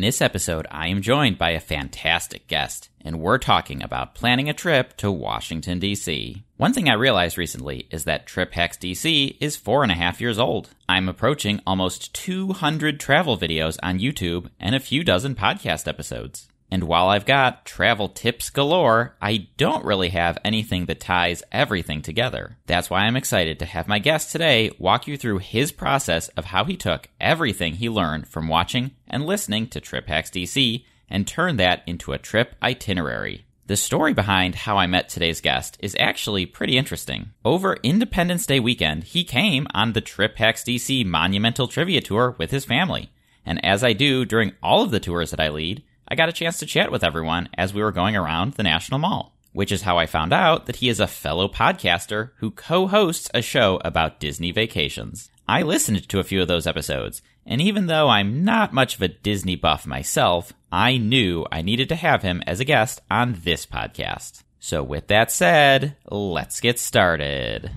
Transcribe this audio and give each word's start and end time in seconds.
In 0.00 0.06
this 0.06 0.22
episode, 0.22 0.66
I 0.70 0.88
am 0.88 1.02
joined 1.02 1.36
by 1.36 1.50
a 1.50 1.60
fantastic 1.60 2.46
guest, 2.46 2.88
and 3.04 3.20
we're 3.20 3.36
talking 3.36 3.82
about 3.82 4.14
planning 4.14 4.48
a 4.48 4.54
trip 4.54 4.96
to 4.96 5.12
Washington, 5.12 5.78
D.C. 5.78 6.42
One 6.56 6.72
thing 6.72 6.88
I 6.88 6.94
realized 6.94 7.36
recently 7.36 7.86
is 7.90 8.04
that 8.04 8.24
Trip 8.24 8.50
Hacks 8.54 8.78
DC 8.78 9.36
is 9.40 9.58
four 9.58 9.82
and 9.82 9.92
a 9.92 9.96
half 9.96 10.18
years 10.18 10.38
old. 10.38 10.70
I'm 10.88 11.06
approaching 11.06 11.60
almost 11.66 12.14
200 12.14 12.98
travel 12.98 13.36
videos 13.36 13.76
on 13.82 13.98
YouTube 13.98 14.48
and 14.58 14.74
a 14.74 14.80
few 14.80 15.04
dozen 15.04 15.34
podcast 15.34 15.86
episodes. 15.86 16.48
And 16.70 16.84
while 16.84 17.08
I've 17.08 17.26
got 17.26 17.64
travel 17.64 18.08
tips 18.08 18.48
galore, 18.48 19.16
I 19.20 19.48
don't 19.56 19.84
really 19.84 20.10
have 20.10 20.38
anything 20.44 20.86
that 20.86 21.00
ties 21.00 21.42
everything 21.50 22.00
together. 22.00 22.56
That's 22.66 22.88
why 22.88 23.00
I'm 23.00 23.16
excited 23.16 23.58
to 23.58 23.66
have 23.66 23.88
my 23.88 23.98
guest 23.98 24.30
today 24.30 24.70
walk 24.78 25.08
you 25.08 25.16
through 25.16 25.38
his 25.38 25.72
process 25.72 26.28
of 26.28 26.46
how 26.46 26.64
he 26.64 26.76
took 26.76 27.08
everything 27.20 27.74
he 27.74 27.88
learned 27.88 28.28
from 28.28 28.46
watching 28.46 28.92
and 29.08 29.26
listening 29.26 29.66
to 29.68 29.80
Trip 29.80 30.06
Hacks 30.06 30.30
DC 30.30 30.84
and 31.08 31.26
turned 31.26 31.58
that 31.58 31.82
into 31.86 32.12
a 32.12 32.18
trip 32.18 32.54
itinerary. 32.62 33.44
The 33.66 33.76
story 33.76 34.14
behind 34.14 34.54
how 34.54 34.78
I 34.78 34.86
met 34.86 35.08
today's 35.08 35.40
guest 35.40 35.76
is 35.80 35.96
actually 35.98 36.46
pretty 36.46 36.76
interesting. 36.76 37.30
Over 37.44 37.76
Independence 37.82 38.46
Day 38.46 38.58
weekend, 38.58 39.04
he 39.04 39.22
came 39.22 39.66
on 39.74 39.92
the 39.92 40.00
Trip 40.00 40.36
Hacks 40.38 40.64
DC 40.64 41.06
Monumental 41.06 41.68
Trivia 41.68 42.00
Tour 42.00 42.34
with 42.38 42.50
his 42.50 42.64
family. 42.64 43.10
And 43.46 43.64
as 43.64 43.84
I 43.84 43.92
do 43.92 44.24
during 44.24 44.52
all 44.62 44.82
of 44.82 44.90
the 44.90 45.00
tours 45.00 45.30
that 45.30 45.40
I 45.40 45.50
lead, 45.50 45.84
I 46.10 46.16
got 46.16 46.28
a 46.28 46.32
chance 46.32 46.58
to 46.58 46.66
chat 46.66 46.90
with 46.90 47.04
everyone 47.04 47.48
as 47.56 47.72
we 47.72 47.82
were 47.82 47.92
going 47.92 48.16
around 48.16 48.54
the 48.54 48.64
National 48.64 48.98
Mall, 48.98 49.32
which 49.52 49.70
is 49.70 49.82
how 49.82 49.96
I 49.96 50.06
found 50.06 50.32
out 50.32 50.66
that 50.66 50.76
he 50.76 50.88
is 50.88 50.98
a 50.98 51.06
fellow 51.06 51.46
podcaster 51.46 52.30
who 52.38 52.50
co 52.50 52.88
hosts 52.88 53.30
a 53.32 53.40
show 53.40 53.80
about 53.84 54.18
Disney 54.18 54.50
vacations. 54.50 55.30
I 55.46 55.62
listened 55.62 56.08
to 56.08 56.18
a 56.18 56.24
few 56.24 56.42
of 56.42 56.48
those 56.48 56.66
episodes, 56.66 57.22
and 57.46 57.60
even 57.60 57.86
though 57.86 58.08
I'm 58.08 58.44
not 58.44 58.72
much 58.72 58.96
of 58.96 59.02
a 59.02 59.08
Disney 59.08 59.54
buff 59.54 59.86
myself, 59.86 60.52
I 60.72 60.96
knew 60.96 61.46
I 61.52 61.62
needed 61.62 61.88
to 61.90 61.96
have 61.96 62.22
him 62.22 62.42
as 62.44 62.58
a 62.58 62.64
guest 62.64 63.00
on 63.08 63.40
this 63.44 63.64
podcast. 63.64 64.42
So, 64.58 64.82
with 64.82 65.06
that 65.06 65.30
said, 65.30 65.96
let's 66.10 66.60
get 66.60 66.80
started. 66.80 67.70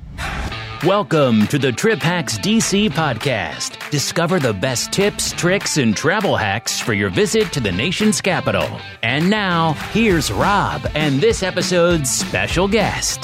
Welcome 0.86 1.48
to 1.48 1.58
the 1.58 1.72
Trip 1.72 2.00
Hacks 2.00 2.38
DC 2.38 2.89
podcast. 2.89 3.89
Discover 3.89 4.39
the 4.39 4.52
best 4.52 4.92
tips, 4.92 5.31
tricks, 5.31 5.78
and 5.78 5.95
travel 5.95 6.36
hacks 6.36 6.78
for 6.78 6.92
your 6.92 7.09
visit 7.09 7.53
to 7.53 7.62
the 7.62 7.72
nation's 7.72 8.20
capital. 8.20 8.67
And 9.02 9.30
now, 9.30 9.73
here's 9.94 10.30
Rob 10.30 10.86
and 10.94 11.22
this 11.22 11.42
episode's 11.42 12.09
special 12.09 12.67
guest. 12.67 13.23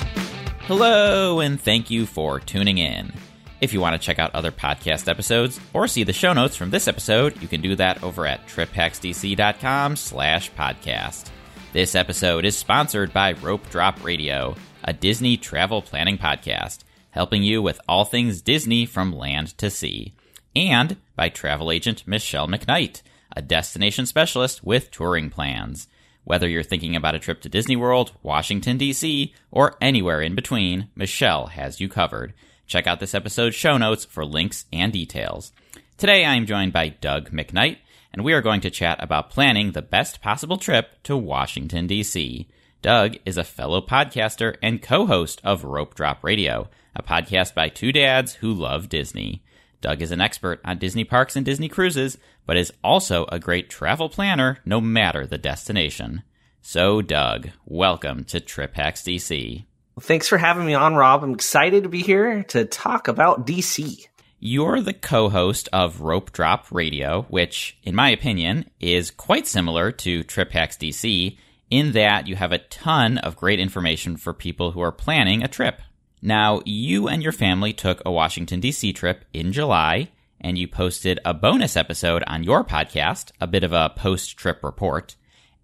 Hello, 0.68 1.42
and 1.42 1.60
thank 1.60 1.92
you 1.92 2.06
for 2.06 2.40
tuning 2.40 2.78
in. 2.78 3.12
If 3.60 3.74
you 3.74 3.82
want 3.82 4.00
to 4.00 4.06
check 4.06 4.20
out 4.20 4.34
other 4.34 4.54
podcast 4.54 5.10
episodes 5.10 5.60
or 5.74 5.90
see 5.90 6.04
the 6.06 6.14
show 6.14 6.32
notes 6.32 6.56
from 6.56 6.70
this 6.70 6.88
episode, 6.88 7.42
you 7.42 7.50
can 7.50 7.60
do 7.60 7.76
that 7.76 8.02
over 8.02 8.26
at 8.26 8.48
triphacksdc.com 8.48 9.98
slash 9.98 10.50
podcast. 10.54 11.30
This 11.74 11.94
episode 11.94 12.46
is 12.46 12.58
sponsored 12.58 13.12
by 13.12 13.34
Rope 13.34 13.70
Drop 13.70 14.02
Radio, 14.02 14.56
a 14.86 14.94
Disney 14.94 15.36
travel 15.36 15.82
planning 15.82 16.18
podcast 16.18 16.86
helping 17.12 17.44
you 17.44 17.62
with 17.62 17.80
all 17.88 18.06
things 18.06 18.42
Disney 18.42 18.86
from 18.86 19.12
land 19.12 19.58
to 19.58 19.70
sea. 19.70 20.14
And 20.56 20.98
by 21.16 21.30
travel 21.30 21.72
agent 21.72 22.04
Michelle 22.08 22.48
McKnight, 22.48 23.02
a 23.36 23.42
destination 23.42 24.06
specialist 24.06 24.64
with 24.64 24.92
touring 24.92 25.30
plans. 25.30 25.88
Whether 26.24 26.48
you're 26.48 26.64
thinking 26.64 26.96
about 26.96 27.16
a 27.16 27.20
trip 27.20 27.42
to 27.42 27.50
Disney 27.50 27.76
World, 27.76 28.12
Washington, 28.22 28.78
D.C., 28.78 29.34
or 29.52 29.76
anywhere 29.82 30.22
in 30.22 30.36
between, 30.36 30.90
Michelle 30.96 31.48
has 31.48 31.80
you 31.80 31.90
covered. 31.90 32.34
Check 32.68 32.86
out 32.86 33.00
this 33.00 33.16
episode's 33.16 33.56
show 33.56 33.78
notes 33.78 34.06
for 34.06 34.26
links 34.26 34.66
and 34.72 34.94
details. 34.94 35.52
Today 35.98 36.24
I 36.26 36.36
am 36.36 36.46
joined 36.46 36.72
by 36.72 36.90
Doug 36.90 37.32
McKnight, 37.32 37.78
and 38.14 38.24
we 38.24 38.34
are 38.34 38.42
going 38.42 38.62
to 38.62 38.70
chat 38.70 39.02
about 39.02 39.32
planning 39.32 39.72
the 39.72 39.82
best 39.82 40.22
possible 40.22 40.58
trip 40.58 41.02
to 41.04 41.18
Washington, 41.18 41.88
D.C. 41.88 42.48
Doug 42.82 43.18
is 43.26 43.38
a 43.38 43.44
fellow 43.44 43.82
podcaster 43.82 44.56
and 44.62 44.82
co 44.82 45.06
host 45.06 45.42
of 45.44 45.66
Rope 45.66 45.96
Drop 45.96 46.24
Radio, 46.24 46.70
a 46.96 47.04
podcast 47.04 47.54
by 47.54 47.68
two 47.68 47.92
dads 47.92 48.36
who 48.36 48.54
love 48.54 48.88
Disney. 48.88 49.44
Doug 49.82 50.02
is 50.02 50.12
an 50.12 50.22
expert 50.22 50.62
on 50.64 50.78
Disney 50.78 51.04
parks 51.04 51.36
and 51.36 51.46
Disney 51.46 51.68
cruises, 51.68 52.18
but 52.46 52.56
is 52.56 52.72
also 52.82 53.26
a 53.26 53.38
great 53.38 53.70
travel 53.70 54.08
planner 54.08 54.60
no 54.64 54.80
matter 54.80 55.28
the 55.28 55.38
destination. 55.38 56.24
So, 56.62 57.02
Doug, 57.02 57.50
welcome 57.66 58.24
to 58.26 58.40
Trip 58.40 58.74
Hacks 58.76 59.02
DC. 59.02 59.66
Well, 59.98 60.02
thanks 60.02 60.30
for 60.30 60.38
having 60.38 60.66
me 60.66 60.74
on, 60.74 60.96
Rob. 60.96 61.22
I'm 61.22 61.34
excited 61.34 61.84
to 61.84 61.90
be 61.90 62.02
here 62.02 62.44
to 62.44 62.64
talk 62.64 63.10
about 63.10 63.46
DC. 63.46 64.08
You're 64.40 64.80
the 64.80 64.94
co 64.94 65.28
host 65.28 65.68
of 65.74 66.00
Rope 66.00 66.32
Drop 66.32 66.68
Radio, 66.72 67.24
which, 67.24 67.78
in 67.84 67.94
my 67.94 68.10
opinion, 68.12 68.70
is 68.80 69.12
quite 69.12 69.48
similar 69.48 69.92
to 69.92 70.24
Trip 70.24 70.54
Hacks 70.54 70.78
DC 70.78 71.36
in 71.70 71.92
that 71.94 72.28
you 72.28 72.36
have 72.36 72.52
a 72.52 72.58
ton 72.58 73.18
of 73.20 73.36
great 73.36 73.60
information 73.60 74.18
for 74.18 74.34
people 74.34 74.72
who 74.72 74.82
are 74.82 74.92
planning 74.92 75.44
a 75.44 75.48
trip. 75.48 75.82
Now, 76.22 76.62
you 76.66 77.08
and 77.08 77.24
your 77.24 77.32
family 77.32 77.74
took 77.74 78.02
a 78.06 78.12
Washington, 78.12 78.60
D.C. 78.60 78.94
trip 78.94 79.24
in 79.34 79.54
July, 79.54 80.10
and 80.42 80.58
you 80.58 80.68
posted 80.68 81.20
a 81.24 81.34
bonus 81.34 81.78
episode 81.78 82.24
on 82.28 82.44
your 82.44 82.64
podcast, 82.64 83.32
a 83.40 83.48
bit 83.48 83.64
of 83.64 83.74
a 83.74 83.94
post 83.96 84.38
trip 84.38 84.64
report. 84.64 85.16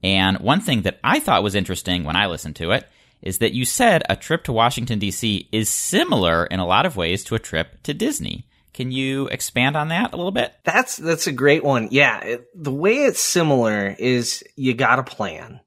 And 0.03 0.39
one 0.39 0.61
thing 0.61 0.83
that 0.83 0.99
I 1.03 1.19
thought 1.19 1.43
was 1.43 1.55
interesting 1.55 2.03
when 2.03 2.15
I 2.15 2.27
listened 2.27 2.55
to 2.57 2.71
it 2.71 2.87
is 3.21 3.39
that 3.39 3.53
you 3.53 3.65
said 3.65 4.03
a 4.09 4.15
trip 4.15 4.43
to 4.45 4.53
Washington, 4.53 4.99
D.C. 4.99 5.49
is 5.51 5.69
similar 5.69 6.45
in 6.45 6.59
a 6.59 6.65
lot 6.65 6.85
of 6.85 6.95
ways 6.95 7.23
to 7.25 7.35
a 7.35 7.39
trip 7.39 7.81
to 7.83 7.93
Disney. 7.93 8.47
Can 8.73 8.91
you 8.91 9.27
expand 9.27 9.75
on 9.77 9.87
that 9.87 10.13
a 10.13 10.17
little 10.17 10.33
bit? 10.33 10.53
That's 10.65 10.97
that's 10.97 11.27
a 11.27 11.31
great 11.31 11.63
one. 11.63 11.87
Yeah, 11.91 12.19
it, 12.19 12.47
the 12.53 12.73
way 12.73 13.05
it's 13.05 13.21
similar 13.21 13.95
is 13.97 14.43
you 14.57 14.73
got 14.73 14.97
to 14.97 15.03
plan. 15.03 15.61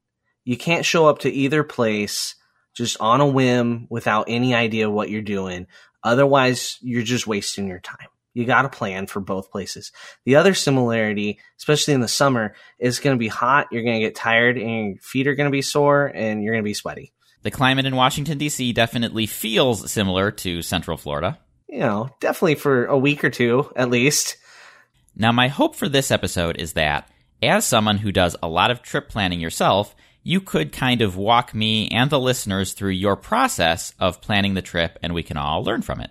You 0.48 0.56
can't 0.56 0.86
show 0.86 1.06
up 1.06 1.19
to 1.19 1.31
either 1.31 1.62
place 1.62 2.34
just 2.72 2.97
on 3.00 3.20
a 3.20 3.26
whim 3.26 3.86
without 3.91 4.31
any 4.31 4.54
idea 4.54 4.88
what 4.88 5.10
you're 5.10 5.20
doing. 5.20 5.66
Otherwise, 6.03 6.78
you're 6.81 7.03
just 7.03 7.26
wasting 7.26 7.69
your 7.69 7.81
time. 7.81 8.09
You 8.32 8.47
got 8.47 8.62
to 8.62 8.70
plan 8.70 9.09
for 9.09 9.20
both 9.20 9.50
places. 9.50 9.92
The 10.25 10.36
other 10.36 10.54
similarity, 10.54 11.38
especially 11.59 11.92
in 11.92 12.00
the 12.00 12.09
summer, 12.09 12.54
is 12.78 12.98
going 12.98 13.14
to 13.14 13.19
be 13.19 13.28
hot. 13.28 13.66
You're 13.70 13.82
going 13.82 14.00
to 14.00 14.06
get 14.06 14.14
tired 14.14 14.56
and 14.56 14.94
your 14.94 15.03
feet 15.03 15.26
are 15.26 15.34
going 15.34 15.50
to 15.50 15.54
be 15.54 15.60
sore 15.60 16.06
and 16.06 16.42
you're 16.42 16.54
going 16.54 16.65
to 16.65 16.66
be 16.66 16.72
sweaty. 16.72 17.12
The 17.42 17.50
climate 17.50 17.84
in 17.84 17.94
Washington, 17.94 18.38
D.C. 18.38 18.72
definitely 18.72 19.26
feels 19.26 19.91
similar 19.91 20.30
to 20.30 20.62
Central 20.62 20.97
Florida. 20.97 21.38
You 21.69 21.80
know, 21.80 22.09
definitely 22.20 22.54
for 22.54 22.86
a 22.86 22.97
week 22.97 23.22
or 23.22 23.28
two 23.28 23.70
at 23.76 23.91
least. 23.91 24.38
Now, 25.15 25.30
my 25.30 25.48
hope 25.48 25.76
for 25.76 25.91
this 25.91 26.10
episode 26.10 26.56
is 26.56 26.72
that, 26.72 27.10
as 27.42 27.66
someone 27.66 27.98
who 27.98 28.12
does 28.12 28.34
a 28.42 28.48
lot 28.48 28.70
of 28.70 28.80
trip 28.80 29.10
planning 29.10 29.41
yourself, 29.41 29.94
you 30.28 30.43
could 30.43 30.72
kind 30.72 31.00
of 31.00 31.16
walk 31.16 31.55
me 31.55 31.89
and 31.89 32.11
the 32.11 32.21
listeners 32.21 32.75
through 32.75 32.91
your 32.91 33.16
process 33.16 33.94
of 33.99 34.21
planning 34.21 34.53
the 34.53 34.61
trip 34.61 34.99
and 35.03 35.15
we 35.15 35.22
can 35.22 35.39
all 35.39 35.65
learn 35.65 35.81
from 35.81 36.03
it. 36.03 36.11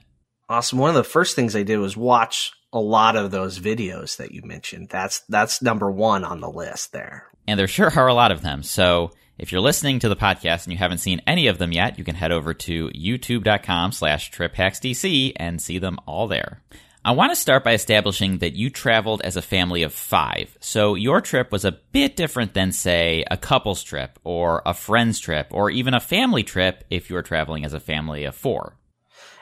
Awesome. 0.50 0.80
One 0.80 0.90
of 0.90 0.96
the 0.96 1.04
first 1.04 1.36
things 1.36 1.56
I 1.56 1.62
did 1.62 1.78
was 1.78 1.96
watch 1.96 2.52
a 2.74 2.80
lot 2.80 3.16
of 3.16 3.30
those 3.30 3.60
videos 3.60 4.18
that 4.18 4.32
you 4.32 4.42
mentioned. 4.44 4.90
That's 4.90 5.20
that's 5.30 5.62
number 5.62 5.92
1 5.92 6.24
on 6.24 6.42
the 6.42 6.50
list 6.50 6.94
there. 6.94 7.28
And 7.48 7.60
there 7.60 7.68
sure 7.68 7.92
are 7.96 8.08
a 8.08 8.14
lot 8.16 8.32
of 8.32 8.42
them. 8.42 8.64
So 8.64 9.12
if 9.38 9.52
you're 9.52 9.62
listening 9.62 10.00
to 10.00 10.10
the 10.10 10.16
podcast 10.16 10.64
and 10.64 10.74
you 10.74 10.80
haven't 10.80 10.98
seen 10.98 11.22
any 11.28 11.46
of 11.46 11.60
them 11.60 11.72
yet, 11.72 12.00
you 12.00 12.04
can 12.04 12.16
head 12.16 12.32
over 12.32 12.56
to 12.56 12.90
youtube.com 12.90 13.92
slash 13.92 14.32
triphacksdc 14.32 15.34
and 15.36 15.62
see 15.62 15.78
them 15.78 16.00
all 16.08 16.28
there. 16.28 16.64
I 17.08 17.12
want 17.12 17.32
to 17.32 17.38
start 17.38 17.64
by 17.64 17.72
establishing 17.72 18.40
that 18.40 18.58
you 18.58 18.70
traveled 18.70 19.22
as 19.22 19.38
a 19.38 19.42
family 19.42 19.84
of 19.84 19.94
five. 19.94 20.58
So 20.60 20.96
your 20.96 21.22
trip 21.22 21.54
was 21.54 21.64
a 21.64 21.72
bit 21.72 22.18
different 22.18 22.54
than, 22.54 22.74
say, 22.74 23.24
a 23.32 23.38
couple's 23.38 23.82
trip 23.82 24.20
or 24.26 24.62
a 24.66 24.74
friend's 24.74 25.18
trip 25.18 25.48
or 25.52 25.70
even 25.70 25.94
a 25.94 26.02
family 26.02 26.44
trip 26.44 26.84
if 26.90 27.10
you 27.10 27.16
were 27.16 27.22
traveling 27.22 27.64
as 27.64 27.74
a 27.74 27.80
family 27.80 28.26
of 28.26 28.36
four. 28.36 28.76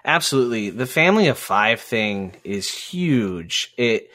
Absolutely. 0.06 0.70
The 0.70 0.86
family 0.86 1.28
of 1.28 1.40
five 1.40 1.82
thing 1.82 2.36
is 2.44 2.72
huge. 2.72 3.74
It 3.80 4.12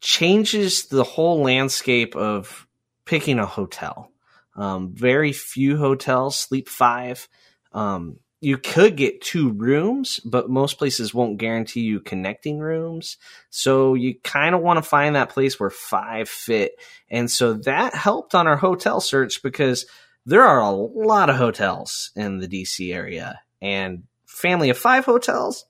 changes 0.00 0.86
the 0.86 1.04
whole 1.04 1.42
landscape 1.42 2.16
of 2.16 2.66
picking 3.04 3.38
a 3.38 3.44
hotel. 3.44 4.12
Um, 4.56 4.94
very 4.94 5.32
few 5.34 5.76
hotels 5.76 6.36
sleep 6.40 6.70
five. 6.70 7.28
Um, 7.70 8.20
you 8.44 8.58
could 8.58 8.96
get 8.96 9.22
two 9.22 9.50
rooms, 9.50 10.20
but 10.20 10.50
most 10.50 10.78
places 10.78 11.14
won't 11.14 11.38
guarantee 11.38 11.80
you 11.80 12.00
connecting 12.00 12.58
rooms. 12.58 13.16
So 13.50 13.94
you 13.94 14.16
kind 14.22 14.54
of 14.54 14.60
want 14.60 14.76
to 14.76 14.82
find 14.82 15.16
that 15.16 15.30
place 15.30 15.58
where 15.58 15.70
five 15.70 16.28
fit. 16.28 16.72
And 17.08 17.30
so 17.30 17.54
that 17.54 17.94
helped 17.94 18.34
on 18.34 18.46
our 18.46 18.56
hotel 18.56 19.00
search 19.00 19.42
because 19.42 19.86
there 20.26 20.42
are 20.42 20.60
a 20.60 20.70
lot 20.70 21.30
of 21.30 21.36
hotels 21.36 22.10
in 22.14 22.38
the 22.38 22.48
DC 22.48 22.94
area 22.94 23.40
and 23.62 24.04
family 24.26 24.70
of 24.70 24.78
five 24.78 25.04
hotels 25.04 25.64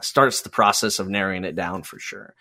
starts 0.00 0.42
the 0.42 0.50
process 0.50 0.98
of 0.98 1.08
narrowing 1.08 1.44
it 1.44 1.56
down 1.56 1.82
for 1.82 1.98
sure. 1.98 2.34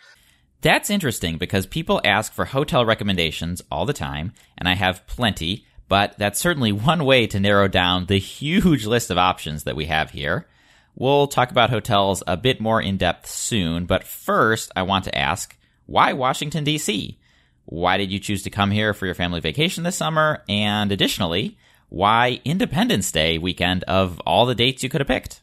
That's 0.62 0.90
interesting 0.90 1.38
because 1.38 1.66
people 1.66 2.02
ask 2.04 2.34
for 2.34 2.46
hotel 2.46 2.86
recommendations 2.86 3.62
all 3.72 3.86
the 3.86 3.94
time, 3.94 4.34
and 4.58 4.68
I 4.68 4.74
have 4.74 5.06
plenty 5.06 5.66
but 5.88 6.18
that's 6.18 6.40
certainly 6.40 6.72
one 6.72 7.06
way 7.06 7.28
to 7.28 7.40
narrow 7.40 7.68
down 7.68 8.06
the 8.06 8.20
huge 8.20 8.86
list 8.86 9.12
of 9.12 9.18
options 9.18 9.64
that 9.64 9.76
we 9.76 9.86
have 9.86 10.12
here. 10.12 10.48
We'll 10.96 11.28
talk 11.28 11.52
about 11.52 11.70
hotels 11.70 12.24
a 12.26 12.38
bit 12.38 12.62
more 12.62 12.82
in 12.82 12.98
depth 12.98 13.28
soon, 13.28 13.86
but 13.86 14.06
first 14.06 14.72
I 14.76 14.84
want 14.84 15.04
to 15.06 15.18
ask 15.18 15.58
why 15.86 16.14
Washington, 16.14 16.64
D.C.? 16.64 17.20
Why 17.66 17.98
did 17.98 18.12
you 18.12 18.20
choose 18.20 18.44
to 18.44 18.50
come 18.50 18.72
here 18.72 18.94
for 18.94 19.06
your 19.06 19.16
family 19.16 19.40
vacation 19.40 19.84
this 19.84 19.98
summer? 19.98 20.44
And 20.48 20.92
additionally, 20.92 21.58
why 21.90 22.42
Independence 22.46 23.12
Day 23.12 23.38
weekend 23.38 23.84
of 23.84 24.20
all 24.22 24.46
the 24.46 24.56
dates 24.56 24.84
you 24.84 24.90
could 24.90 25.02
have 25.02 25.08
picked? 25.08 25.42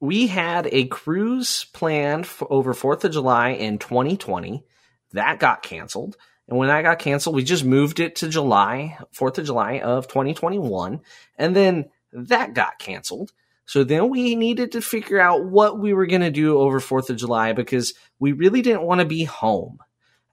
We 0.00 0.28
had 0.28 0.68
a 0.72 0.86
cruise 0.86 1.66
planned 1.72 2.28
over 2.48 2.74
4th 2.74 3.04
of 3.04 3.12
July 3.12 3.50
in 3.50 3.78
2020. 3.78 4.64
That 5.12 5.38
got 5.38 5.62
canceled. 5.62 6.16
And 6.48 6.56
when 6.56 6.68
that 6.68 6.82
got 6.82 6.98
canceled, 6.98 7.36
we 7.36 7.44
just 7.44 7.64
moved 7.64 8.00
it 8.00 8.16
to 8.16 8.28
July, 8.28 8.98
4th 9.14 9.38
of 9.38 9.46
July 9.46 9.80
of 9.80 10.08
2021. 10.08 11.00
And 11.36 11.54
then 11.54 11.90
that 12.12 12.54
got 12.54 12.78
canceled. 12.78 13.32
So 13.66 13.84
then 13.84 14.08
we 14.08 14.34
needed 14.34 14.72
to 14.72 14.80
figure 14.80 15.20
out 15.20 15.44
what 15.44 15.78
we 15.78 15.92
were 15.92 16.06
going 16.06 16.22
to 16.22 16.30
do 16.30 16.58
over 16.58 16.80
4th 16.80 17.10
of 17.10 17.18
July 17.18 17.52
because 17.52 17.92
we 18.18 18.32
really 18.32 18.62
didn't 18.62 18.82
want 18.82 19.00
to 19.00 19.06
be 19.06 19.24
home. 19.24 19.78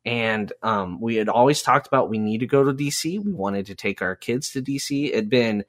And 0.05 0.53
um, 0.63 1.01
we 1.01 1.15
had 1.15 1.27
always 1.27 1.61
talked 1.61 1.87
about 1.87 2.09
we 2.09 2.19
need 2.19 2.39
to 2.39 2.47
go 2.47 2.63
to 2.63 2.71
DC. 2.71 3.21
We 3.21 3.33
wanted 3.33 3.65
to 3.65 3.75
take 3.75 4.01
our 4.01 4.15
kids 4.15 4.51
to 4.51 4.61
DC. 4.61 5.09
It 5.09 5.15
had 5.15 5.29
been, 5.29 5.65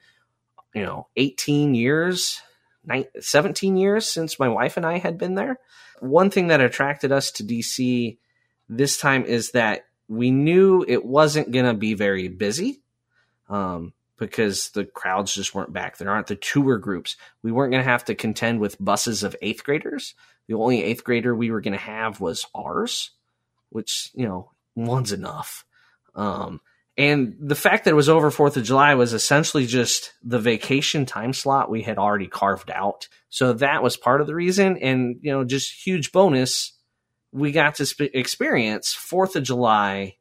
you 0.75 0.85
know, 0.85 1.09
18 1.17 1.75
years, 1.75 2.41
19, 2.85 3.21
17 3.21 3.77
years 3.77 4.09
since 4.09 4.39
my 4.39 4.49
wife 4.49 4.77
and 4.77 4.87
I 4.87 4.99
had 4.99 5.19
been 5.19 5.35
there. 5.35 5.59
One 5.99 6.31
thing 6.31 6.49
that 6.49 6.61
attracted 6.61 7.11
us 7.11 7.33
to 7.33 7.45
DC 7.45 8.19
this 8.69 8.97
time 8.99 9.25
is 9.25 9.53
that 9.53 9.87
we 10.09 10.31
knew 10.31 10.85
it 10.87 11.05
wasn't 11.05 11.51
going 11.51 11.67
to 11.67 11.75
be 11.75 11.95
very 11.95 12.29
busy 12.29 12.83
um, 13.49 13.93
because 14.19 14.71
the 14.71 14.85
crowds 14.85 15.35
just 15.35 15.55
weren't 15.55 15.73
back. 15.73 15.97
There 15.97 16.11
aren't 16.11 16.29
the 16.29 16.37
tour 16.37 16.79
groups. 16.79 17.17
We 17.43 17.53
weren't 17.53 17.73
going 17.73 17.85
to 17.85 17.91
have 17.91 18.05
to 18.07 18.15
contend 18.15 18.61
with 18.61 18.83
buses 18.83 19.23
of 19.23 19.37
eighth 19.43 19.65
graders. 19.65 20.15
The 20.47 20.55
only 20.55 20.83
eighth 20.83 21.05
grader 21.05 21.35
we 21.35 21.51
were 21.51 21.61
going 21.61 21.73
to 21.73 21.79
have 21.79 22.21
was 22.21 22.47
ours 22.55 23.11
which 23.71 24.11
you 24.15 24.27
know 24.27 24.51
one's 24.75 25.13
enough. 25.13 25.65
Um, 26.15 26.61
and 26.97 27.37
the 27.39 27.55
fact 27.55 27.85
that 27.85 27.91
it 27.91 27.95
was 27.95 28.09
over 28.09 28.31
Fourth 28.31 28.57
of 28.57 28.65
July 28.65 28.95
was 28.95 29.13
essentially 29.13 29.67
just 29.67 30.15
the 30.23 30.39
vacation 30.39 31.05
time 31.05 31.35
slot 31.35 31.71
we 31.71 31.83
had 31.83 31.99
already 31.99 32.27
carved 32.27 32.71
out. 32.71 33.09
So 33.29 33.53
that 33.55 33.83
was 33.83 33.99
part 33.99 34.23
of 34.23 34.27
the 34.27 34.35
reason. 34.35 34.79
And 34.79 35.19
you 35.21 35.31
know, 35.31 35.45
just 35.45 35.87
huge 35.87 36.13
bonus, 36.13 36.73
we 37.37 37.53
got 37.53 37.77
to 37.77 37.87
sp- 37.87 38.15
experience 38.15 38.95
Fourth 38.95 39.37
of 39.37 39.43
July 39.43 40.17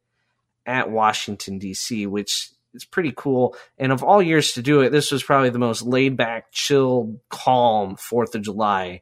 at 0.65 0.91
Washington 0.91 1.59
D.C., 1.59 2.05
which 2.07 2.49
is 2.73 2.85
pretty 2.85 3.13
cool. 3.15 3.55
And 3.77 3.91
of 3.91 4.03
all 4.03 4.21
years 4.21 4.53
to 4.53 4.61
do 4.61 4.81
it, 4.81 4.91
this 4.91 5.11
was 5.11 5.23
probably 5.23 5.49
the 5.49 5.59
most 5.59 5.81
laid 5.81 6.17
back, 6.17 6.51
chilled, 6.51 7.19
calm 7.29 7.95
Fourth 7.95 8.35
of 8.35 8.41
July 8.41 9.01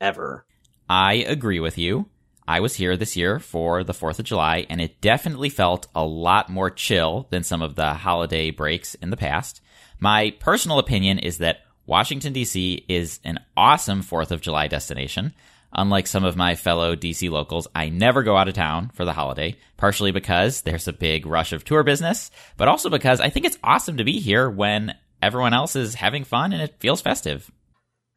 ever. 0.00 0.44
I 0.88 1.14
agree 1.14 1.60
with 1.60 1.78
you. 1.78 2.06
I 2.46 2.58
was 2.60 2.74
here 2.74 2.96
this 2.96 3.16
year 3.16 3.38
for 3.38 3.84
the 3.84 3.92
4th 3.92 4.18
of 4.18 4.24
July, 4.24 4.66
and 4.68 4.80
it 4.80 5.00
definitely 5.00 5.48
felt 5.48 5.86
a 5.94 6.04
lot 6.04 6.50
more 6.50 6.70
chill 6.70 7.28
than 7.30 7.44
some 7.44 7.62
of 7.62 7.76
the 7.76 7.94
holiday 7.94 8.50
breaks 8.50 8.94
in 8.96 9.10
the 9.10 9.16
past. 9.16 9.60
My 10.00 10.34
personal 10.40 10.80
opinion 10.80 11.20
is 11.20 11.38
that 11.38 11.60
Washington, 11.86 12.32
D.C. 12.32 12.84
is 12.88 13.20
an 13.24 13.38
awesome 13.56 14.02
4th 14.02 14.32
of 14.32 14.40
July 14.40 14.66
destination. 14.66 15.32
Unlike 15.74 16.06
some 16.06 16.24
of 16.24 16.36
my 16.36 16.54
fellow 16.54 16.94
DC 16.94 17.30
locals, 17.30 17.66
I 17.74 17.88
never 17.88 18.22
go 18.22 18.36
out 18.36 18.48
of 18.48 18.54
town 18.54 18.90
for 18.94 19.04
the 19.04 19.12
holiday, 19.12 19.56
partially 19.76 20.12
because 20.12 20.62
there's 20.62 20.86
a 20.86 20.92
big 20.92 21.26
rush 21.26 21.52
of 21.52 21.64
tour 21.64 21.82
business, 21.82 22.30
but 22.56 22.68
also 22.68 22.90
because 22.90 23.20
I 23.20 23.30
think 23.30 23.46
it's 23.46 23.58
awesome 23.64 23.96
to 23.96 24.04
be 24.04 24.20
here 24.20 24.50
when 24.50 24.94
everyone 25.22 25.54
else 25.54 25.74
is 25.74 25.94
having 25.94 26.24
fun 26.24 26.52
and 26.52 26.60
it 26.60 26.76
feels 26.78 27.00
festive. 27.00 27.50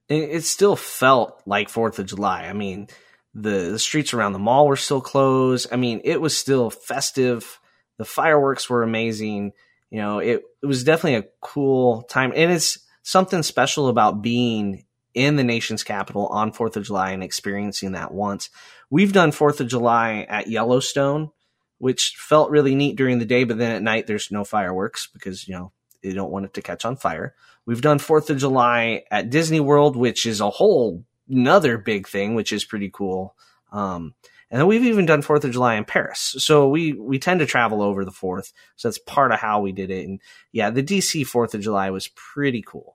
It 0.08 0.44
still 0.44 0.76
felt 0.76 1.42
like 1.46 1.70
4th 1.70 1.98
of 1.98 2.06
July. 2.06 2.44
I 2.44 2.54
mean, 2.54 2.90
the, 3.34 3.72
the 3.72 3.80
streets 3.80 4.14
around 4.14 4.34
the 4.34 4.40
mall 4.40 4.68
were 4.68 4.76
still 4.76 5.02
closed. 5.02 5.68
I 5.72 5.78
mean, 5.78 6.02
it 6.04 6.22
was 6.22 6.38
still 6.38 6.70
festive. 6.70 7.60
The 7.98 8.06
fireworks 8.06 8.70
were 8.70 8.84
amazing. 8.84 9.54
You 9.90 10.02
know, 10.02 10.20
it, 10.20 10.44
it 10.62 10.66
was 10.66 10.84
definitely 10.84 11.16
a 11.16 11.30
cool 11.42 12.04
time. 12.04 12.34
And 12.36 12.52
it's 12.52 12.80
something 13.02 13.44
special 13.44 13.88
about 13.88 14.22
being 14.22 14.85
in 15.16 15.38
the 15.38 15.44
nation's 15.44 15.84
capital 15.84 16.28
on 16.28 16.52
4th 16.52 16.76
of 16.76 16.86
July 16.86 17.12
and 17.12 17.24
experiencing 17.24 17.94
that 17.94 18.14
once. 18.14 18.50
We've 18.90 19.14
done 19.14 19.32
4th 19.32 19.62
of 19.62 19.68
July 19.68 20.26
at 20.30 20.48
Yellowstone, 20.48 21.32
which 21.80 22.16
felt 22.18 22.52
really 22.52 22.76
neat 22.76 22.98
during 22.98 23.20
the 23.20 23.26
day, 23.26 23.46
but 23.46 23.58
then 23.58 23.72
at 23.72 23.82
night 23.82 24.06
there's 24.06 24.32
no 24.32 24.44
fireworks 24.44 25.08
because, 25.08 25.48
you 25.48 25.56
know, 25.56 25.72
they 26.04 26.14
don't 26.14 26.32
want 26.32 26.46
it 26.46 26.54
to 26.54 26.62
catch 26.62 26.86
on 26.86 26.98
fire. 26.98 27.34
We've 27.66 27.82
done 27.82 27.98
4th 27.98 28.30
of 28.30 28.38
July 28.38 29.04
at 29.10 29.32
Disney 29.32 29.60
World, 29.60 29.96
which 29.96 30.26
is 30.26 30.42
a 30.42 30.50
whole 30.50 31.04
another 31.30 31.78
big 31.78 32.08
thing, 32.08 32.36
which 32.36 32.54
is 32.54 32.66
pretty 32.66 32.90
cool. 32.94 33.36
Um, 33.72 34.14
and 34.52 34.60
then 34.60 34.68
we've 34.68 34.86
even 34.86 35.06
done 35.06 35.22
Fourth 35.22 35.44
of 35.44 35.52
July 35.52 35.76
in 35.76 35.86
Paris. 35.86 36.36
So 36.40 36.70
we 36.70 36.94
we 36.94 37.18
tend 37.20 37.40
to 37.40 37.46
travel 37.46 37.82
over 37.82 38.06
the 38.06 38.12
Fourth. 38.12 38.54
So 38.76 38.88
that's 38.88 39.00
part 39.00 39.32
of 39.32 39.40
how 39.40 39.62
we 39.62 39.72
did 39.72 39.90
it. 39.90 40.08
And 40.08 40.22
yeah, 40.52 40.70
the 40.70 40.84
DC 40.84 41.26
Fourth 41.26 41.56
of 41.56 41.62
July 41.62 41.90
was 41.90 42.08
pretty 42.10 42.64
cool. 42.66 42.95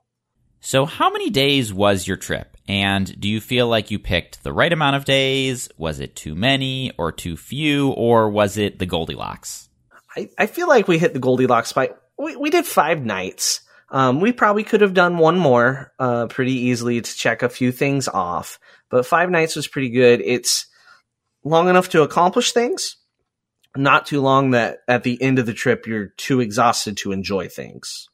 So 0.63 0.85
how 0.85 1.09
many 1.09 1.31
days 1.31 1.73
was 1.73 2.07
your 2.07 2.17
trip? 2.17 2.55
And 2.67 3.19
do 3.19 3.27
you 3.27 3.41
feel 3.41 3.67
like 3.67 3.89
you 3.89 3.97
picked 3.97 4.43
the 4.43 4.53
right 4.53 4.71
amount 4.71 4.95
of 4.95 5.05
days? 5.05 5.67
Was 5.75 5.99
it 5.99 6.15
too 6.15 6.35
many 6.35 6.91
or 6.99 7.11
too 7.11 7.35
few, 7.35 7.89
or 7.89 8.29
was 8.29 8.57
it 8.57 8.77
the 8.77 8.85
Goldilocks? 8.85 9.67
I, 10.15 10.29
I 10.37 10.45
feel 10.45 10.67
like 10.67 10.87
we 10.87 10.99
hit 10.99 11.13
the 11.13 11.19
Goldilocks 11.19 11.69
spot. 11.69 11.89
We, 12.17 12.35
we 12.35 12.51
did 12.51 12.65
five 12.65 13.03
nights. 13.03 13.61
Um, 13.89 14.21
we 14.21 14.31
probably 14.31 14.63
could 14.63 14.81
have 14.81 14.93
done 14.93 15.17
one 15.17 15.37
more 15.37 15.91
uh, 15.97 16.27
pretty 16.27 16.53
easily 16.53 17.01
to 17.01 17.15
check 17.15 17.41
a 17.41 17.49
few 17.49 17.71
things 17.71 18.07
off, 18.07 18.59
but 18.89 19.05
five 19.05 19.29
nights 19.31 19.55
was 19.55 19.67
pretty 19.67 19.89
good. 19.89 20.21
It's 20.21 20.67
long 21.43 21.69
enough 21.69 21.89
to 21.89 22.03
accomplish 22.03 22.53
things, 22.53 22.97
not 23.75 24.05
too 24.05 24.21
long 24.21 24.51
that 24.51 24.77
at 24.87 25.03
the 25.03 25.21
end 25.21 25.39
of 25.39 25.47
the 25.47 25.53
trip 25.53 25.87
you're 25.87 26.13
too 26.17 26.39
exhausted 26.39 26.97
to 26.97 27.11
enjoy 27.11 27.49
things. 27.49 28.07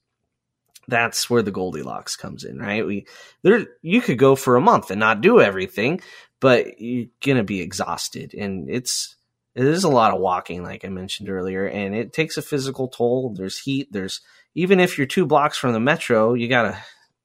That's 0.88 1.30
where 1.30 1.42
the 1.42 1.52
Goldilocks 1.52 2.16
comes 2.16 2.44
in, 2.44 2.60
right? 2.60 2.86
We 2.86 3.08
there 3.44 3.68
you 3.82 4.02
could 4.02 4.18
go 4.18 4.36
for 4.36 4.56
a 4.56 4.62
month 4.62 4.90
and 4.92 5.00
not 5.00 5.22
do 5.22 5.42
everything, 5.42 6.02
but 6.40 6.80
you're 6.80 7.08
gonna 7.26 7.44
be 7.44 7.62
exhausted, 7.62 8.34
and 8.34 8.70
it's 8.70 9.16
it 9.58 9.66
is 9.66 9.84
a 9.84 9.90
lot 9.90 10.14
of 10.14 10.20
walking, 10.20 10.64
like 10.64 10.86
I 10.86 10.90
mentioned 10.90 11.30
earlier, 11.30 11.66
and 11.66 11.96
it 11.96 12.14
takes 12.14 12.38
a 12.38 12.44
physical 12.44 12.90
toll. 12.90 13.34
There's 13.36 13.58
heat, 13.58 13.92
there's 13.92 14.22
even 14.54 14.80
if 14.80 14.98
you're 14.98 15.08
two 15.08 15.26
blocks 15.26 15.58
from 15.58 15.74
the 15.74 15.80
metro, 15.80 16.34
you 16.34 16.48
got 16.48 16.64
to 16.64 16.78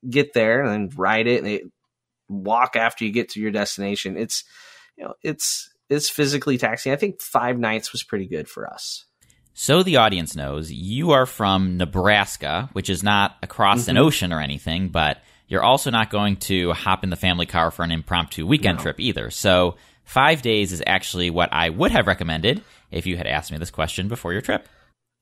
get 0.09 0.33
there 0.33 0.63
and 0.63 0.71
then 0.71 0.97
ride 0.97 1.27
it 1.27 1.43
and 1.43 1.47
it, 1.47 1.63
walk 2.29 2.77
after 2.77 3.05
you 3.05 3.11
get 3.11 3.31
to 3.31 3.41
your 3.41 3.51
destination. 3.51 4.17
It's, 4.17 4.45
you 4.97 5.05
know, 5.05 5.15
it's, 5.23 5.71
it's 5.89 6.11
physically 6.11 6.59
taxing. 6.59 6.93
I 6.93 6.97
think 6.97 7.21
five 7.21 7.59
nights 7.59 7.93
was 7.93 8.03
pretty 8.03 8.27
good 8.27 8.49
for 8.49 8.67
us. 8.67 9.07
So 9.55 9.83
the 9.83 9.97
audience 9.97 10.35
knows 10.35 10.73
you 10.73 11.11
are 11.11 11.27
from 11.27 11.77
Nebraska, 11.77 12.71
which 12.73 12.89
is 12.89 13.03
not 13.03 13.37
across 13.43 13.83
mm-hmm. 13.83 13.91
an 13.91 13.99
ocean 13.99 14.33
or 14.33 14.41
anything, 14.41 14.89
but 14.89 15.19
you're 15.49 15.63
also 15.63 15.91
not 15.91 16.11
going 16.11 16.37
to 16.37 16.73
hop 16.73 17.05
in 17.05 17.11
the 17.11 17.17
family 17.17 17.47
car 17.47 17.71
for 17.71 17.83
an 17.83 17.91
impromptu 17.91 18.47
weekend 18.47 18.79
no. 18.79 18.83
trip 18.83 18.99
either. 18.99 19.31
So 19.31 19.77
five 20.05 20.43
days 20.43 20.73
is 20.73 20.83
actually 20.87 21.31
what 21.31 21.53
I 21.53 21.69
would 21.69 21.91
have 21.91 22.07
recommended 22.07 22.63
if 22.91 23.07
you 23.07 23.17
had 23.17 23.27
asked 23.27 23.53
me 23.53 23.59
this 23.59 23.71
question 23.71 24.09
before 24.09 24.33
your 24.33 24.41
trip. 24.41 24.67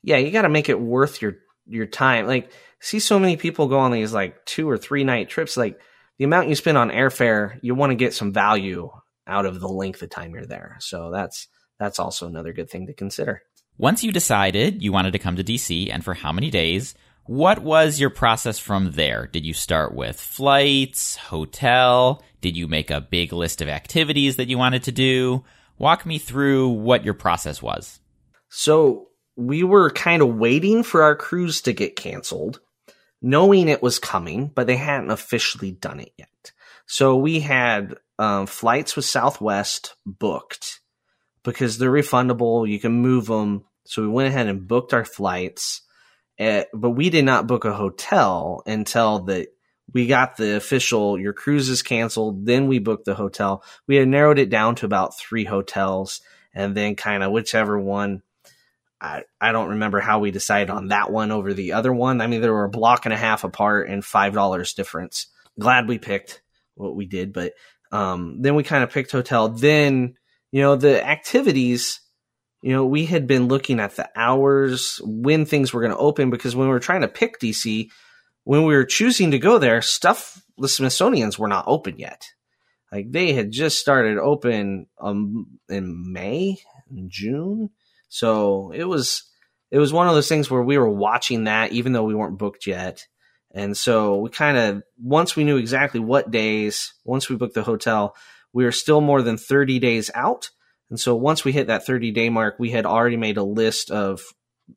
Yeah, 0.03 0.19
you 0.19 0.31
got 0.31 0.43
to 0.43 0.49
make 0.49 0.69
it 0.69 0.81
worth 0.81 1.21
your 1.21 1.37
your 1.67 1.87
time. 1.87 2.27
Like 2.27 2.53
see 2.81 3.01
so 3.01 3.19
many 3.19 3.37
people 3.37 3.69
go 3.69 3.79
on 3.79 3.93
these 3.93 4.13
like 4.13 4.45
two 4.47 4.69
or 4.69 4.79
three 4.79 5.05
night 5.05 5.29
trips. 5.29 5.57
Like 5.57 5.81
the 6.19 6.25
amount 6.25 6.49
you 6.49 6.55
spend 6.55 6.79
on 6.79 6.91
airfare, 6.91 7.59
you 7.63 7.75
want 7.75 7.91
to 7.91 7.97
get 7.97 8.15
some 8.15 8.33
value 8.33 8.91
out 9.27 9.47
of 9.47 9.61
the 9.61 9.69
length 9.69 10.03
of 10.03 10.11
time 10.11 10.33
you're 10.33 10.47
there. 10.47 10.77
So 10.81 11.11
that's 11.11 11.49
that's 11.79 11.99
also 11.99 12.27
another 12.27 12.53
good 12.53 12.71
thing 12.71 12.87
to 12.87 12.95
consider. 12.95 13.43
Once 13.81 14.05
you 14.05 14.13
decided 14.13 14.83
you 14.83 14.93
wanted 14.93 15.11
to 15.11 15.19
come 15.19 15.37
to 15.37 15.43
DC 15.43 15.91
and 15.91 16.05
for 16.05 16.13
how 16.13 16.31
many 16.31 16.51
days, 16.51 16.95
what 17.25 17.61
was 17.61 17.99
your 17.99 18.11
process 18.11 18.59
from 18.59 18.91
there? 18.91 19.27
Did 19.33 19.47
you 19.47 19.55
start 19.55 19.95
with 19.95 20.21
flights, 20.21 21.17
hotel? 21.17 22.23
Did 22.43 22.59
you 22.59 22.69
make 22.69 22.91
a 22.91 23.01
big 23.01 23.33
list 23.33 23.63
of 23.63 23.69
activities 23.69 24.37
that 24.37 24.49
you 24.49 24.59
wanted 24.59 24.83
to 24.83 24.93
do? 24.93 25.45
Walk 25.79 26.05
me 26.05 26.19
through 26.19 26.69
what 26.69 27.07
your 27.07 27.15
process 27.15 27.63
was. 27.63 28.01
So 28.51 29.09
we 29.35 29.65
were 29.65 29.89
kind 29.89 30.21
of 30.21 30.37
waiting 30.37 30.83
for 30.83 31.03
our 31.03 31.17
cruise 31.17 31.63
to 31.63 31.73
get 31.73 31.97
canceled, 31.97 32.61
knowing 33.23 33.71
it 33.71 33.83
was 33.83 33.99
coming, 33.99 34.49
but 34.49 34.67
they 34.67 34.77
hadn't 34.77 35.11
officially 35.11 35.71
done 35.71 36.01
it 36.01 36.13
yet. 36.19 36.53
So 36.85 37.17
we 37.17 37.41
had 37.41 37.95
um, 38.19 38.45
flights 38.45 38.95
with 38.95 39.07
Southwest 39.07 39.95
booked 40.05 40.81
because 41.45 41.79
they're 41.79 41.91
refundable. 41.91 42.69
You 42.69 42.79
can 42.79 42.93
move 42.93 43.25
them. 43.25 43.65
So 43.85 44.03
we 44.03 44.09
went 44.09 44.29
ahead 44.29 44.47
and 44.47 44.67
booked 44.67 44.95
our 44.95 45.05
flights, 45.05 45.83
uh, 46.39 46.65
but 46.73 46.91
we 46.91 47.11
did 47.11 47.25
not 47.25 47.47
book 47.47 47.65
a 47.65 47.73
hotel 47.73 48.63
until 48.67 49.21
the 49.21 49.49
we 49.93 50.07
got 50.07 50.37
the 50.37 50.57
official 50.57 51.19
your 51.19 51.33
cruise 51.33 51.69
is 51.69 51.83
canceled. 51.83 52.47
Then 52.47 52.69
we 52.69 52.79
booked 52.79 53.07
the 53.07 53.15
hotel. 53.15 53.65
We 53.89 53.97
had 53.97 54.09
narrowed 54.09 54.39
it 54.39 54.51
down 54.51 54.77
to 54.77 54.87
about 54.87 55.19
three 55.19 55.45
hotels, 55.45 56.21
and 56.55 56.77
then 56.77 56.95
kind 56.95 57.23
of 57.23 57.33
whichever 57.33 57.79
one 57.79 58.23
I, 59.01 59.23
I 59.41 59.53
don't 59.53 59.71
remember 59.71 60.01
how 60.01 60.19
we 60.19 60.31
decided 60.31 60.69
on 60.71 60.89
that 60.89 61.11
one 61.11 61.33
over 61.33 61.55
the 61.55 61.73
other 61.73 61.93
one. 61.93 62.21
I 62.21 62.27
mean, 62.27 62.43
there 62.43 62.53
were 62.53 62.65
a 62.65 62.71
block 62.71 63.07
and 63.07 63.15
a 63.15 63.17
half 63.17 63.45
apart 63.45 63.89
and 63.89 64.05
five 64.05 64.35
dollars 64.35 64.75
difference. 64.75 65.27
Glad 65.59 65.89
we 65.89 65.99
picked 65.99 66.43
what 66.75 66.95
we 66.95 67.07
did, 67.07 67.33
but 67.33 67.55
um, 67.93 68.43
then 68.43 68.55
we 68.55 68.63
kind 68.63 68.85
of 68.85 68.91
picked 68.91 69.13
hotel. 69.13 69.49
Then 69.49 70.17
you 70.53 70.63
know 70.63 70.77
the 70.77 71.05
activities. 71.05 72.01
You 72.63 72.73
know, 72.73 72.85
we 72.85 73.07
had 73.07 73.27
been 73.27 73.49
looking 73.49 73.81
at 73.81 73.97
the 73.97 74.09
hours 74.15 75.01
when 75.05 75.47
things 75.47 75.73
were 75.73 75.81
going 75.81 75.93
to 75.93 75.99
open 75.99 76.31
because 76.31 76.55
when 76.55 76.69
we 76.69 76.73
were 76.73 76.81
trying 76.81 77.01
to 77.01 77.09
pick 77.09 77.41
DC, 77.41 77.91
when 78.45 78.65
we 78.65 78.75
were 78.75 78.85
choosing 78.85 79.31
to 79.31 79.39
go 79.39 79.59
there, 79.59 79.81
stuff 79.83 80.43
the 80.59 80.69
Smithsonian's 80.69 81.39
were 81.39 81.49
not 81.49 81.65
open 81.67 81.99
yet. 81.99 82.27
Like 82.93 83.11
they 83.13 83.33
had 83.33 83.51
just 83.51 83.79
started 83.79 84.19
open 84.19 84.87
um, 85.01 85.47
in 85.69 86.13
May, 86.13 86.59
June, 87.07 87.71
so 88.09 88.73
it 88.73 88.85
was 88.85 89.25
it 89.71 89.79
was 89.79 89.93
one 89.93 90.09
of 90.09 90.15
those 90.15 90.29
things 90.29 90.51
where 90.51 90.63
we 90.63 90.77
were 90.77 90.91
watching 90.91 91.45
that 91.45 91.73
even 91.73 91.93
though 91.93 92.05
we 92.05 92.15
weren't 92.15 92.39
booked 92.39 92.67
yet. 92.67 93.07
And 93.53 93.77
so 93.77 94.17
we 94.17 94.31
kind 94.31 94.57
of 94.57 94.83
once 95.01 95.37
we 95.37 95.45
knew 95.45 95.57
exactly 95.57 96.01
what 96.01 96.31
days, 96.33 96.95
once 97.05 97.29
we 97.29 97.37
booked 97.37 97.55
the 97.55 97.63
hotel, 97.63 98.17
we 98.53 98.65
were 98.65 98.73
still 98.73 99.01
more 99.01 99.23
than 99.23 99.37
30 99.37 99.79
days 99.79 100.11
out. 100.15 100.51
And 100.91 100.99
so 100.99 101.15
once 101.15 101.45
we 101.45 101.53
hit 101.53 101.69
that 101.69 101.87
30 101.87 102.11
day 102.11 102.29
mark, 102.29 102.57
we 102.59 102.71
had 102.71 102.85
already 102.85 103.17
made 103.17 103.37
a 103.37 103.45
list 103.45 103.91
of 103.91 104.23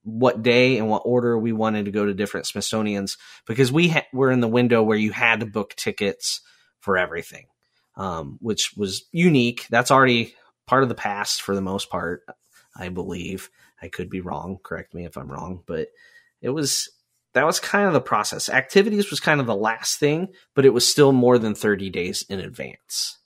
what 0.03 0.41
day 0.41 0.77
and 0.77 0.89
what 0.89 1.03
order 1.05 1.38
we 1.38 1.51
wanted 1.51 1.86
to 1.86 1.91
go 1.91 2.05
to 2.05 2.13
different 2.13 2.48
Smithsonian's 2.48 3.17
because 3.46 3.72
we 3.72 3.89
ha- 3.89 4.05
were 4.13 4.32
in 4.32 4.39
the 4.39 4.48
window 4.48 4.82
where 4.82 4.98
you 4.98 5.12
had 5.12 5.39
to 5.39 5.46
book 5.46 5.75
tickets 5.75 6.41
for 6.79 6.98
everything, 6.98 7.46
um, 7.96 8.38
which 8.41 8.74
was 8.75 9.03
unique. 9.12 9.67
That's 9.70 9.91
already 9.91 10.36
part 10.67 10.84
of 10.84 10.89
the 10.89 10.96
past 10.96 11.41
for 11.41 11.55
the 11.55 11.62
most 11.62 11.89
part, 11.89 12.24
I 12.75 12.89
believe. 12.89 13.50
I 13.82 13.88
could 13.89 14.10
be 14.10 14.22
wrong. 14.22 14.60
Correct 14.63 14.93
me 14.93 15.05
if 15.05 15.17
I'm 15.17 15.32
wrong, 15.32 15.62
but 15.65 15.89
it 16.41 16.50
was 16.50 16.89
that 17.34 17.46
was 17.46 17.60
kind 17.60 17.88
of 17.88 17.93
the 17.93 18.01
process. 18.01 18.48
Activities 18.48 19.10
was 19.10 19.20
kind 19.20 19.41
of 19.41 19.48
the 19.48 19.55
last 19.55 20.00
thing, 20.00 20.29
but 20.55 20.65
it 20.65 20.74
was 20.74 20.88
still 20.88 21.12
more 21.12 21.39
than 21.39 21.55
30 21.55 21.89
days 21.89 22.24
in 22.29 22.39
advance. 22.39 23.17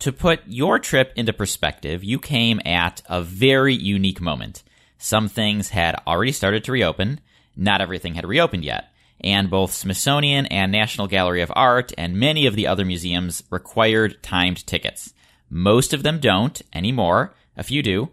To 0.00 0.12
put 0.12 0.40
your 0.46 0.78
trip 0.78 1.12
into 1.14 1.34
perspective, 1.34 2.02
you 2.02 2.18
came 2.18 2.58
at 2.64 3.02
a 3.06 3.20
very 3.20 3.74
unique 3.74 4.18
moment. 4.22 4.62
Some 4.96 5.28
things 5.28 5.68
had 5.68 5.94
already 6.06 6.32
started 6.32 6.64
to 6.64 6.72
reopen, 6.72 7.20
not 7.54 7.82
everything 7.82 8.14
had 8.14 8.24
reopened 8.24 8.64
yet, 8.64 8.86
and 9.20 9.50
both 9.50 9.74
Smithsonian 9.74 10.46
and 10.46 10.72
National 10.72 11.06
Gallery 11.06 11.42
of 11.42 11.52
Art 11.54 11.92
and 11.98 12.16
many 12.18 12.46
of 12.46 12.54
the 12.54 12.66
other 12.66 12.86
museums 12.86 13.42
required 13.50 14.22
timed 14.22 14.66
tickets. 14.66 15.12
Most 15.50 15.92
of 15.92 16.02
them 16.02 16.18
don't 16.18 16.62
anymore, 16.72 17.34
a 17.54 17.62
few 17.62 17.82
do, 17.82 18.08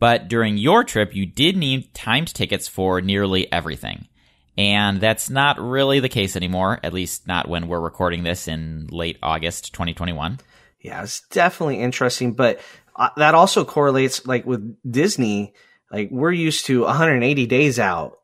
but 0.00 0.26
during 0.26 0.56
your 0.56 0.82
trip, 0.82 1.14
you 1.14 1.24
did 1.24 1.56
need 1.56 1.94
timed 1.94 2.34
tickets 2.34 2.66
for 2.66 3.00
nearly 3.00 3.50
everything. 3.52 4.08
And 4.56 5.00
that's 5.00 5.30
not 5.30 5.60
really 5.60 6.00
the 6.00 6.08
case 6.08 6.34
anymore, 6.34 6.80
at 6.82 6.92
least 6.92 7.28
not 7.28 7.48
when 7.48 7.68
we're 7.68 7.78
recording 7.78 8.24
this 8.24 8.48
in 8.48 8.88
late 8.90 9.18
August 9.22 9.72
2021. 9.72 10.40
Yeah, 10.88 11.02
it's 11.02 11.20
definitely 11.28 11.80
interesting, 11.80 12.32
but 12.32 12.60
uh, 12.96 13.10
that 13.16 13.34
also 13.34 13.64
correlates 13.64 14.26
like 14.26 14.46
with 14.46 14.76
Disney. 14.90 15.52
Like 15.92 16.08
we're 16.10 16.32
used 16.32 16.64
to 16.66 16.82
180 16.82 17.46
days 17.46 17.78
out 17.78 18.18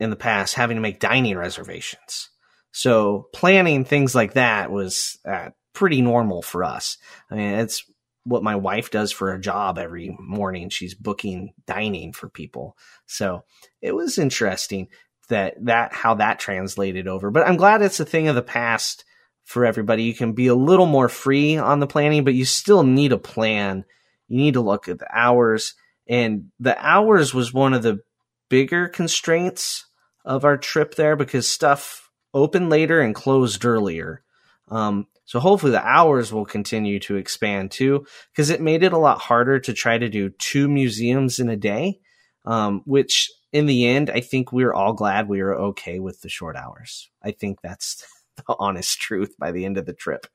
in 0.00 0.08
the 0.08 0.16
past 0.16 0.54
having 0.54 0.76
to 0.76 0.80
make 0.80 0.98
dining 0.98 1.36
reservations. 1.36 2.30
So 2.72 3.28
planning 3.34 3.84
things 3.84 4.14
like 4.14 4.32
that 4.32 4.70
was 4.70 5.18
uh, 5.26 5.50
pretty 5.74 6.00
normal 6.00 6.40
for 6.40 6.64
us. 6.64 6.96
I 7.30 7.34
mean, 7.34 7.58
it's 7.58 7.84
what 8.24 8.42
my 8.42 8.56
wife 8.56 8.90
does 8.90 9.12
for 9.12 9.32
a 9.32 9.40
job 9.40 9.78
every 9.78 10.16
morning. 10.18 10.70
She's 10.70 10.94
booking 10.94 11.52
dining 11.66 12.14
for 12.14 12.30
people. 12.30 12.78
So 13.04 13.44
it 13.82 13.94
was 13.94 14.16
interesting 14.16 14.88
that 15.28 15.54
that 15.66 15.92
how 15.92 16.14
that 16.14 16.38
translated 16.38 17.08
over. 17.08 17.30
But 17.30 17.46
I'm 17.46 17.56
glad 17.56 17.82
it's 17.82 18.00
a 18.00 18.06
thing 18.06 18.28
of 18.28 18.34
the 18.34 18.42
past 18.42 19.04
for 19.46 19.64
everybody. 19.64 20.02
You 20.02 20.14
can 20.14 20.32
be 20.32 20.48
a 20.48 20.54
little 20.54 20.86
more 20.86 21.08
free 21.08 21.56
on 21.56 21.78
the 21.80 21.86
planning, 21.86 22.24
but 22.24 22.34
you 22.34 22.44
still 22.44 22.82
need 22.82 23.12
a 23.12 23.18
plan. 23.18 23.84
You 24.28 24.38
need 24.38 24.54
to 24.54 24.60
look 24.60 24.88
at 24.88 24.98
the 24.98 25.08
hours. 25.10 25.74
And 26.08 26.50
the 26.58 26.76
hours 26.84 27.32
was 27.32 27.54
one 27.54 27.72
of 27.72 27.82
the 27.82 28.00
bigger 28.50 28.88
constraints 28.88 29.86
of 30.24 30.44
our 30.44 30.56
trip 30.56 30.96
there 30.96 31.14
because 31.14 31.48
stuff 31.48 32.10
opened 32.34 32.70
later 32.70 33.00
and 33.00 33.14
closed 33.14 33.64
earlier. 33.64 34.22
Um, 34.68 35.06
so 35.24 35.38
hopefully 35.38 35.72
the 35.72 35.86
hours 35.86 36.32
will 36.32 36.44
continue 36.44 36.98
to 37.00 37.14
expand 37.14 37.70
too, 37.70 38.04
because 38.32 38.50
it 38.50 38.60
made 38.60 38.82
it 38.82 38.92
a 38.92 38.98
lot 38.98 39.20
harder 39.20 39.60
to 39.60 39.72
try 39.72 39.96
to 39.96 40.08
do 40.08 40.30
two 40.30 40.68
museums 40.68 41.38
in 41.38 41.48
a 41.48 41.56
day, 41.56 42.00
um, 42.44 42.82
which 42.84 43.30
in 43.52 43.66
the 43.66 43.86
end, 43.86 44.10
I 44.10 44.20
think 44.20 44.50
we 44.50 44.64
are 44.64 44.74
all 44.74 44.92
glad 44.92 45.28
we 45.28 45.40
were 45.40 45.56
okay 45.56 46.00
with 46.00 46.20
the 46.20 46.28
short 46.28 46.56
hours. 46.56 47.08
I 47.22 47.30
think 47.30 47.60
that's 47.60 48.04
the 48.46 48.56
honest 48.58 48.98
truth 49.00 49.34
by 49.38 49.52
the 49.52 49.64
end 49.64 49.78
of 49.78 49.86
the 49.86 49.92
trip. 49.92 50.26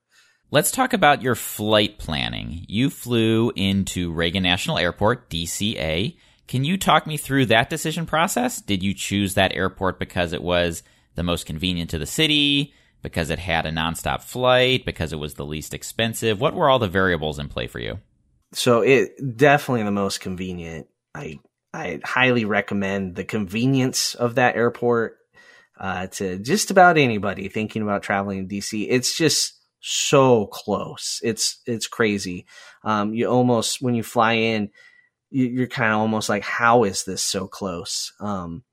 Let's 0.50 0.72
talk 0.72 0.92
about 0.92 1.22
your 1.22 1.36
flight 1.36 1.98
planning. 1.98 2.66
You 2.68 2.90
flew 2.90 3.54
into 3.56 4.12
Reagan 4.12 4.44
National 4.44 4.78
Airport, 4.78 5.30
DCA. 5.30 6.18
Can 6.48 6.66
you 6.66 6.78
talk 6.78 7.08
me 7.08 7.16
through 7.16 7.46
that 7.46 7.70
decision 7.70 8.06
process? 8.06 8.60
Did 8.60 8.84
you 8.84 8.94
choose 8.94 9.36
that 9.36 9.56
airport 9.56 9.98
because 9.98 10.34
it 10.34 10.44
was 10.44 10.84
the 11.16 11.24
most 11.24 11.46
convenient 11.46 11.90
to 11.92 11.98
the 11.98 12.06
city, 12.06 12.74
because 13.02 13.30
it 13.30 13.40
had 13.40 13.66
a 13.66 13.72
nonstop 13.72 14.22
flight, 14.22 14.84
because 14.86 15.14
it 15.14 15.20
was 15.20 15.36
the 15.36 15.46
least 15.46 15.74
expensive? 15.74 16.42
What 16.42 16.54
were 16.54 16.70
all 16.70 16.80
the 16.80 16.90
variables 16.90 17.40
in 17.40 17.48
play 17.48 17.68
for 17.68 17.80
you? 17.80 18.00
So 18.52 18.82
it 18.82 19.38
definitely 19.38 19.84
the 19.84 19.92
most 19.92 20.20
convenient. 20.20 20.88
I 21.16 21.40
I 21.74 22.02
highly 22.04 22.44
recommend 22.44 23.16
the 23.16 23.24
convenience 23.24 24.16
of 24.16 24.36
that 24.36 24.58
airport 24.58 25.18
uh, 25.82 26.06
to 26.08 26.38
just 26.38 26.70
about 26.70 26.98
anybody 26.98 27.50
thinking 27.50 27.82
about 27.82 28.04
traveling 28.04 28.48
to 28.48 28.56
DC. 28.56 28.86
It's 28.88 29.18
just 29.18 29.60
so 29.80 30.46
close. 30.46 31.20
It's 31.24 31.60
it's 31.66 31.88
crazy. 31.88 32.46
Um, 32.84 33.14
you 33.14 33.28
almost 33.28 33.82
when 33.82 33.96
you 33.96 34.04
fly 34.04 34.34
in, 34.34 34.70
you, 35.32 35.64
are 35.64 35.68
kind 35.68 35.92
of 35.92 36.00
almost 36.00 36.30
like, 36.30 36.44
how 36.44 36.84
is 36.84 37.04
this 37.04 37.24
so 37.24 37.48
close? 37.48 38.14
Um, 38.20 38.64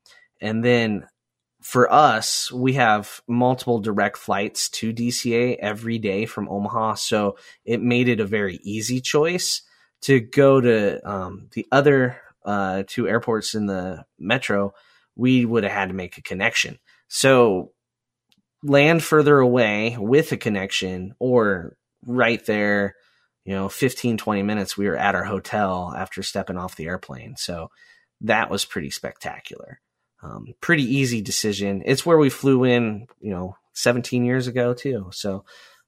and 0.41 0.63
then 0.63 1.07
for 1.63 1.91
us, 1.91 2.53
we 2.53 2.75
have 2.75 3.23
multiple 3.27 3.81
direct 3.81 4.19
flights 4.19 4.69
to 4.69 4.93
DCA 4.93 5.57
every 5.59 5.99
day 5.99 6.27
from 6.27 6.49
Omaha, 6.49 6.95
so 6.95 7.37
it 7.65 7.81
made 7.81 8.09
it 8.09 8.21
a 8.21 8.27
very 8.27 8.61
easy 8.63 9.01
choice 9.01 9.63
to 10.03 10.21
go 10.21 10.61
to 10.61 11.11
um, 11.11 11.49
the 11.55 11.67
other 11.73 12.21
uh, 12.45 12.85
two 12.87 13.09
airports 13.09 13.55
in 13.55 13.67
the 13.67 14.05
metro, 14.19 14.73
we 15.17 15.45
would 15.45 15.65
have 15.65 15.73
had 15.73 15.89
to 15.89 15.95
make 15.95 16.17
a 16.17 16.23
connection. 16.23 16.79
So 17.09 17.73
land 18.63 19.03
further 19.03 19.39
away 19.39 19.97
with 19.99 20.33
a 20.33 20.37
connection 20.37 21.15
or 21.19 21.77
right 22.05 22.45
there, 22.47 22.95
you 23.45 23.55
know, 23.55 23.69
15, 23.69 24.17
20 24.17 24.43
minutes, 24.43 24.77
we 24.77 24.87
were 24.87 24.97
at 24.97 25.15
our 25.15 25.25
hotel 25.25 25.93
after 25.97 26.23
stepping 26.23 26.59
off 26.59 26.77
the 26.77 26.87
airplane. 26.87 27.37
So 27.37 27.71
that 28.23 28.51
was 28.51 28.65
pretty 28.65 28.91
spectacular. 28.91 29.81
Um, 30.23 30.47
pretty 30.61 30.83
easy 30.83 31.23
decision. 31.23 31.83
It's 31.87 32.05
where 32.05 32.19
we 32.19 32.31
flew 32.31 32.65
in, 32.65 33.07
you 33.21 33.31
know, 33.31 33.57
17 33.75 34.25
years 34.25 34.49
ago 34.49 34.75
too. 34.75 35.11
So 35.13 35.45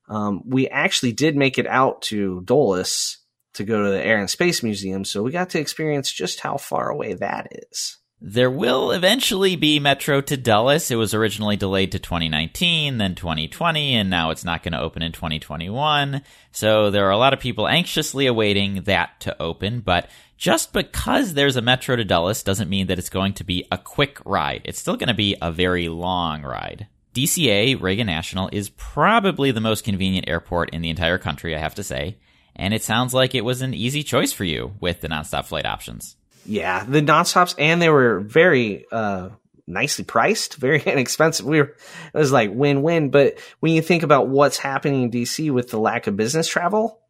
um, 0.08 0.42
we 0.46 0.68
actually 0.68 1.12
did 1.12 1.36
make 1.36 1.58
it 1.58 1.66
out 1.66 2.02
to 2.02 2.42
Dulles 2.42 3.18
to 3.54 3.64
go 3.64 3.84
to 3.84 3.90
the 3.90 4.04
Air 4.04 4.18
and 4.18 4.30
Space 4.30 4.62
Museum, 4.62 5.04
so 5.04 5.22
we 5.22 5.32
got 5.32 5.50
to 5.50 5.60
experience 5.60 6.12
just 6.12 6.40
how 6.40 6.56
far 6.56 6.88
away 6.88 7.14
that 7.14 7.48
is. 7.70 7.98
There 8.22 8.50
will 8.50 8.90
eventually 8.90 9.56
be 9.56 9.80
Metro 9.80 10.20
to 10.20 10.36
Dulles. 10.36 10.90
It 10.90 10.96
was 10.96 11.14
originally 11.14 11.56
delayed 11.56 11.92
to 11.92 11.98
2019, 11.98 12.98
then 12.98 13.14
2020, 13.14 13.94
and 13.94 14.10
now 14.10 14.28
it's 14.28 14.44
not 14.44 14.62
going 14.62 14.72
to 14.72 14.80
open 14.80 15.00
in 15.02 15.12
2021. 15.12 16.20
So 16.52 16.90
there 16.90 17.06
are 17.06 17.12
a 17.12 17.16
lot 17.16 17.32
of 17.32 17.40
people 17.40 17.66
anxiously 17.66 18.26
awaiting 18.26 18.82
that 18.82 19.20
to 19.20 19.40
open, 19.40 19.80
but 19.80 20.10
just 20.36 20.74
because 20.74 21.32
there's 21.32 21.56
a 21.56 21.62
Metro 21.62 21.96
to 21.96 22.04
Dulles 22.04 22.42
doesn't 22.42 22.68
mean 22.68 22.88
that 22.88 22.98
it's 22.98 23.08
going 23.08 23.32
to 23.34 23.44
be 23.44 23.66
a 23.72 23.78
quick 23.78 24.18
ride. 24.26 24.60
It's 24.64 24.78
still 24.78 24.98
going 24.98 25.08
to 25.08 25.14
be 25.14 25.36
a 25.40 25.50
very 25.50 25.88
long 25.88 26.42
ride. 26.42 26.88
DCA, 27.14 27.80
Reagan 27.80 28.06
National, 28.06 28.50
is 28.52 28.68
probably 28.70 29.50
the 29.50 29.62
most 29.62 29.82
convenient 29.82 30.28
airport 30.28 30.70
in 30.70 30.82
the 30.82 30.90
entire 30.90 31.18
country, 31.18 31.56
I 31.56 31.58
have 31.58 31.74
to 31.76 31.82
say 31.82 32.18
and 32.56 32.74
it 32.74 32.82
sounds 32.82 33.14
like 33.14 33.34
it 33.34 33.44
was 33.44 33.62
an 33.62 33.72
easy 33.72 34.02
choice 34.02 34.34
for 34.34 34.44
you 34.44 34.74
with 34.80 35.00
the 35.00 35.08
nonstop 35.08 35.46
flight 35.46 35.64
options. 35.64 36.16
Yeah, 36.44 36.85
the 36.85 37.02
nonstops, 37.02 37.54
and 37.59 37.80
they 37.80 37.90
were 37.90 38.20
very 38.20 38.87
uh, 38.90 39.30
nicely 39.66 40.04
priced, 40.04 40.56
very 40.56 40.82
inexpensive. 40.87 41.47
We 41.47 41.61
were 41.61 41.76
it 42.14 42.18
was 42.18 42.32
like 42.32 42.50
win 42.52 42.82
win. 42.82 43.11
But 43.11 43.38
when 43.61 43.73
you 43.73 43.82
think 43.82 44.02
about 44.02 44.28
what's 44.28 44.59
happening 44.59 45.04
in 45.04 45.11
DC 45.11 45.50
with 45.50 45.70
the 45.70 45.78
lack 45.78 46.06
of 46.06 46.16
business 46.16 46.49
travel, 46.49 47.00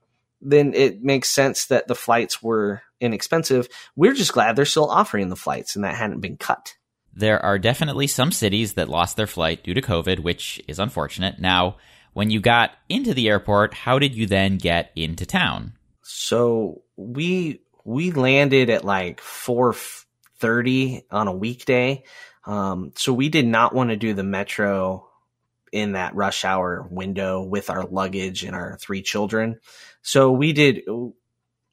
then 0.41 0.75
it 0.75 1.03
makes 1.03 1.29
sense 1.29 1.67
that 1.67 1.89
the 1.89 1.95
flights 1.95 2.43
were 2.43 2.83
inexpensive. 3.01 3.69
We're 3.97 4.15
just 4.15 4.33
glad 4.33 4.57
they're 4.57 4.65
still 4.65 4.91
offering 4.91 5.29
the 5.29 5.37
flights 5.37 5.75
and 5.75 5.85
that 5.85 5.97
hadn't 5.97 6.21
been 6.21 6.37
cut. 6.37 6.75
There 7.13 7.45
are 7.45 7.59
definitely 7.59 8.07
some 8.07 8.31
cities 8.31 8.75
that 8.75 8.89
lost 8.89 9.17
their 9.17 9.27
flight 9.27 9.65
due 9.65 9.75
to 9.75 9.83
COVID, 9.83 10.21
which 10.21 10.63
is 10.69 10.79
unfortunate. 10.79 11.41
Now, 11.41 11.77
when 12.13 12.31
you 12.31 12.41
got 12.41 12.71
into 12.89 13.15
the 13.15 13.29
airport, 13.29 13.75
how 13.75 13.99
did 13.99 14.15
you 14.15 14.27
then 14.27 14.59
get 14.59 14.93
into 14.95 15.27
town? 15.27 15.75
So 16.03 16.83
we 16.97 17.61
we 17.85 18.11
landed 18.13 18.71
at 18.71 18.85
like 18.85 19.21
four 19.21 19.75
thirty 20.39 21.05
on 21.11 21.29
a 21.29 21.33
weekday. 21.33 22.05
Um, 22.45 22.93
so 22.97 23.13
we 23.13 23.29
did 23.29 23.47
not 23.47 23.75
want 23.75 23.91
to 23.91 23.97
do 23.97 24.15
the 24.15 24.23
metro 24.23 25.07
in 25.73 25.93
that 25.93 26.15
rush 26.15 26.45
hour 26.45 26.87
window 26.91 27.43
with 27.43 27.71
our 27.71 27.85
luggage 27.85 28.43
and 28.45 28.57
our 28.57 28.79
three 28.81 29.03
children. 29.03 29.61
So 30.03 30.33
we 30.33 30.53
did 30.53 30.83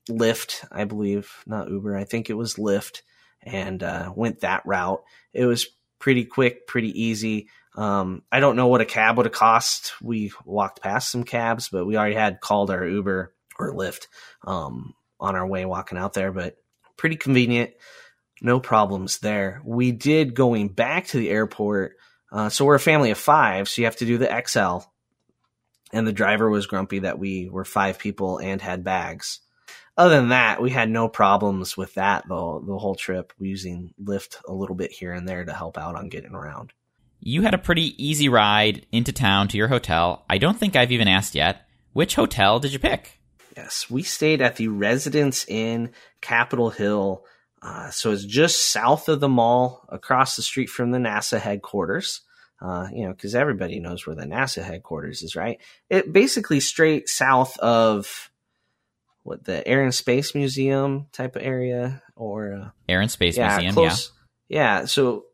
Lyft, 0.10 0.66
I 0.72 0.84
believe, 0.84 1.32
not 1.46 1.70
Uber. 1.70 1.96
I 1.96 2.04
think 2.04 2.30
it 2.30 2.36
was 2.36 2.56
Lyft, 2.56 3.02
and 3.42 3.82
uh, 3.82 4.12
went 4.16 4.42
that 4.42 4.66
route. 4.66 5.04
It 5.34 5.46
was 5.46 5.68
pretty 6.00 6.26
quick, 6.26 6.68
pretty 6.68 7.04
easy. 7.04 7.48
Um, 7.76 8.24
I 8.32 8.40
don't 8.40 8.56
know 8.56 8.68
what 8.68 8.82
a 8.82 8.86
cab 8.86 9.18
would 9.18 9.26
have 9.26 9.34
cost. 9.34 9.94
We 10.02 10.32
walked 10.46 10.82
past 10.82 11.12
some 11.12 11.24
cabs, 11.24 11.70
but 11.70 11.86
we 11.86 11.98
already 11.98 12.16
had 12.16 12.42
called 12.42 12.72
our 12.72 12.86
Uber 12.86 13.34
or 13.60 13.74
Lyft 13.74 14.08
um, 14.44 14.94
on 15.20 15.36
our 15.36 15.48
way 15.48 15.66
walking 15.66 15.98
out 15.98 16.14
there. 16.14 16.32
But 16.32 16.58
pretty 16.98 17.16
convenient, 17.16 17.72
no 18.42 18.60
problems 18.60 19.20
there. 19.20 19.62
We 19.64 19.92
did 19.92 20.36
going 20.36 20.70
back 20.70 21.08
to 21.08 21.18
the 21.18 21.30
airport. 21.30 21.98
Uh, 22.32 22.50
so 22.50 22.66
we're 22.66 22.76
a 22.76 22.80
family 22.80 23.12
of 23.12 23.18
five, 23.18 23.70
so 23.70 23.82
you 23.82 23.86
have 23.86 23.96
to 23.98 24.06
do 24.06 24.18
the 24.18 24.44
XL. 24.46 24.88
And 25.94 26.06
the 26.06 26.14
driver 26.14 26.50
was 26.50 26.68
grumpy 26.68 27.00
that 27.00 27.18
we 27.18 27.50
were 27.50 27.64
five 27.64 27.98
people 27.98 28.40
and 28.40 28.62
had 28.62 28.84
bags 28.84 29.40
other 29.98 30.16
than 30.16 30.30
that, 30.30 30.62
we 30.62 30.70
had 30.70 30.90
no 30.90 31.10
problems 31.10 31.76
with 31.76 31.96
that 31.96 32.28
the 32.28 32.62
the 32.66 32.78
whole 32.78 32.96
trip. 32.96 33.34
Using 33.40 33.94
Lyft 34.02 34.38
a 34.48 34.54
little 34.54 34.76
bit 34.76 34.92
here 34.92 35.12
and 35.12 35.28
there 35.28 35.44
to 35.44 35.54
help 35.54 35.78
out 35.78 35.96
on 35.96 36.10
getting 36.10 36.34
around. 36.34 36.72
You 37.20 37.42
had 37.42 37.56
a 37.56 37.60
pretty 37.60 37.96
easy 38.04 38.30
ride 38.30 38.86
into 38.92 39.12
town 39.12 39.48
to 39.50 39.58
your 39.58 39.68
hotel. 39.68 40.24
I 40.30 40.38
don't 40.38 40.58
think 40.58 40.76
I've 40.76 40.92
even 40.92 41.08
asked 41.08 41.34
yet. 41.34 41.68
Which 41.94 42.14
hotel 42.14 42.60
did 42.60 42.74
you 42.74 42.80
pick? 42.80 43.17
Yes, 43.58 43.90
we 43.90 44.04
stayed 44.04 44.40
at 44.44 44.58
the 44.58 44.68
Residence 44.68 45.44
Inn 45.48 45.90
Capitol 46.22 46.70
Hill. 46.70 47.26
Uh, 47.60 47.90
so 47.90 48.12
it's 48.12 48.24
just 48.24 48.72
south 48.72 49.10
of 49.10 49.20
the 49.20 49.28
mall, 49.28 49.84
across 49.90 50.36
the 50.36 50.44
street 50.44 50.70
from 50.70 50.92
the 50.92 51.00
NASA 51.00 51.40
headquarters. 51.40 52.22
Uh, 52.62 52.88
you 52.94 53.04
know, 53.04 53.14
because 53.14 53.34
everybody 53.34 53.80
knows 53.80 54.06
where 54.06 54.16
the 54.16 54.26
NASA 54.26 54.64
headquarters 54.64 55.24
is, 55.24 55.36
right? 55.36 55.60
It 55.90 56.14
basically 56.14 56.60
straight 56.60 57.10
south 57.10 57.58
of 57.58 58.30
what 59.24 59.44
the 59.44 59.68
Air 59.68 59.84
and 59.84 59.94
Space 59.94 60.36
Museum 60.36 61.08
type 61.12 61.36
of 61.36 61.42
area 61.42 62.04
or 62.16 62.54
uh, 62.54 62.70
Air 62.88 63.02
and 63.02 63.10
Space 63.10 63.38
yeah, 63.38 63.56
Museum, 63.56 63.74
close, 63.74 64.12
yeah. 64.50 64.80
Yeah, 64.80 64.86
so 64.86 65.26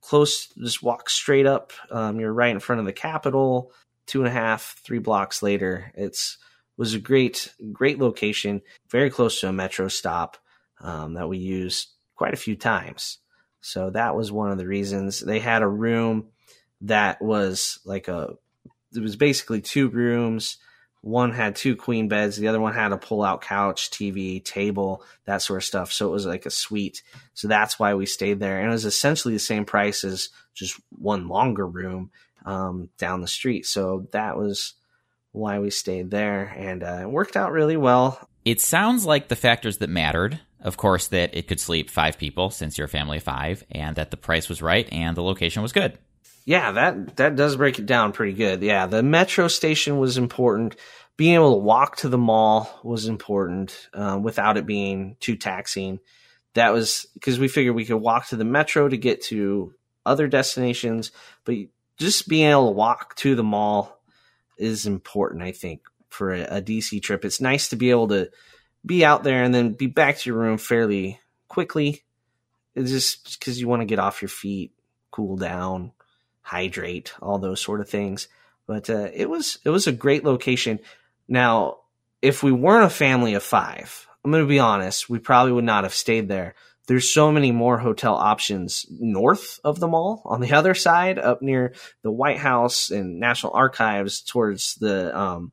close, 0.00 0.48
just 0.48 0.82
walk 0.82 1.08
straight 1.08 1.46
up. 1.46 1.72
Um, 1.92 2.18
you're 2.18 2.32
right 2.32 2.50
in 2.50 2.60
front 2.60 2.80
of 2.80 2.86
the 2.86 2.92
Capitol. 2.92 3.70
Two 4.06 4.18
and 4.18 4.28
a 4.28 4.32
half, 4.32 4.80
three 4.82 4.98
blocks 4.98 5.44
later, 5.44 5.92
it's 5.94 6.38
was 6.76 6.94
a 6.94 6.98
great, 6.98 7.52
great 7.72 7.98
location. 7.98 8.62
Very 8.90 9.10
close 9.10 9.40
to 9.40 9.48
a 9.48 9.52
metro 9.52 9.88
stop 9.88 10.36
um, 10.80 11.14
that 11.14 11.28
we 11.28 11.38
used 11.38 11.88
quite 12.14 12.34
a 12.34 12.38
few 12.38 12.56
times. 12.56 13.18
So 13.60 13.90
that 13.90 14.16
was 14.16 14.32
one 14.32 14.50
of 14.50 14.58
the 14.58 14.66
reasons 14.66 15.20
they 15.20 15.38
had 15.38 15.62
a 15.62 15.68
room 15.68 16.28
that 16.82 17.22
was 17.22 17.78
like 17.84 18.08
a. 18.08 18.34
It 18.94 19.00
was 19.00 19.16
basically 19.16 19.60
two 19.62 19.88
rooms 19.88 20.58
one 21.02 21.32
had 21.32 21.56
two 21.56 21.74
queen 21.74 22.06
beds, 22.06 22.36
the 22.36 22.46
other 22.46 22.60
one 22.60 22.74
had 22.74 22.92
a 22.92 22.96
pull 22.96 23.24
out 23.24 23.42
couch, 23.42 23.90
TV, 23.90 24.42
table, 24.42 25.02
that 25.24 25.42
sort 25.42 25.58
of 25.58 25.64
stuff. 25.64 25.92
So 25.92 26.06
it 26.06 26.12
was 26.12 26.26
like 26.26 26.46
a 26.46 26.50
suite. 26.50 27.02
So 27.34 27.48
that's 27.48 27.76
why 27.78 27.94
we 27.94 28.06
stayed 28.06 28.38
there. 28.38 28.58
And 28.58 28.68
it 28.68 28.72
was 28.72 28.84
essentially 28.84 29.34
the 29.34 29.40
same 29.40 29.64
price 29.64 30.04
as 30.04 30.28
just 30.54 30.80
one 30.90 31.26
longer 31.26 31.66
room 31.66 32.12
um, 32.46 32.88
down 32.98 33.20
the 33.20 33.26
street. 33.26 33.66
So 33.66 34.06
that 34.12 34.36
was 34.36 34.74
why 35.32 35.58
we 35.58 35.70
stayed 35.70 36.10
there. 36.10 36.54
And 36.56 36.82
uh, 36.82 37.00
it 37.02 37.10
worked 37.10 37.36
out 37.36 37.52
really 37.52 37.76
well. 37.76 38.28
It 38.44 38.60
sounds 38.60 39.04
like 39.04 39.28
the 39.28 39.36
factors 39.36 39.78
that 39.78 39.90
mattered, 39.90 40.40
of 40.60 40.76
course, 40.76 41.08
that 41.08 41.36
it 41.36 41.48
could 41.48 41.60
sleep 41.60 41.90
five 41.90 42.18
people 42.18 42.50
since 42.50 42.76
you're 42.76 42.86
a 42.86 42.88
family 42.88 43.18
of 43.18 43.22
five, 43.22 43.64
and 43.70 43.96
that 43.96 44.10
the 44.10 44.16
price 44.16 44.48
was 44.48 44.62
right 44.62 44.88
and 44.92 45.16
the 45.16 45.22
location 45.22 45.62
was 45.62 45.72
good. 45.72 45.98
Yeah, 46.44 46.72
that 46.72 47.16
that 47.16 47.36
does 47.36 47.56
break 47.56 47.78
it 47.78 47.86
down 47.86 48.12
pretty 48.12 48.32
good. 48.32 48.62
Yeah, 48.62 48.86
the 48.86 49.02
metro 49.02 49.46
station 49.48 49.98
was 49.98 50.18
important. 50.18 50.76
Being 51.16 51.34
able 51.34 51.52
to 51.52 51.64
walk 51.64 51.96
to 51.96 52.08
the 52.08 52.18
mall 52.18 52.80
was 52.82 53.06
important 53.06 53.88
um, 53.94 54.22
without 54.22 54.56
it 54.56 54.66
being 54.66 55.16
too 55.20 55.36
taxing. 55.36 56.00
That 56.54 56.72
was 56.72 57.06
because 57.14 57.38
we 57.38 57.48
figured 57.48 57.76
we 57.76 57.84
could 57.84 57.96
walk 57.96 58.28
to 58.28 58.36
the 58.36 58.44
metro 58.44 58.88
to 58.88 58.96
get 58.96 59.22
to 59.24 59.74
other 60.04 60.26
destinations, 60.26 61.12
but 61.44 61.54
just 61.96 62.26
being 62.26 62.50
able 62.50 62.66
to 62.66 62.72
walk 62.72 63.14
to 63.16 63.36
the 63.36 63.44
mall 63.44 64.01
is 64.62 64.86
important. 64.86 65.42
I 65.42 65.52
think 65.52 65.82
for 66.08 66.32
a, 66.32 66.42
a 66.58 66.62
DC 66.62 67.02
trip, 67.02 67.24
it's 67.24 67.40
nice 67.40 67.68
to 67.68 67.76
be 67.76 67.90
able 67.90 68.08
to 68.08 68.30
be 68.84 69.04
out 69.04 69.22
there 69.24 69.42
and 69.42 69.54
then 69.54 69.72
be 69.72 69.86
back 69.86 70.18
to 70.18 70.30
your 70.30 70.38
room 70.38 70.58
fairly 70.58 71.20
quickly. 71.48 72.02
It's 72.74 72.90
just 72.90 73.38
because 73.38 73.60
you 73.60 73.68
want 73.68 73.82
to 73.82 73.86
get 73.86 73.98
off 73.98 74.22
your 74.22 74.28
feet, 74.28 74.72
cool 75.10 75.36
down, 75.36 75.92
hydrate, 76.40 77.14
all 77.20 77.38
those 77.38 77.60
sort 77.60 77.80
of 77.80 77.88
things. 77.88 78.28
But 78.66 78.88
uh, 78.88 79.08
it 79.12 79.28
was 79.28 79.58
it 79.64 79.70
was 79.70 79.86
a 79.86 79.92
great 79.92 80.24
location. 80.24 80.80
Now, 81.28 81.78
if 82.20 82.42
we 82.42 82.52
weren't 82.52 82.86
a 82.86 82.90
family 82.90 83.34
of 83.34 83.42
five, 83.42 84.06
I'm 84.24 84.30
going 84.30 84.44
to 84.44 84.48
be 84.48 84.58
honest, 84.58 85.10
we 85.10 85.18
probably 85.18 85.52
would 85.52 85.64
not 85.64 85.84
have 85.84 85.94
stayed 85.94 86.28
there. 86.28 86.54
There's 86.86 87.12
so 87.12 87.30
many 87.30 87.52
more 87.52 87.78
hotel 87.78 88.14
options 88.14 88.86
north 88.90 89.60
of 89.64 89.78
the 89.78 89.88
mall, 89.88 90.22
on 90.24 90.40
the 90.40 90.52
other 90.54 90.74
side, 90.74 91.18
up 91.18 91.42
near 91.42 91.74
the 92.02 92.10
White 92.10 92.38
House 92.38 92.90
and 92.90 93.20
National 93.20 93.52
Archives, 93.52 94.20
towards 94.20 94.74
the 94.76 95.16
um, 95.18 95.52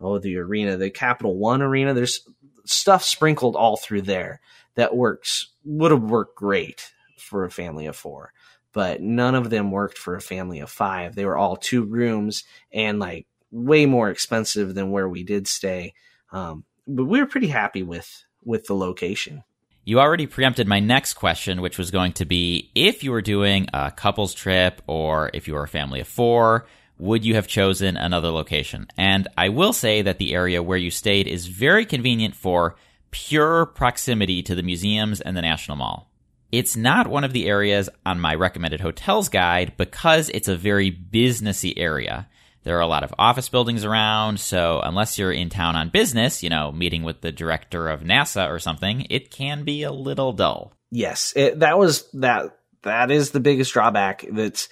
oh 0.00 0.18
the 0.18 0.36
arena, 0.36 0.76
the 0.76 0.90
Capital 0.90 1.36
One 1.36 1.62
arena. 1.62 1.94
There's 1.94 2.20
stuff 2.64 3.02
sprinkled 3.02 3.56
all 3.56 3.76
through 3.76 4.02
there 4.02 4.40
that 4.74 4.94
works 4.94 5.48
would 5.64 5.90
have 5.90 6.02
worked 6.02 6.36
great 6.36 6.92
for 7.16 7.44
a 7.44 7.50
family 7.50 7.86
of 7.86 7.96
four 7.96 8.32
but 8.72 9.00
none 9.00 9.34
of 9.34 9.50
them 9.50 9.70
worked 9.70 9.98
for 9.98 10.14
a 10.14 10.20
family 10.20 10.60
of 10.60 10.70
five. 10.70 11.14
They 11.14 11.24
were 11.24 11.36
all 11.36 11.56
two 11.56 11.82
rooms 11.82 12.44
and 12.72 12.98
like 12.98 13.26
way 13.50 13.86
more 13.86 14.10
expensive 14.10 14.74
than 14.74 14.90
where 14.90 15.08
we 15.08 15.24
did 15.24 15.48
stay. 15.48 15.94
Um, 16.30 16.64
but 16.86 17.06
we 17.06 17.20
were 17.20 17.26
pretty 17.26 17.48
happy 17.48 17.82
with 17.82 18.24
with 18.44 18.66
the 18.66 18.76
location. 18.76 19.42
You 19.88 20.00
already 20.00 20.26
preempted 20.26 20.68
my 20.68 20.80
next 20.80 21.14
question, 21.14 21.62
which 21.62 21.78
was 21.78 21.90
going 21.90 22.12
to 22.12 22.26
be 22.26 22.70
if 22.74 23.02
you 23.02 23.10
were 23.10 23.22
doing 23.22 23.68
a 23.72 23.90
couples 23.90 24.34
trip 24.34 24.82
or 24.86 25.30
if 25.32 25.48
you 25.48 25.54
were 25.54 25.62
a 25.62 25.66
family 25.68 26.00
of 26.00 26.06
four, 26.06 26.66
would 26.98 27.24
you 27.24 27.36
have 27.36 27.46
chosen 27.46 27.96
another 27.96 28.28
location? 28.28 28.88
And 28.98 29.28
I 29.38 29.48
will 29.48 29.72
say 29.72 30.02
that 30.02 30.18
the 30.18 30.34
area 30.34 30.62
where 30.62 30.76
you 30.76 30.90
stayed 30.90 31.26
is 31.26 31.46
very 31.46 31.86
convenient 31.86 32.34
for 32.34 32.76
pure 33.12 33.64
proximity 33.64 34.42
to 34.42 34.54
the 34.54 34.62
museums 34.62 35.22
and 35.22 35.34
the 35.34 35.40
National 35.40 35.78
Mall. 35.78 36.10
It's 36.52 36.76
not 36.76 37.08
one 37.08 37.24
of 37.24 37.32
the 37.32 37.48
areas 37.48 37.88
on 38.04 38.20
my 38.20 38.34
recommended 38.34 38.82
hotels 38.82 39.30
guide 39.30 39.72
because 39.78 40.28
it's 40.28 40.48
a 40.48 40.56
very 40.58 40.92
businessy 40.92 41.72
area. 41.78 42.28
There 42.68 42.76
are 42.76 42.82
a 42.82 42.86
lot 42.86 43.02
of 43.02 43.14
office 43.18 43.48
buildings 43.48 43.82
around, 43.82 44.40
so 44.40 44.82
unless 44.84 45.18
you're 45.18 45.32
in 45.32 45.48
town 45.48 45.74
on 45.74 45.88
business, 45.88 46.42
you 46.42 46.50
know, 46.50 46.70
meeting 46.70 47.02
with 47.02 47.22
the 47.22 47.32
director 47.32 47.88
of 47.88 48.02
NASA 48.02 48.50
or 48.50 48.58
something, 48.58 49.06
it 49.08 49.30
can 49.30 49.64
be 49.64 49.84
a 49.84 49.90
little 49.90 50.34
dull. 50.34 50.74
Yes, 50.90 51.32
it, 51.34 51.60
that 51.60 51.78
was 51.78 52.10
that. 52.10 52.58
That 52.82 53.10
is 53.10 53.30
the 53.30 53.40
biggest 53.40 53.72
drawback. 53.72 54.26
That's 54.30 54.68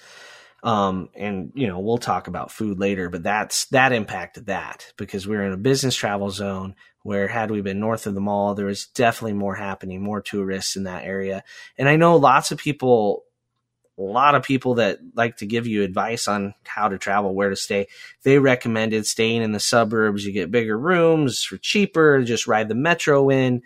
um, 0.61 1.09
and 1.15 1.51
you 1.55 1.65
know 1.65 1.79
we'll 1.79 1.97
talk 1.97 2.27
about 2.27 2.51
food 2.51 2.77
later, 2.77 3.09
but 3.09 3.23
that's 3.23 3.65
that 3.69 3.93
impacted 3.93 4.45
that 4.45 4.93
because 4.95 5.25
we 5.25 5.35
are 5.35 5.47
in 5.47 5.53
a 5.53 5.57
business 5.57 5.95
travel 5.95 6.29
zone 6.29 6.75
where 7.01 7.27
had 7.27 7.49
we 7.49 7.61
been 7.61 7.79
north 7.79 8.05
of 8.05 8.13
the 8.13 8.21
mall, 8.21 8.53
there 8.53 8.67
was 8.67 8.85
definitely 8.85 9.33
more 9.33 9.55
happening, 9.55 10.03
more 10.03 10.21
tourists 10.21 10.75
in 10.75 10.83
that 10.83 11.03
area. 11.03 11.43
And 11.79 11.89
I 11.89 11.95
know 11.95 12.17
lots 12.17 12.51
of 12.51 12.59
people 12.59 13.23
a 13.97 14.01
lot 14.01 14.35
of 14.35 14.43
people 14.43 14.75
that 14.75 14.99
like 15.15 15.37
to 15.37 15.45
give 15.45 15.65
you 15.65 15.83
advice 15.83 16.27
on 16.27 16.53
how 16.63 16.87
to 16.87 16.97
travel, 16.97 17.33
where 17.33 17.49
to 17.49 17.55
stay. 17.55 17.87
They 18.23 18.37
recommended 18.37 19.07
staying 19.07 19.41
in 19.41 19.51
the 19.51 19.59
suburbs. 19.59 20.25
You 20.25 20.31
get 20.31 20.51
bigger 20.51 20.77
rooms 20.77 21.43
for 21.43 21.57
cheaper, 21.57 22.21
just 22.23 22.47
ride 22.47 22.69
the 22.69 22.75
metro 22.75 23.29
in. 23.29 23.63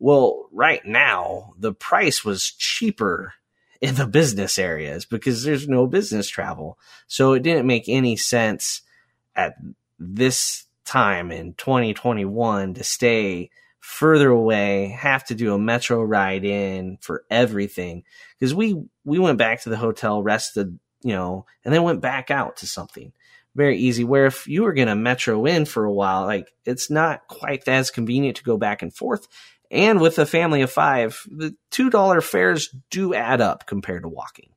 Well, 0.00 0.48
right 0.52 0.84
now, 0.84 1.54
the 1.58 1.72
price 1.72 2.24
was 2.24 2.50
cheaper 2.50 3.34
in 3.80 3.94
the 3.94 4.06
business 4.06 4.58
areas 4.58 5.04
because 5.04 5.44
there's 5.44 5.68
no 5.68 5.86
business 5.86 6.28
travel. 6.28 6.78
So 7.06 7.32
it 7.32 7.42
didn't 7.42 7.66
make 7.66 7.88
any 7.88 8.16
sense 8.16 8.82
at 9.36 9.54
this 9.98 10.64
time 10.84 11.30
in 11.30 11.54
2021 11.54 12.74
to 12.74 12.84
stay 12.84 13.50
further 13.80 14.28
away, 14.28 14.88
have 14.88 15.24
to 15.26 15.34
do 15.34 15.54
a 15.54 15.58
metro 15.58 16.02
ride 16.02 16.44
in 16.44 16.98
for 17.00 17.24
everything. 17.30 18.04
Because 18.38 18.54
we 18.54 18.82
we 19.04 19.18
went 19.18 19.38
back 19.38 19.62
to 19.62 19.70
the 19.70 19.76
hotel, 19.76 20.22
rested, 20.22 20.78
you 21.02 21.12
know, 21.12 21.46
and 21.64 21.72
then 21.72 21.82
went 21.82 22.00
back 22.00 22.30
out 22.30 22.58
to 22.58 22.66
something. 22.66 23.12
Very 23.54 23.78
easy. 23.78 24.04
Where 24.04 24.26
if 24.26 24.46
you 24.46 24.62
were 24.62 24.72
gonna 24.72 24.96
metro 24.96 25.44
in 25.46 25.64
for 25.64 25.84
a 25.84 25.92
while, 25.92 26.26
like 26.26 26.52
it's 26.64 26.90
not 26.90 27.26
quite 27.28 27.66
as 27.66 27.90
convenient 27.90 28.38
to 28.38 28.44
go 28.44 28.56
back 28.56 28.82
and 28.82 28.94
forth. 28.94 29.26
And 29.70 30.00
with 30.00 30.18
a 30.18 30.26
family 30.26 30.62
of 30.62 30.72
five, 30.72 31.20
the 31.30 31.54
two 31.70 31.90
dollar 31.90 32.20
fares 32.20 32.74
do 32.90 33.14
add 33.14 33.40
up 33.40 33.66
compared 33.66 34.02
to 34.02 34.08
walking. 34.08 34.50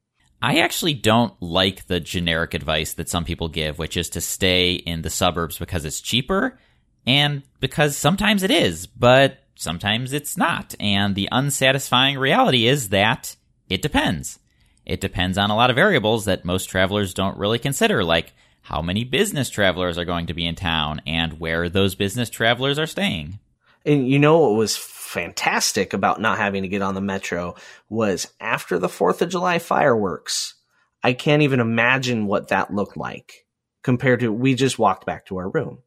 I 0.43 0.59
actually 0.59 0.95
don't 0.95 1.33
like 1.39 1.85
the 1.85 1.99
generic 1.99 2.55
advice 2.55 2.93
that 2.93 3.09
some 3.09 3.25
people 3.25 3.47
give, 3.47 3.77
which 3.77 3.95
is 3.95 4.09
to 4.11 4.21
stay 4.21 4.73
in 4.73 5.03
the 5.03 5.09
suburbs 5.11 5.59
because 5.59 5.85
it's 5.85 6.01
cheaper 6.01 6.57
and 7.05 7.43
because 7.59 7.97
sometimes 7.97 8.43
it 8.43 8.51
is, 8.51 8.87
but 8.87 9.39
sometimes 9.55 10.13
it's 10.13 10.37
not. 10.37 10.75
And 10.79 11.15
the 11.15 11.29
unsatisfying 11.31 12.17
reality 12.17 12.67
is 12.67 12.89
that 12.89 13.35
it 13.69 13.81
depends. 13.81 14.39
It 14.85 15.01
depends 15.01 15.37
on 15.37 15.49
a 15.49 15.55
lot 15.55 15.69
of 15.69 15.75
variables 15.75 16.25
that 16.25 16.45
most 16.45 16.65
travelers 16.65 17.13
don't 17.13 17.37
really 17.37 17.59
consider, 17.59 18.03
like 18.03 18.33
how 18.63 18.81
many 18.81 19.03
business 19.03 19.49
travelers 19.49 19.97
are 19.97 20.05
going 20.05 20.27
to 20.27 20.33
be 20.33 20.45
in 20.45 20.55
town 20.55 21.01
and 21.05 21.39
where 21.39 21.69
those 21.69 21.95
business 21.95 22.29
travelers 22.29 22.77
are 22.77 22.87
staying. 22.87 23.39
And 23.85 24.07
you 24.07 24.19
know 24.19 24.39
what 24.39 24.55
was 24.55 24.77
fantastic 24.77 25.93
about 25.93 26.21
not 26.21 26.37
having 26.37 26.61
to 26.63 26.69
get 26.69 26.81
on 26.81 26.93
the 26.93 27.01
metro 27.01 27.55
was 27.89 28.31
after 28.39 28.77
the 28.77 28.87
4th 28.87 29.21
of 29.21 29.29
July 29.29 29.59
fireworks, 29.59 30.55
I 31.03 31.13
can't 31.13 31.41
even 31.41 31.59
imagine 31.59 32.27
what 32.27 32.49
that 32.49 32.73
looked 32.73 32.95
like 32.95 33.45
compared 33.83 34.19
to 34.19 34.31
we 34.31 34.53
just 34.53 34.77
walked 34.77 35.05
back 35.05 35.25
to 35.25 35.37
our 35.37 35.49
room. 35.49 35.79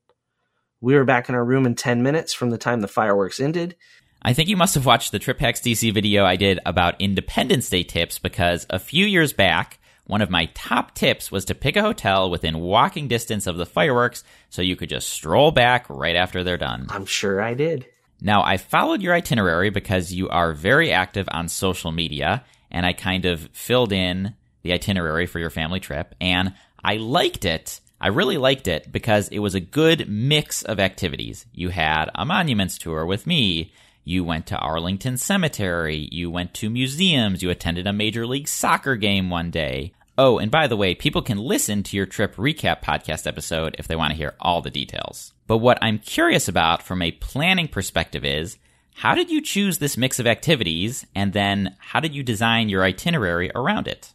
We 0.85 0.97
were 0.97 1.05
back 1.05 1.31
in 1.31 1.35
our 1.35 1.43
room 1.43 1.65
in 1.65 1.77
10 1.77 2.03
minutes 2.03 2.35
from 2.35 2.51
the 2.51 2.59
time 2.59 2.83
the 2.83 2.89
fireworks 2.89 3.41
ended. 3.41 3.75
I 4.21 4.35
think 4.35 4.51
you 4.51 4.57
must 4.59 4.75
have 4.75 4.85
watched 4.85 5.13
the 5.13 5.19
Trip 5.19 5.41
Hacks 5.41 5.63
DC 5.63 5.95
video 5.95 6.27
I 6.27 6.37
did 6.37 6.61
about 6.67 7.01
Independence 7.01 7.71
Day 7.71 7.85
tips 7.85 8.19
because 8.19 8.67
a 8.69 8.79
few 8.79 9.07
years 9.07 9.33
back, 9.33 9.79
one 10.07 10.21
of 10.21 10.29
my 10.29 10.51
top 10.53 10.95
tips 10.95 11.33
was 11.33 11.47
to 11.47 11.55
pick 11.55 11.77
a 11.77 11.81
hotel 11.81 12.31
within 12.31 12.61
walking 12.61 13.09
distance 13.09 13.47
of 13.47 13.57
the 13.57 13.65
fireworks 13.65 14.25
so 14.51 14.61
you 14.61 14.77
could 14.77 14.91
just 14.91 15.09
stroll 15.09 15.53
back 15.53 15.87
right 15.89 16.17
after 16.17 16.45
they're 16.45 16.59
done. 16.59 16.85
I'm 16.91 17.07
sure 17.07 17.41
I 17.41 17.55
did. 17.55 17.87
Now, 18.21 18.43
I 18.43 18.59
followed 18.59 19.01
your 19.01 19.15
itinerary 19.15 19.71
because 19.71 20.13
you 20.13 20.29
are 20.29 20.53
very 20.53 20.93
active 20.93 21.27
on 21.33 21.49
social 21.49 21.93
media, 21.93 22.45
and 22.71 22.85
I 22.85 22.93
kind 22.93 23.25
of 23.25 23.49
filled 23.55 23.93
in 23.93 24.35
the 24.61 24.75
itinerary 24.75 25.25
for 25.25 25.39
your 25.39 25.49
family 25.49 25.81
trip, 25.81 26.15
and 26.21 26.53
I 26.85 26.97
liked 26.97 27.47
it. 27.47 27.81
I 28.05 28.09
really 28.09 28.37
liked 28.37 28.69
it 28.69 28.93
because 28.93 29.29
it 29.29 29.39
was 29.39 29.55
a 29.55 29.61
good 29.61 30.11
mix 30.11 30.63
of 30.63 30.79
activities. 30.79 31.47
You 31.55 31.71
had 31.71 32.11
a 32.15 32.27
monuments 32.27 32.77
tour 32.77 33.07
with 33.07 33.27
me. 33.27 33.73
You 34.05 34.25
went 34.25 34.47
to 34.49 34.59
Arlington 34.59 35.17
Cemetery. 35.17 36.11
You 36.13 36.31
went 36.31 36.53
to 36.57 36.69
museums. 36.69 37.43
You 37.43 37.49
attended 37.49 37.87
a 37.87 37.95
Major 37.95 38.27
League 38.27 38.47
Soccer 38.47 38.97
game 38.97 39.31
one 39.31 39.51
day. 39.51 39.95
Oh, 40.19 40.37
and 40.37 40.51
by 40.51 40.67
the 40.67 40.77
way, 40.77 40.95
people 40.95 41.23
can 41.23 41.39
listen 41.39 41.83
to 41.85 41.97
your 41.97 42.05
trip 42.05 42.37
recap 42.37 42.83
podcast 42.83 43.27
episode 43.27 43.75
if 43.79 43.89
they 43.89 43.97
want 43.97 44.11
to 44.11 44.19
hear 44.19 44.35
all 44.39 44.61
the 44.61 44.69
details. 44.69 45.33
But 45.47 45.59
what 45.59 45.79
I'm 45.81 45.99
curious 45.99 46.47
about 46.47 46.83
from 46.83 47.01
a 47.01 47.13
planning 47.13 47.69
perspective 47.69 48.23
is 48.23 48.59
how 48.93 49.15
did 49.15 49.31
you 49.31 49.41
choose 49.41 49.79
this 49.79 49.97
mix 49.97 50.21
of 50.21 50.27
activities? 50.27 51.07
And 51.15 51.33
then 51.33 51.75
how 51.79 52.01
did 52.01 52.15
you 52.15 52.23
design 52.23 52.69
your 52.69 52.85
itinerary 52.85 53.51
around 53.55 53.89
it? 53.89 54.13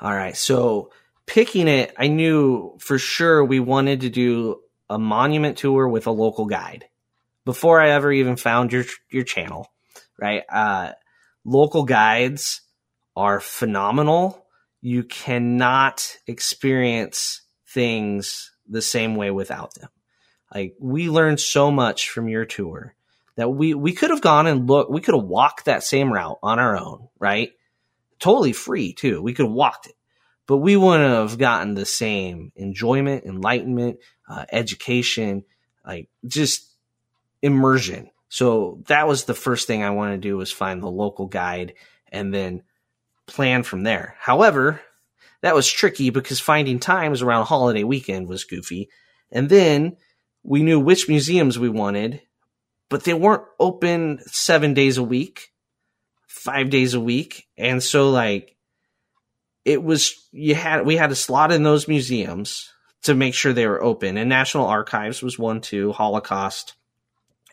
All 0.00 0.12
right. 0.12 0.36
So 0.36 0.90
picking 1.28 1.68
it, 1.68 1.94
I 1.96 2.08
knew 2.08 2.76
for 2.80 2.98
sure 2.98 3.44
we 3.44 3.60
wanted 3.60 4.00
to 4.00 4.10
do 4.10 4.60
a 4.90 4.98
monument 4.98 5.58
tour 5.58 5.86
with 5.86 6.06
a 6.06 6.10
local 6.10 6.46
guide 6.46 6.86
before 7.44 7.80
I 7.80 7.90
ever 7.90 8.10
even 8.10 8.36
found 8.36 8.72
your 8.72 8.84
your 9.10 9.24
channel, 9.24 9.70
right? 10.18 10.42
Uh, 10.50 10.92
local 11.44 11.84
guides 11.84 12.62
are 13.14 13.40
phenomenal. 13.40 14.46
You 14.80 15.04
cannot 15.04 16.16
experience 16.26 17.42
things 17.68 18.50
the 18.68 18.82
same 18.82 19.14
way 19.14 19.30
without 19.30 19.74
them. 19.74 19.90
Like 20.54 20.74
we 20.80 21.10
learned 21.10 21.40
so 21.40 21.70
much 21.70 22.10
from 22.10 22.28
your 22.28 22.44
tour 22.44 22.94
that 23.36 23.50
we 23.50 23.74
we 23.74 23.92
could 23.92 24.10
have 24.10 24.22
gone 24.22 24.46
and 24.46 24.66
looked. 24.66 24.90
We 24.90 25.00
could 25.00 25.14
have 25.14 25.24
walked 25.24 25.66
that 25.66 25.82
same 25.82 26.12
route 26.12 26.38
on 26.42 26.58
our 26.58 26.76
own, 26.76 27.08
right? 27.18 27.52
Totally 28.18 28.52
free 28.52 28.94
too. 28.94 29.22
We 29.22 29.34
could 29.34 29.46
have 29.46 29.52
walked 29.52 29.86
it, 29.86 29.94
but 30.48 30.56
we 30.56 30.76
wouldn't 30.76 31.12
have 31.12 31.38
gotten 31.38 31.74
the 31.74 31.84
same 31.84 32.50
enjoyment, 32.56 33.24
enlightenment, 33.24 33.98
uh, 34.28 34.46
education, 34.50 35.44
like 35.86 36.08
just 36.26 36.66
immersion. 37.42 38.10
So 38.30 38.82
that 38.88 39.06
was 39.06 39.24
the 39.24 39.34
first 39.34 39.66
thing 39.66 39.82
I 39.84 39.90
wanted 39.90 40.22
to 40.22 40.28
do 40.28 40.38
was 40.38 40.50
find 40.50 40.82
the 40.82 40.90
local 40.90 41.26
guide 41.26 41.74
and 42.10 42.32
then 42.32 42.62
plan 43.26 43.62
from 43.62 43.82
there. 43.82 44.16
However, 44.18 44.80
that 45.42 45.54
was 45.54 45.70
tricky 45.70 46.08
because 46.08 46.40
finding 46.40 46.80
times 46.80 47.20
around 47.20 47.44
holiday 47.44 47.84
weekend 47.84 48.26
was 48.26 48.44
goofy. 48.44 48.88
And 49.30 49.50
then 49.50 49.98
we 50.42 50.62
knew 50.62 50.80
which 50.80 51.08
museums 51.08 51.58
we 51.58 51.68
wanted, 51.68 52.22
but 52.88 53.04
they 53.04 53.12
weren't 53.12 53.44
open 53.60 54.20
seven 54.26 54.72
days 54.72 54.96
a 54.96 55.02
week, 55.02 55.52
five 56.26 56.70
days 56.70 56.94
a 56.94 57.00
week. 57.00 57.46
And 57.58 57.82
so 57.82 58.08
like 58.10 58.56
it 59.68 59.82
was, 59.82 60.26
you 60.32 60.54
had, 60.54 60.86
we 60.86 60.96
had 60.96 61.10
to 61.10 61.14
slot 61.14 61.52
in 61.52 61.62
those 61.62 61.88
museums 61.88 62.72
to 63.02 63.14
make 63.14 63.34
sure 63.34 63.52
they 63.52 63.66
were 63.66 63.82
open. 63.82 64.16
And 64.16 64.28
National 64.28 64.66
Archives 64.66 65.22
was 65.22 65.38
one 65.38 65.60
too, 65.60 65.92
Holocaust, 65.92 66.74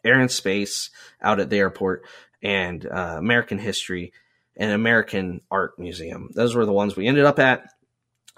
Air 0.03 0.19
and 0.19 0.31
Space 0.31 0.91
out 1.21 1.39
at 1.39 1.49
the 1.49 1.57
airport, 1.57 2.05
and 2.41 2.85
uh, 2.85 3.15
American 3.17 3.57
History 3.57 4.13
and 4.55 4.71
American 4.71 5.41
Art 5.51 5.77
Museum. 5.77 6.29
Those 6.33 6.55
were 6.55 6.65
the 6.65 6.71
ones 6.71 6.95
we 6.95 7.07
ended 7.07 7.25
up 7.25 7.39
at. 7.39 7.69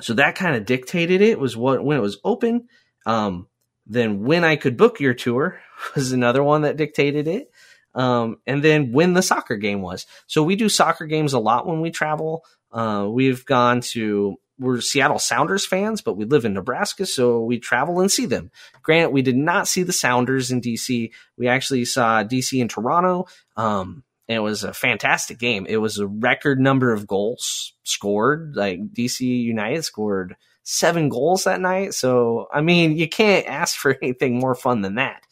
So 0.02 0.14
that 0.16 0.36
kind 0.36 0.56
of 0.56 0.66
dictated 0.66 1.22
it 1.22 1.40
was 1.40 1.56
what 1.56 1.84
when 1.84 1.98
it 1.98 2.02
was 2.02 2.20
open. 2.24 2.68
Um, 3.06 3.48
then 3.86 4.24
when 4.24 4.44
I 4.44 4.56
could 4.56 4.76
book 4.76 5.00
your 5.00 5.14
tour 5.14 5.60
was 5.96 6.12
another 6.12 6.44
one 6.44 6.64
that 6.64 6.78
dictated 6.78 7.28
it. 7.28 7.52
Um, 7.94 8.38
and 8.46 8.64
then 8.64 8.92
when 8.92 9.14
the 9.14 9.22
soccer 9.22 9.56
game 9.56 9.82
was. 9.82 10.06
So 10.28 10.44
we 10.44 10.56
do 10.56 10.70
soccer 10.70 11.06
games 11.06 11.34
a 11.34 11.40
lot 11.40 11.66
when 11.66 11.82
we 11.82 11.90
travel. 11.90 12.44
Uh, 12.72 13.08
we've 13.10 13.46
gone 13.46 13.82
to 13.82 14.38
we're 14.60 14.82
Seattle 14.82 15.20
Sounders 15.20 15.66
fans, 15.66 16.02
but 16.02 16.18
we 16.18 16.26
live 16.26 16.46
in 16.46 16.54
Nebraska, 16.54 17.06
so 17.06 17.42
we 17.42 17.60
travel 17.60 18.00
and 18.00 18.12
see 18.12 18.26
them. 18.26 18.52
Grant, 18.82 19.12
we 19.12 19.22
did 19.22 19.36
not 19.36 19.68
see 19.68 19.84
the 19.84 19.94
Sounders 19.94 20.52
in 20.52 20.62
DC. 20.62 21.12
We 21.38 21.48
actually 21.48 21.86
saw 21.86 22.24
DC 22.24 22.60
in 22.60 22.68
Toronto. 22.68 23.28
Um, 23.56 24.04
it 24.28 24.40
was 24.40 24.64
a 24.64 24.74
fantastic 24.74 25.38
game. 25.38 25.66
It 25.70 25.78
was 25.78 26.00
a 26.00 26.08
record 26.08 26.60
number 26.60 26.92
of 26.92 27.08
goals 27.08 27.74
scored. 27.84 28.56
Like 28.56 28.94
DC 28.94 29.22
United 29.22 29.84
scored 29.86 30.36
seven 30.64 31.08
goals 31.08 31.46
that 31.46 31.62
night. 31.62 31.94
So, 31.94 32.48
I 32.52 32.62
mean, 32.62 32.98
you 32.98 33.08
can't 33.08 33.48
ask 33.48 33.78
for 33.78 33.96
anything 34.02 34.40
more 34.40 34.56
fun 34.56 34.82
than 34.82 34.96
that. 34.96 35.24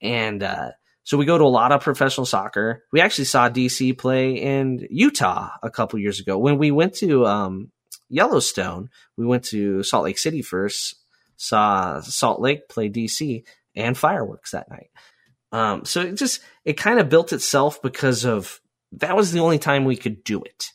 And, 0.00 0.42
uh, 0.42 0.70
so 1.04 1.18
we 1.18 1.26
go 1.26 1.36
to 1.36 1.44
a 1.44 1.46
lot 1.46 1.70
of 1.70 1.82
professional 1.82 2.24
soccer. 2.24 2.82
We 2.90 3.02
actually 3.02 3.26
saw 3.26 3.50
DC 3.50 3.96
play 3.98 4.32
in 4.32 4.86
Utah 4.90 5.50
a 5.62 5.70
couple 5.70 5.98
years 5.98 6.18
ago 6.18 6.38
when 6.38 6.56
we 6.56 6.70
went 6.70 6.94
to 6.96 7.26
um, 7.26 7.70
Yellowstone. 8.08 8.88
We 9.16 9.26
went 9.26 9.44
to 9.46 9.82
Salt 9.82 10.04
Lake 10.04 10.18
City 10.18 10.40
first, 10.40 10.96
saw 11.36 12.00
Salt 12.00 12.40
Lake 12.40 12.68
play 12.68 12.88
DC 12.88 13.44
and 13.76 13.96
fireworks 13.96 14.52
that 14.52 14.70
night. 14.70 14.90
Um, 15.52 15.84
so 15.84 16.00
it 16.00 16.14
just 16.14 16.40
it 16.64 16.74
kind 16.74 16.98
of 16.98 17.10
built 17.10 17.32
itself 17.32 17.82
because 17.82 18.24
of 18.24 18.60
that 18.92 19.14
was 19.14 19.30
the 19.30 19.40
only 19.40 19.58
time 19.58 19.84
we 19.84 19.96
could 19.96 20.24
do 20.24 20.42
it. 20.42 20.70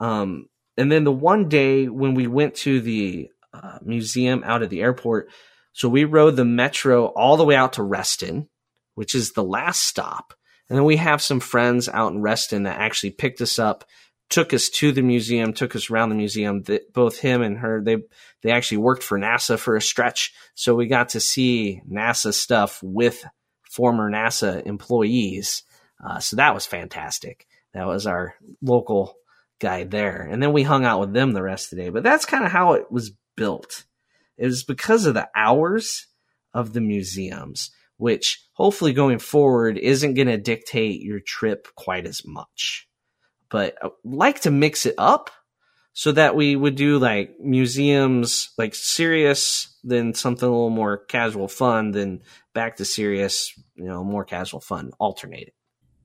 Um, 0.00 0.48
and 0.78 0.90
then 0.90 1.04
the 1.04 1.12
one 1.12 1.48
day 1.48 1.88
when 1.88 2.14
we 2.14 2.26
went 2.26 2.54
to 2.56 2.80
the 2.80 3.30
uh, 3.52 3.78
museum 3.82 4.42
out 4.44 4.62
at 4.62 4.70
the 4.70 4.80
airport, 4.80 5.28
so 5.72 5.88
we 5.88 6.04
rode 6.04 6.36
the 6.36 6.44
metro 6.44 7.06
all 7.06 7.36
the 7.36 7.44
way 7.44 7.54
out 7.54 7.74
to 7.74 7.82
Reston, 7.82 8.48
which 8.98 9.14
is 9.14 9.32
the 9.32 9.44
last 9.44 9.84
stop. 9.84 10.34
And 10.68 10.76
then 10.76 10.84
we 10.84 10.96
have 10.96 11.22
some 11.22 11.40
friends 11.40 11.88
out 11.88 12.12
in 12.12 12.20
Reston 12.20 12.64
that 12.64 12.78
actually 12.78 13.10
picked 13.10 13.40
us 13.40 13.58
up 13.58 13.84
took 14.28 14.52
us 14.52 14.68
to 14.68 14.92
the 14.92 15.02
museum, 15.02 15.52
took 15.52 15.74
us 15.74 15.90
around 15.90 16.10
the 16.10 16.14
museum. 16.14 16.62
That 16.62 16.92
both 16.92 17.18
him 17.18 17.42
and 17.42 17.58
her, 17.58 17.82
they 17.82 17.98
they 18.42 18.50
actually 18.50 18.78
worked 18.78 19.02
for 19.02 19.18
NASA 19.18 19.58
for 19.58 19.76
a 19.76 19.82
stretch, 19.82 20.32
so 20.54 20.74
we 20.74 20.86
got 20.86 21.10
to 21.10 21.20
see 21.20 21.80
NASA 21.90 22.32
stuff 22.32 22.80
with 22.82 23.24
former 23.62 24.10
NASA 24.10 24.64
employees. 24.66 25.62
Uh, 26.04 26.20
so 26.20 26.36
that 26.36 26.54
was 26.54 26.66
fantastic. 26.66 27.46
That 27.74 27.86
was 27.86 28.06
our 28.06 28.34
local 28.62 29.14
guide 29.60 29.90
there, 29.90 30.22
and 30.22 30.42
then 30.42 30.52
we 30.52 30.62
hung 30.62 30.84
out 30.84 31.00
with 31.00 31.12
them 31.12 31.32
the 31.32 31.42
rest 31.42 31.72
of 31.72 31.78
the 31.78 31.84
day. 31.84 31.90
But 31.90 32.02
that's 32.02 32.24
kind 32.24 32.44
of 32.44 32.52
how 32.52 32.74
it 32.74 32.90
was 32.90 33.12
built. 33.36 33.84
It 34.36 34.46
was 34.46 34.62
because 34.62 35.06
of 35.06 35.14
the 35.14 35.28
hours 35.34 36.06
of 36.54 36.72
the 36.72 36.80
museums, 36.80 37.70
which 37.98 38.42
hopefully 38.54 38.92
going 38.92 39.18
forward 39.18 39.78
isn't 39.78 40.14
going 40.14 40.28
to 40.28 40.38
dictate 40.38 41.02
your 41.02 41.20
trip 41.20 41.68
quite 41.76 42.06
as 42.06 42.24
much 42.24 42.88
but 43.50 43.76
I 43.82 43.88
like 44.04 44.40
to 44.42 44.50
mix 44.50 44.86
it 44.86 44.94
up 44.98 45.30
so 45.92 46.12
that 46.12 46.36
we 46.36 46.54
would 46.54 46.76
do 46.76 46.98
like 46.98 47.40
museums, 47.40 48.50
like 48.56 48.74
serious, 48.74 49.76
then 49.82 50.14
something 50.14 50.48
a 50.48 50.52
little 50.52 50.70
more 50.70 50.98
casual 50.98 51.48
fun, 51.48 51.90
then 51.90 52.22
back 52.54 52.76
to 52.76 52.84
serious, 52.84 53.52
you 53.74 53.86
know, 53.86 54.04
more 54.04 54.24
casual 54.24 54.60
fun, 54.60 54.92
alternate. 54.98 55.54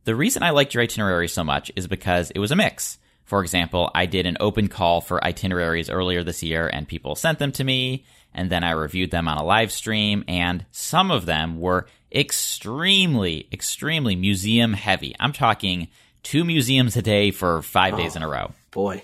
The 0.06 0.15
reason 0.15 0.43
I 0.43 0.49
liked 0.49 0.73
your 0.73 0.84
itinerary 0.84 1.27
so 1.27 1.43
much 1.43 1.71
is 1.75 1.88
because 1.88 2.32
it 2.32 2.39
was 2.39 2.51
a 2.51 2.56
mix. 2.56 2.97
For 3.23 3.41
example, 3.41 3.89
I 3.95 4.06
did 4.06 4.25
an 4.25 4.38
open 4.39 4.67
call 4.67 4.99
for 4.99 5.23
itineraries 5.23 5.89
earlier 5.89 6.23
this 6.23 6.43
year 6.43 6.67
and 6.67 6.88
people 6.88 7.15
sent 7.15 7.39
them 7.39 7.51
to 7.53 7.63
me, 7.63 8.06
and 8.34 8.50
then 8.50 8.63
I 8.63 8.72
reviewed 8.72 9.12
them 9.12 9.28
on 9.28 9.38
a 9.38 9.43
live 9.43 9.72
stream, 9.72 10.24
and 10.28 10.65
some 10.72 11.12
of 11.12 11.26
them 11.26 11.60
were 11.60 11.88
extremely, 12.12 13.48
extremely 13.52 14.15
museum 14.15 14.74
heavy. 14.74 15.15
I'm 15.19 15.34
talking 15.34 15.89
two 16.24 16.43
museums 16.43 16.96
a 16.96 17.02
day 17.02 17.32
for 17.32 17.62
five 17.62 17.93
oh, 17.93 17.98
days 17.98 18.15
in 18.15 18.24
a 18.24 18.28
oh, 18.28 18.32
row. 18.32 18.52
Boy, 18.72 19.04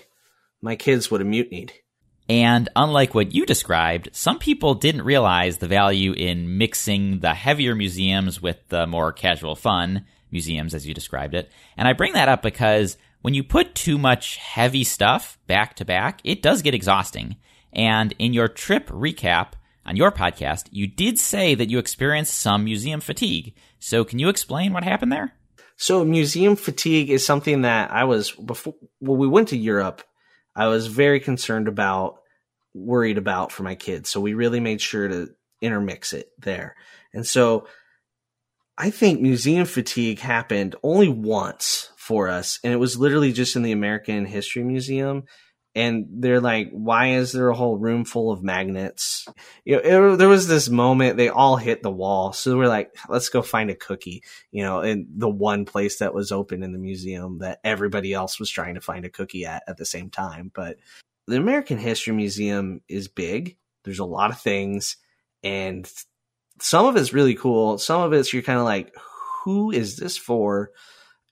my 0.62 0.76
kids 0.76 1.10
would 1.10 1.20
have 1.20 1.28
mutinied. 1.28 1.72
And 2.28 2.68
unlike 2.76 3.12
what 3.12 3.34
you 3.34 3.44
described, 3.44 4.10
some 4.12 4.38
people 4.38 4.74
didn't 4.74 5.02
realize 5.02 5.58
the 5.58 5.66
value 5.66 6.12
in 6.12 6.58
mixing 6.58 7.18
the 7.18 7.34
heavier 7.34 7.74
museums 7.74 8.40
with 8.40 8.56
the 8.68 8.86
more 8.86 9.12
casual 9.12 9.56
fun 9.56 10.06
museums, 10.30 10.72
as 10.72 10.86
you 10.86 10.94
described 10.94 11.34
it. 11.34 11.50
And 11.76 11.88
I 11.88 11.92
bring 11.92 12.12
that 12.12 12.28
up 12.28 12.40
because 12.40 12.96
when 13.22 13.34
you 13.34 13.42
put 13.42 13.74
too 13.74 13.98
much 13.98 14.36
heavy 14.36 14.84
stuff 14.84 15.38
back 15.48 15.74
to 15.76 15.84
back, 15.84 16.20
it 16.22 16.40
does 16.40 16.62
get 16.62 16.72
exhausting. 16.72 17.36
And 17.72 18.14
in 18.18 18.32
your 18.32 18.48
trip 18.48 18.88
recap, 18.88 19.52
On 19.90 19.96
your 19.96 20.12
podcast, 20.12 20.68
you 20.70 20.86
did 20.86 21.18
say 21.18 21.54
that 21.54 21.70
you 21.70 21.78
experienced 21.78 22.34
some 22.34 22.64
museum 22.64 23.00
fatigue. 23.00 23.54
So 23.78 24.04
can 24.04 24.18
you 24.18 24.28
explain 24.28 24.72
what 24.72 24.84
happened 24.84 25.12
there? 25.12 25.32
So 25.76 26.04
museum 26.04 26.56
fatigue 26.56 27.10
is 27.10 27.24
something 27.24 27.62
that 27.62 27.90
I 27.90 28.04
was 28.04 28.30
before 28.30 28.74
when 28.98 29.18
we 29.18 29.26
went 29.26 29.48
to 29.48 29.56
Europe, 29.56 30.02
I 30.54 30.66
was 30.66 30.86
very 30.86 31.20
concerned 31.20 31.68
about, 31.68 32.20
worried 32.74 33.18
about 33.18 33.50
for 33.50 33.62
my 33.62 33.74
kids. 33.74 34.10
So 34.10 34.20
we 34.20 34.34
really 34.34 34.60
made 34.60 34.80
sure 34.80 35.08
to 35.08 35.30
intermix 35.62 36.12
it 36.12 36.28
there. 36.38 36.76
And 37.14 37.26
so 37.26 37.66
I 38.76 38.90
think 38.90 39.20
museum 39.20 39.64
fatigue 39.64 40.20
happened 40.20 40.76
only 40.82 41.08
once 41.08 41.90
for 41.96 42.28
us, 42.28 42.60
and 42.62 42.72
it 42.72 42.76
was 42.78 42.96
literally 42.96 43.32
just 43.32 43.56
in 43.56 43.62
the 43.62 43.72
American 43.72 44.24
History 44.24 44.62
Museum 44.62 45.24
and 45.74 46.06
they're 46.10 46.40
like, 46.40 46.70
why 46.70 47.12
is 47.12 47.32
there 47.32 47.48
a 47.48 47.54
whole 47.54 47.78
room 47.78 48.04
full 48.04 48.32
of 48.32 48.42
magnets? 48.42 49.26
You 49.64 49.76
know, 49.76 50.12
it, 50.12 50.16
there 50.16 50.28
was 50.28 50.48
this 50.48 50.68
moment 50.68 51.16
they 51.16 51.28
all 51.28 51.56
hit 51.56 51.82
the 51.82 51.90
wall, 51.90 52.32
so 52.32 52.56
we're 52.56 52.66
like, 52.68 52.94
let's 53.08 53.28
go 53.28 53.40
find 53.42 53.70
a 53.70 53.76
cookie. 53.76 54.24
You 54.50 54.64
know, 54.64 54.80
in 54.80 55.06
the 55.16 55.28
one 55.28 55.64
place 55.64 55.98
that 55.98 56.14
was 56.14 56.32
open 56.32 56.62
in 56.62 56.72
the 56.72 56.78
museum 56.78 57.38
that 57.38 57.60
everybody 57.62 58.12
else 58.12 58.40
was 58.40 58.50
trying 58.50 58.74
to 58.74 58.80
find 58.80 59.04
a 59.04 59.10
cookie 59.10 59.46
at 59.46 59.62
at 59.68 59.76
the 59.76 59.86
same 59.86 60.10
time. 60.10 60.50
But 60.52 60.78
the 61.26 61.36
American 61.36 61.78
History 61.78 62.14
Museum 62.14 62.80
is 62.88 63.06
big. 63.06 63.56
There's 63.84 64.00
a 64.00 64.04
lot 64.04 64.30
of 64.30 64.40
things, 64.40 64.96
and 65.44 65.90
some 66.60 66.86
of 66.86 66.96
it's 66.96 67.12
really 67.12 67.36
cool. 67.36 67.78
Some 67.78 68.02
of 68.02 68.12
it's 68.12 68.32
you're 68.32 68.42
kind 68.42 68.58
of 68.58 68.64
like, 68.64 68.94
who 69.44 69.70
is 69.70 69.96
this 69.96 70.16
for? 70.16 70.72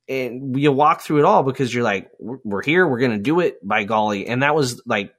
And 0.09 0.59
you 0.59 0.73
walk 0.73 1.03
through 1.03 1.18
it 1.18 1.25
all 1.25 1.42
because 1.42 1.73
you're 1.73 1.85
like, 1.85 2.11
we're 2.18 2.62
here, 2.62 2.87
we're 2.87 2.99
to 3.01 3.18
do 3.18 3.40
it 3.40 3.66
by 3.66 3.85
golly. 3.85 4.27
And 4.27 4.42
that 4.42 4.55
was 4.55 4.83
like 4.87 5.14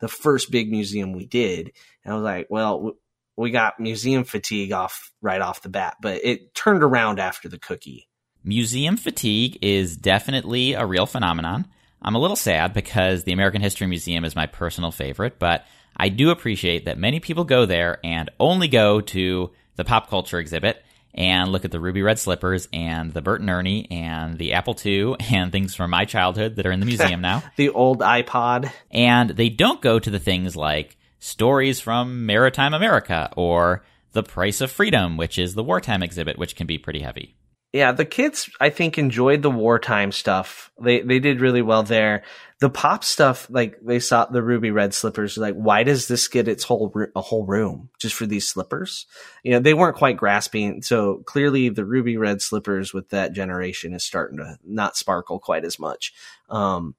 the 0.00 0.08
first 0.08 0.50
big 0.50 0.70
museum 0.70 1.12
we 1.12 1.26
did. 1.26 1.72
And 2.04 2.12
I 2.12 2.16
was 2.16 2.24
like, 2.24 2.48
well, 2.50 2.92
we 3.36 3.50
got 3.50 3.80
museum 3.80 4.24
fatigue 4.24 4.72
off 4.72 5.12
right 5.20 5.40
off 5.40 5.62
the 5.62 5.68
bat, 5.68 5.96
but 6.02 6.24
it 6.24 6.54
turned 6.54 6.82
around 6.82 7.20
after 7.20 7.48
the 7.48 7.58
cookie. 7.58 8.08
Museum 8.44 8.96
fatigue 8.96 9.58
is 9.62 9.96
definitely 9.96 10.72
a 10.72 10.84
real 10.84 11.06
phenomenon. 11.06 11.66
I'm 12.02 12.16
a 12.16 12.20
little 12.20 12.36
sad 12.36 12.74
because 12.74 13.22
the 13.22 13.32
American 13.32 13.62
History 13.62 13.86
Museum 13.86 14.24
is 14.24 14.34
my 14.34 14.46
personal 14.46 14.90
favorite, 14.90 15.38
but 15.38 15.64
I 15.96 16.08
do 16.08 16.30
appreciate 16.30 16.86
that 16.86 16.98
many 16.98 17.20
people 17.20 17.44
go 17.44 17.64
there 17.64 18.00
and 18.02 18.28
only 18.40 18.66
go 18.66 19.00
to 19.00 19.50
the 19.76 19.84
pop 19.84 20.10
culture 20.10 20.40
exhibit 20.40 20.82
and 21.14 21.52
look 21.52 21.64
at 21.64 21.70
the 21.70 21.80
ruby 21.80 22.02
red 22.02 22.18
slippers 22.18 22.68
and 22.72 23.12
the 23.12 23.22
Bert 23.22 23.40
and 23.40 23.50
Ernie 23.50 23.90
and 23.90 24.38
the 24.38 24.54
Apple 24.54 24.76
II 24.84 25.16
and 25.30 25.52
things 25.52 25.74
from 25.74 25.90
my 25.90 26.04
childhood 26.04 26.56
that 26.56 26.66
are 26.66 26.72
in 26.72 26.80
the 26.80 26.86
museum 26.86 27.20
now. 27.20 27.42
the 27.56 27.70
old 27.70 28.00
iPod. 28.00 28.70
And 28.90 29.30
they 29.30 29.48
don't 29.48 29.80
go 29.80 29.98
to 29.98 30.10
the 30.10 30.18
things 30.18 30.56
like 30.56 30.96
stories 31.18 31.80
from 31.80 32.26
maritime 32.26 32.74
America 32.74 33.30
or 33.36 33.84
the 34.12 34.22
price 34.22 34.60
of 34.60 34.70
freedom, 34.70 35.16
which 35.16 35.38
is 35.38 35.54
the 35.54 35.62
wartime 35.62 36.02
exhibit, 36.02 36.38
which 36.38 36.56
can 36.56 36.66
be 36.66 36.78
pretty 36.78 37.00
heavy 37.00 37.36
yeah, 37.72 37.92
the 37.92 38.04
kids 38.04 38.50
I 38.60 38.70
think 38.70 38.98
enjoyed 38.98 39.42
the 39.42 39.50
wartime 39.50 40.12
stuff. 40.12 40.70
They 40.80 41.00
they 41.00 41.18
did 41.18 41.40
really 41.40 41.62
well 41.62 41.82
there. 41.82 42.22
The 42.62 42.70
pop 42.70 43.02
stuff, 43.02 43.48
like 43.50 43.78
they 43.82 43.98
saw 43.98 44.26
the 44.26 44.42
ruby 44.42 44.70
red 44.70 44.94
slippers. 44.94 45.36
Like, 45.36 45.56
why 45.56 45.82
does 45.82 46.06
this 46.06 46.28
get 46.28 46.46
its 46.46 46.62
whole 46.62 46.94
a 47.16 47.20
whole 47.20 47.44
room 47.44 47.90
just 47.98 48.14
for 48.14 48.24
these 48.24 48.46
slippers? 48.46 49.06
You 49.42 49.52
know, 49.52 49.58
they 49.58 49.74
weren't 49.74 49.96
quite 49.96 50.16
grasping. 50.16 50.80
So 50.82 51.24
clearly, 51.26 51.70
the 51.70 51.84
ruby 51.84 52.16
red 52.16 52.40
slippers 52.40 52.94
with 52.94 53.08
that 53.08 53.32
generation 53.32 53.94
is 53.94 54.04
starting 54.04 54.38
to 54.38 54.58
not 54.64 54.96
sparkle 54.96 55.40
quite 55.40 55.64
as 55.64 55.80
much. 55.80 56.14
Um, 56.48 56.94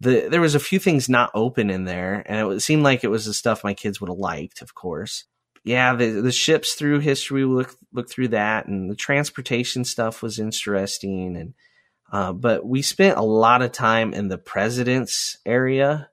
the 0.00 0.28
there 0.28 0.40
was 0.40 0.56
a 0.56 0.60
few 0.60 0.80
things 0.80 1.08
not 1.08 1.30
open 1.34 1.70
in 1.70 1.84
there, 1.84 2.24
and 2.26 2.52
it 2.52 2.60
seemed 2.60 2.82
like 2.82 3.04
it 3.04 3.08
was 3.08 3.26
the 3.26 3.34
stuff 3.34 3.62
my 3.62 3.74
kids 3.74 4.00
would 4.00 4.10
have 4.10 4.18
liked, 4.18 4.60
of 4.60 4.74
course 4.74 5.24
yeah, 5.66 5.96
the 5.96 6.20
the 6.20 6.30
ships 6.30 6.74
through 6.74 7.00
history. 7.00 7.44
Look 7.44 7.74
look 7.92 8.08
through 8.08 8.28
that, 8.28 8.68
and 8.68 8.88
the 8.88 8.94
transportation 8.94 9.84
stuff 9.84 10.22
was 10.22 10.38
interesting. 10.38 11.36
And 11.36 11.54
uh, 12.12 12.32
but 12.32 12.64
we 12.64 12.82
spent 12.82 13.18
a 13.18 13.22
lot 13.22 13.62
of 13.62 13.72
time 13.72 14.12
in 14.12 14.28
the 14.28 14.38
president's 14.38 15.38
area, 15.44 16.10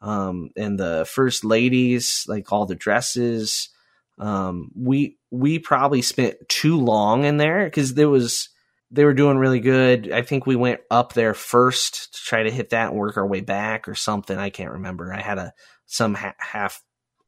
um, 0.00 0.50
and 0.56 0.78
the 0.78 1.06
first 1.10 1.44
ladies, 1.44 2.24
like 2.28 2.52
all 2.52 2.66
the 2.66 2.74
dresses. 2.74 3.70
Um, 4.18 4.70
we 4.74 5.18
we 5.30 5.58
probably 5.58 6.02
spent 6.02 6.48
too 6.48 6.78
long 6.78 7.24
in 7.24 7.36
there 7.36 7.64
because 7.64 7.94
there 7.94 8.08
was 8.08 8.48
they 8.90 9.04
were 9.04 9.14
doing 9.14 9.36
really 9.36 9.60
good. 9.60 10.12
I 10.12 10.22
think 10.22 10.46
we 10.46 10.56
went 10.56 10.80
up 10.90 11.12
there 11.12 11.34
first 11.34 12.14
to 12.14 12.22
try 12.22 12.42
to 12.44 12.50
hit 12.50 12.70
that 12.70 12.90
and 12.90 12.98
work 12.98 13.16
our 13.16 13.26
way 13.26 13.40
back 13.40 13.88
or 13.88 13.94
something. 13.94 14.38
I 14.38 14.50
can't 14.50 14.72
remember. 14.72 15.12
I 15.12 15.20
had 15.20 15.38
a 15.38 15.52
some 15.86 16.14
ha- 16.14 16.34
half 16.38 16.82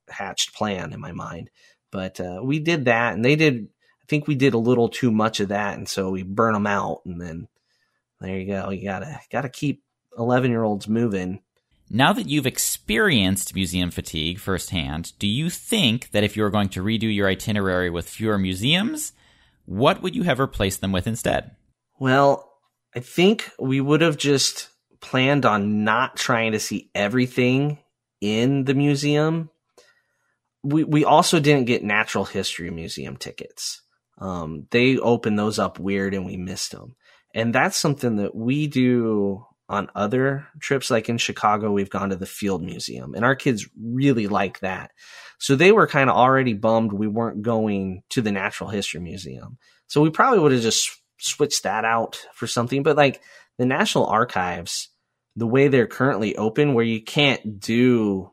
hatched 0.08 0.54
plan 0.54 0.92
in 0.92 1.00
my 1.00 1.12
mind. 1.12 1.50
But 1.90 2.20
uh, 2.20 2.40
we 2.42 2.58
did 2.58 2.86
that, 2.86 3.14
and 3.14 3.24
they 3.24 3.36
did. 3.36 3.68
I 4.02 4.06
think 4.08 4.26
we 4.26 4.34
did 4.34 4.54
a 4.54 4.58
little 4.58 4.88
too 4.88 5.10
much 5.10 5.40
of 5.40 5.48
that, 5.48 5.76
and 5.76 5.88
so 5.88 6.10
we 6.10 6.22
burn 6.22 6.54
them 6.54 6.66
out, 6.66 7.02
and 7.04 7.20
then 7.20 7.48
there 8.20 8.38
you 8.38 8.46
go. 8.46 8.70
You 8.70 8.84
gotta 8.84 9.20
gotta 9.30 9.48
keep 9.48 9.82
eleven 10.16 10.50
year 10.50 10.62
olds 10.62 10.88
moving. 10.88 11.40
Now 11.90 12.12
that 12.12 12.28
you've 12.28 12.46
experienced 12.46 13.54
museum 13.54 13.90
fatigue 13.90 14.38
firsthand, 14.38 15.12
do 15.18 15.26
you 15.26 15.48
think 15.48 16.10
that 16.10 16.22
if 16.22 16.36
you 16.36 16.42
were 16.42 16.50
going 16.50 16.68
to 16.70 16.82
redo 16.82 17.12
your 17.12 17.28
itinerary 17.28 17.88
with 17.88 18.08
fewer 18.08 18.36
museums, 18.36 19.12
what 19.64 20.02
would 20.02 20.14
you 20.14 20.24
have 20.24 20.38
replaced 20.38 20.82
them 20.82 20.92
with 20.92 21.06
instead? 21.06 21.52
Well, 21.98 22.52
I 22.94 23.00
think 23.00 23.50
we 23.58 23.80
would 23.80 24.02
have 24.02 24.18
just 24.18 24.68
planned 25.00 25.46
on 25.46 25.84
not 25.84 26.16
trying 26.16 26.52
to 26.52 26.60
see 26.60 26.90
everything 26.94 27.78
in 28.20 28.64
the 28.64 28.74
museum 28.74 29.48
we 30.62 30.84
we 30.84 31.04
also 31.04 31.40
didn't 31.40 31.66
get 31.66 31.84
Natural 31.84 32.24
History 32.24 32.70
Museum 32.70 33.16
tickets. 33.16 33.82
Um, 34.18 34.66
they 34.70 34.98
opened 34.98 35.38
those 35.38 35.58
up 35.58 35.78
weird, 35.78 36.14
and 36.14 36.26
we 36.26 36.36
missed 36.36 36.72
them. 36.72 36.96
And 37.34 37.54
that's 37.54 37.76
something 37.76 38.16
that 38.16 38.34
we 38.34 38.66
do 38.66 39.44
on 39.68 39.90
other 39.94 40.46
trips. 40.60 40.90
Like 40.90 41.08
in 41.08 41.18
Chicago, 41.18 41.70
we've 41.72 41.90
gone 41.90 42.10
to 42.10 42.16
the 42.16 42.26
Field 42.26 42.62
Museum, 42.62 43.14
and 43.14 43.24
our 43.24 43.36
kids 43.36 43.68
really 43.80 44.26
like 44.26 44.60
that. 44.60 44.92
So 45.38 45.54
they 45.54 45.72
were 45.72 45.86
kind 45.86 46.10
of 46.10 46.16
already 46.16 46.54
bummed 46.54 46.92
we 46.92 47.06
weren't 47.06 47.42
going 47.42 48.02
to 48.10 48.22
the 48.22 48.32
Natural 48.32 48.70
History 48.70 49.00
Museum. 49.00 49.58
So 49.86 50.00
we 50.00 50.10
probably 50.10 50.40
would 50.40 50.52
have 50.52 50.62
just 50.62 50.90
switched 51.18 51.62
that 51.64 51.84
out 51.84 52.20
for 52.32 52.46
something. 52.46 52.82
But 52.82 52.96
like 52.96 53.20
the 53.56 53.66
National 53.66 54.06
Archives, 54.06 54.88
the 55.36 55.46
way 55.46 55.68
they're 55.68 55.86
currently 55.86 56.36
open, 56.36 56.74
where 56.74 56.84
you 56.84 57.02
can't 57.02 57.60
do, 57.60 58.32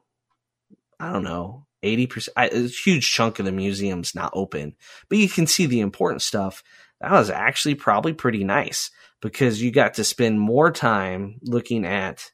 I 1.00 1.12
don't 1.12 1.24
know, 1.24 1.66
80%, 1.84 2.30
a 2.38 2.68
huge 2.68 3.12
chunk 3.12 3.38
of 3.38 3.46
the 3.46 3.52
museum's 3.52 4.16
not 4.16 4.32
open, 4.34 4.76
but 5.08 5.20
you 5.20 5.30
can 5.30 5.46
see 5.46 5.68
the 5.68 5.82
important 5.82 6.24
stuff. 6.24 6.64
That 7.02 7.12
was 7.12 7.30
actually 7.30 7.76
probably 7.76 8.14
pretty 8.14 8.44
nice 8.44 8.92
because 9.22 9.62
you 9.62 9.72
got 9.72 9.96
to 9.96 10.04
spend 10.04 10.40
more 10.40 10.72
time 10.72 11.40
looking 11.44 11.86
at 11.86 12.32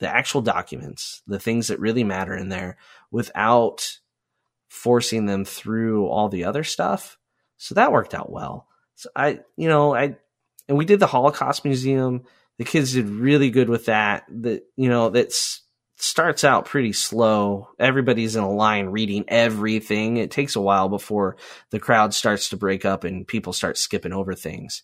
the 0.00 0.08
actual 0.08 0.42
documents, 0.42 1.22
the 1.26 1.38
things 1.38 1.68
that 1.68 1.80
really 1.80 2.04
matter 2.04 2.34
in 2.34 2.48
there 2.48 2.78
without 3.10 3.98
forcing 4.68 5.26
them 5.26 5.44
through 5.44 6.06
all 6.06 6.28
the 6.28 6.44
other 6.44 6.64
stuff. 6.64 7.18
So 7.56 7.74
that 7.74 7.92
worked 7.92 8.14
out 8.14 8.30
well. 8.30 8.68
So 8.94 9.10
I, 9.16 9.40
you 9.56 9.68
know, 9.68 9.94
I, 9.94 10.16
and 10.68 10.78
we 10.78 10.84
did 10.84 11.00
the 11.00 11.06
Holocaust 11.06 11.64
Museum. 11.64 12.24
The 12.58 12.64
kids 12.64 12.92
did 12.92 13.08
really 13.08 13.50
good 13.50 13.68
with 13.68 13.86
that. 13.86 14.24
That, 14.28 14.64
you 14.76 14.88
know, 14.88 15.10
that's, 15.10 15.62
starts 15.98 16.44
out 16.44 16.66
pretty 16.66 16.92
slow. 16.92 17.68
Everybody's 17.78 18.36
in 18.36 18.42
a 18.42 18.50
line 18.50 18.86
reading 18.86 19.24
everything. 19.28 20.16
It 20.16 20.30
takes 20.30 20.56
a 20.56 20.60
while 20.60 20.88
before 20.88 21.36
the 21.70 21.80
crowd 21.80 22.14
starts 22.14 22.50
to 22.50 22.56
break 22.56 22.84
up 22.84 23.04
and 23.04 23.26
people 23.26 23.52
start 23.52 23.76
skipping 23.76 24.12
over 24.12 24.34
things. 24.34 24.82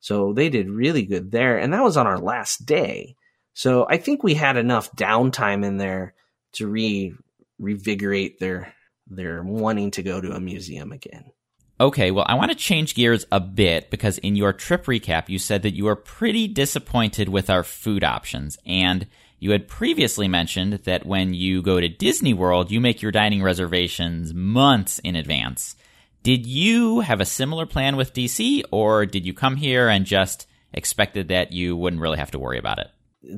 So 0.00 0.32
they 0.32 0.48
did 0.48 0.68
really 0.68 1.04
good 1.04 1.30
there. 1.30 1.58
And 1.58 1.72
that 1.72 1.82
was 1.82 1.96
on 1.96 2.06
our 2.06 2.18
last 2.18 2.66
day. 2.66 3.16
So 3.54 3.86
I 3.88 3.96
think 3.96 4.22
we 4.22 4.34
had 4.34 4.56
enough 4.56 4.94
downtime 4.94 5.64
in 5.64 5.76
there 5.76 6.14
to 6.54 6.66
re 6.66 7.14
revigorate 7.60 8.38
their 8.38 8.74
their 9.06 9.42
wanting 9.42 9.92
to 9.92 10.02
go 10.02 10.20
to 10.20 10.32
a 10.32 10.40
museum 10.40 10.92
again. 10.92 11.30
Okay, 11.78 12.10
well, 12.10 12.24
I 12.26 12.34
want 12.34 12.50
to 12.50 12.56
change 12.56 12.94
gears 12.94 13.26
a 13.30 13.38
bit 13.38 13.90
because 13.90 14.18
in 14.18 14.34
your 14.34 14.52
trip 14.52 14.86
recap, 14.86 15.28
you 15.28 15.38
said 15.38 15.62
that 15.62 15.74
you 15.74 15.84
were 15.84 15.96
pretty 15.96 16.48
disappointed 16.48 17.28
with 17.28 17.50
our 17.50 17.62
food 17.62 18.02
options. 18.02 18.58
And 18.64 19.06
you 19.38 19.50
had 19.50 19.68
previously 19.68 20.28
mentioned 20.28 20.74
that 20.84 21.04
when 21.04 21.34
you 21.34 21.62
go 21.62 21.80
to 21.80 21.88
Disney 21.88 22.32
World, 22.32 22.70
you 22.70 22.80
make 22.80 23.02
your 23.02 23.12
dining 23.12 23.42
reservations 23.42 24.32
months 24.32 24.98
in 25.00 25.14
advance. 25.14 25.76
Did 26.22 26.46
you 26.46 27.00
have 27.00 27.20
a 27.20 27.26
similar 27.26 27.66
plan 27.66 27.96
with 27.96 28.14
DC, 28.14 28.64
or 28.70 29.06
did 29.06 29.26
you 29.26 29.34
come 29.34 29.56
here 29.56 29.88
and 29.88 30.04
just 30.06 30.46
expected 30.72 31.28
that 31.28 31.52
you 31.52 31.76
wouldn't 31.76 32.02
really 32.02 32.18
have 32.18 32.32
to 32.32 32.38
worry 32.38 32.58
about 32.58 32.78
it? 32.78 32.88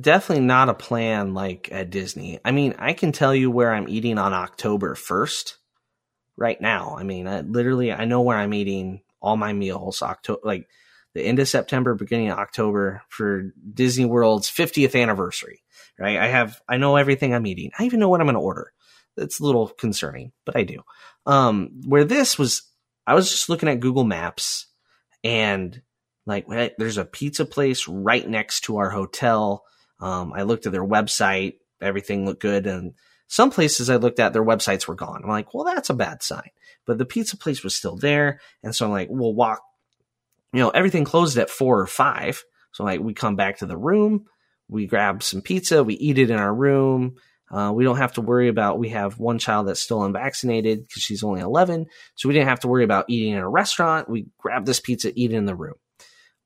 Definitely 0.01 0.45
not 0.45 0.69
a 0.69 0.73
plan 0.73 1.33
like 1.33 1.69
at 1.71 1.89
Disney. 1.89 2.39
I 2.45 2.51
mean, 2.51 2.75
I 2.79 2.93
can 2.93 3.11
tell 3.11 3.35
you 3.35 3.51
where 3.51 3.73
I'm 3.73 3.89
eating 3.89 4.17
on 4.17 4.33
October 4.33 4.95
1st 4.95 5.55
right 6.37 6.59
now. 6.61 6.95
I 6.97 7.03
mean, 7.03 7.27
I, 7.27 7.41
literally, 7.41 7.91
I 7.91 8.05
know 8.05 8.21
where 8.21 8.37
I'm 8.37 8.53
eating 8.53 9.01
all 9.21 9.35
my 9.35 9.51
meals. 9.53 10.01
October, 10.01 10.41
like 10.43 10.67
the 11.13 11.23
end 11.23 11.39
of 11.39 11.47
September, 11.47 11.95
beginning 11.95 12.29
of 12.29 12.39
October 12.39 13.01
for 13.09 13.53
Disney 13.73 14.05
World's 14.05 14.49
50th 14.49 14.99
anniversary 14.99 15.61
right? 15.99 16.17
I 16.17 16.27
have, 16.27 16.61
I 16.67 16.77
know 16.77 16.95
everything 16.95 17.33
I'm 17.33 17.45
eating. 17.45 17.71
I 17.77 17.83
even 17.83 17.99
know 17.99 18.09
what 18.09 18.21
I'm 18.21 18.27
going 18.27 18.35
to 18.35 18.41
order. 18.41 18.71
it's 19.17 19.39
a 19.39 19.43
little 19.43 19.67
concerning, 19.67 20.31
but 20.45 20.55
I 20.55 20.63
do. 20.63 20.81
Um, 21.25 21.81
where 21.85 22.05
this 22.05 22.37
was, 22.39 22.63
I 23.05 23.15
was 23.15 23.29
just 23.29 23.49
looking 23.49 23.69
at 23.69 23.79
Google 23.79 24.03
Maps 24.03 24.67
and 25.23 25.81
like, 26.25 26.47
there's 26.47 26.97
a 26.97 27.05
pizza 27.05 27.45
place 27.45 27.87
right 27.87 28.27
next 28.27 28.61
to 28.61 28.77
our 28.77 28.89
hotel. 28.89 29.63
Um, 29.99 30.31
I 30.33 30.43
looked 30.43 30.65
at 30.65 30.71
their 30.71 30.85
website, 30.85 31.55
everything 31.81 32.25
looked 32.25 32.41
good. 32.41 32.67
And 32.67 32.93
some 33.27 33.51
places 33.51 33.89
I 33.89 33.97
looked 33.97 34.19
at, 34.19 34.33
their 34.33 34.43
websites 34.43 34.87
were 34.87 34.95
gone. 34.95 35.21
I'm 35.23 35.29
like, 35.29 35.53
well, 35.53 35.65
that's 35.65 35.89
a 35.89 35.95
bad 35.95 36.23
sign. 36.23 36.49
But 36.85 36.97
the 36.97 37.05
pizza 37.05 37.37
place 37.37 37.63
was 37.63 37.75
still 37.75 37.95
there. 37.95 38.39
And 38.63 38.73
so 38.75 38.85
I'm 38.85 38.91
like, 38.91 39.07
we'll 39.11 39.33
walk, 39.33 39.61
you 40.53 40.59
know, 40.59 40.69
everything 40.69 41.03
closed 41.03 41.37
at 41.37 41.49
four 41.49 41.79
or 41.79 41.87
five. 41.87 42.43
So 42.71 42.83
like, 42.83 43.01
we 43.01 43.13
come 43.13 43.35
back 43.35 43.57
to 43.57 43.65
the 43.65 43.77
room, 43.77 44.25
we 44.69 44.85
grab 44.85 45.23
some 45.23 45.41
pizza, 45.41 45.83
we 45.83 45.95
eat 45.95 46.17
it 46.17 46.29
in 46.29 46.37
our 46.37 46.53
room. 46.53 47.15
Uh, 47.51 47.71
we 47.73 47.83
don't 47.83 47.97
have 47.97 48.13
to 48.13 48.21
worry 48.21 48.47
about, 48.47 48.77
we 48.77 48.89
have 48.89 49.17
one 49.17 49.39
child 49.39 49.67
that's 49.67 49.79
still 49.79 50.03
unvaccinated 50.03 50.87
because 50.87 51.01
she's 51.01 51.23
only 51.23 51.41
11. 51.41 51.87
So 52.13 52.29
we 52.29 52.35
didn't 52.35 52.49
have 52.49 52.59
to 52.59 52.67
worry 52.67 52.83
about 52.83 53.09
eating 53.09 53.33
in 53.33 53.39
a 53.39 53.49
restaurant. 53.49 54.07
We 54.07 54.27
grab 54.37 54.65
this 54.65 54.79
pizza, 54.79 55.11
eat 55.15 55.31
it 55.31 55.35
in 55.35 55.45
the 55.45 55.55
room. 55.55 55.73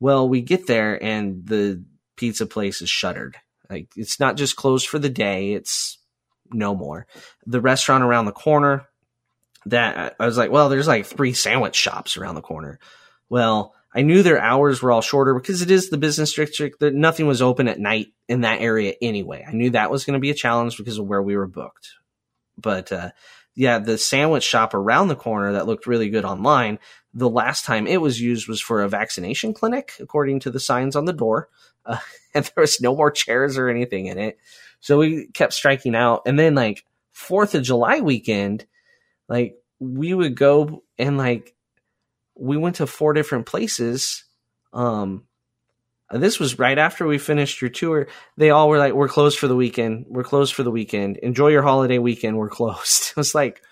Well, 0.00 0.26
we 0.28 0.40
get 0.40 0.66
there 0.66 1.00
and 1.02 1.46
the 1.46 1.84
pizza 2.16 2.46
place 2.46 2.80
is 2.80 2.88
shuttered. 2.88 3.36
Like 3.68 3.88
it's 3.96 4.18
not 4.18 4.36
just 4.36 4.56
closed 4.56 4.88
for 4.88 4.98
the 4.98 5.10
day, 5.10 5.52
it's 5.52 5.98
no 6.50 6.74
more. 6.74 7.06
The 7.46 7.60
restaurant 7.60 8.04
around 8.04 8.24
the 8.24 8.32
corner 8.32 8.86
that 9.66 10.16
I 10.18 10.26
was 10.26 10.38
like, 10.38 10.50
well, 10.50 10.68
there's 10.68 10.88
like 10.88 11.06
three 11.06 11.34
sandwich 11.34 11.76
shops 11.76 12.16
around 12.16 12.34
the 12.34 12.40
corner. 12.40 12.78
Well, 13.28 13.74
I 13.94 14.02
knew 14.02 14.22
their 14.22 14.40
hours 14.40 14.82
were 14.82 14.90
all 14.90 15.02
shorter 15.02 15.34
because 15.34 15.62
it 15.62 15.70
is 15.70 15.88
the 15.88 15.98
business 15.98 16.34
district. 16.34 16.80
That 16.80 16.94
nothing 16.94 17.26
was 17.26 17.40
open 17.40 17.68
at 17.68 17.78
night 17.78 18.08
in 18.28 18.40
that 18.40 18.60
area 18.60 18.94
anyway. 19.00 19.44
I 19.46 19.52
knew 19.52 19.70
that 19.70 19.90
was 19.90 20.04
going 20.04 20.14
to 20.14 20.20
be 20.20 20.30
a 20.30 20.34
challenge 20.34 20.76
because 20.76 20.98
of 20.98 21.06
where 21.06 21.22
we 21.22 21.36
were 21.36 21.46
booked. 21.46 21.90
But 22.58 22.90
uh, 22.90 23.10
yeah, 23.54 23.78
the 23.78 23.96
sandwich 23.96 24.42
shop 24.42 24.74
around 24.74 25.08
the 25.08 25.16
corner 25.16 25.52
that 25.52 25.66
looked 25.66 25.86
really 25.86 26.10
good 26.10 26.24
online. 26.24 26.80
The 27.12 27.30
last 27.30 27.64
time 27.64 27.86
it 27.86 28.00
was 28.00 28.20
used 28.20 28.48
was 28.48 28.60
for 28.60 28.82
a 28.82 28.88
vaccination 28.88 29.54
clinic, 29.54 29.92
according 30.00 30.40
to 30.40 30.50
the 30.50 30.58
signs 30.58 30.96
on 30.96 31.04
the 31.04 31.12
door, 31.12 31.48
uh, 31.86 31.98
and 32.34 32.44
there 32.44 32.62
was 32.62 32.80
no 32.80 32.96
more 32.96 33.10
chairs 33.10 33.56
or 33.56 33.68
anything 33.68 34.06
in 34.06 34.18
it. 34.18 34.38
So 34.80 34.98
we 34.98 35.28
kept 35.28 35.52
striking 35.52 35.94
out, 35.94 36.22
and 36.26 36.38
then 36.38 36.54
like 36.54 36.84
Fourth 37.12 37.54
of 37.54 37.62
July 37.62 38.00
weekend, 38.00 38.66
like 39.28 39.56
we 39.78 40.12
would 40.12 40.34
go 40.34 40.82
and 40.98 41.16
like 41.16 41.53
we 42.36 42.56
went 42.56 42.76
to 42.76 42.86
four 42.86 43.12
different 43.12 43.46
places. 43.46 44.24
Um, 44.72 45.24
this 46.10 46.38
was 46.38 46.58
right 46.58 46.78
after 46.78 47.06
we 47.06 47.18
finished 47.18 47.60
your 47.60 47.70
tour. 47.70 48.08
They 48.36 48.50
all 48.50 48.68
were 48.68 48.78
like, 48.78 48.92
"We're 48.92 49.08
closed 49.08 49.38
for 49.38 49.48
the 49.48 49.56
weekend. 49.56 50.06
We're 50.08 50.24
closed 50.24 50.54
for 50.54 50.62
the 50.62 50.70
weekend. 50.70 51.16
Enjoy 51.18 51.48
your 51.48 51.62
holiday 51.62 51.98
weekend. 51.98 52.36
We're 52.36 52.48
closed." 52.50 53.10
It 53.10 53.16
was 53.16 53.34
like, 53.34 53.62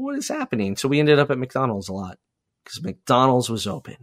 what 0.00 0.16
is 0.16 0.28
happening? 0.28 0.76
So 0.76 0.88
we 0.88 0.98
ended 0.98 1.18
up 1.18 1.30
at 1.30 1.38
McDonald's 1.38 1.88
a 1.88 1.92
lot 1.92 2.18
because 2.64 2.82
McDonald's 2.82 3.50
was 3.50 3.66
open. 3.66 3.96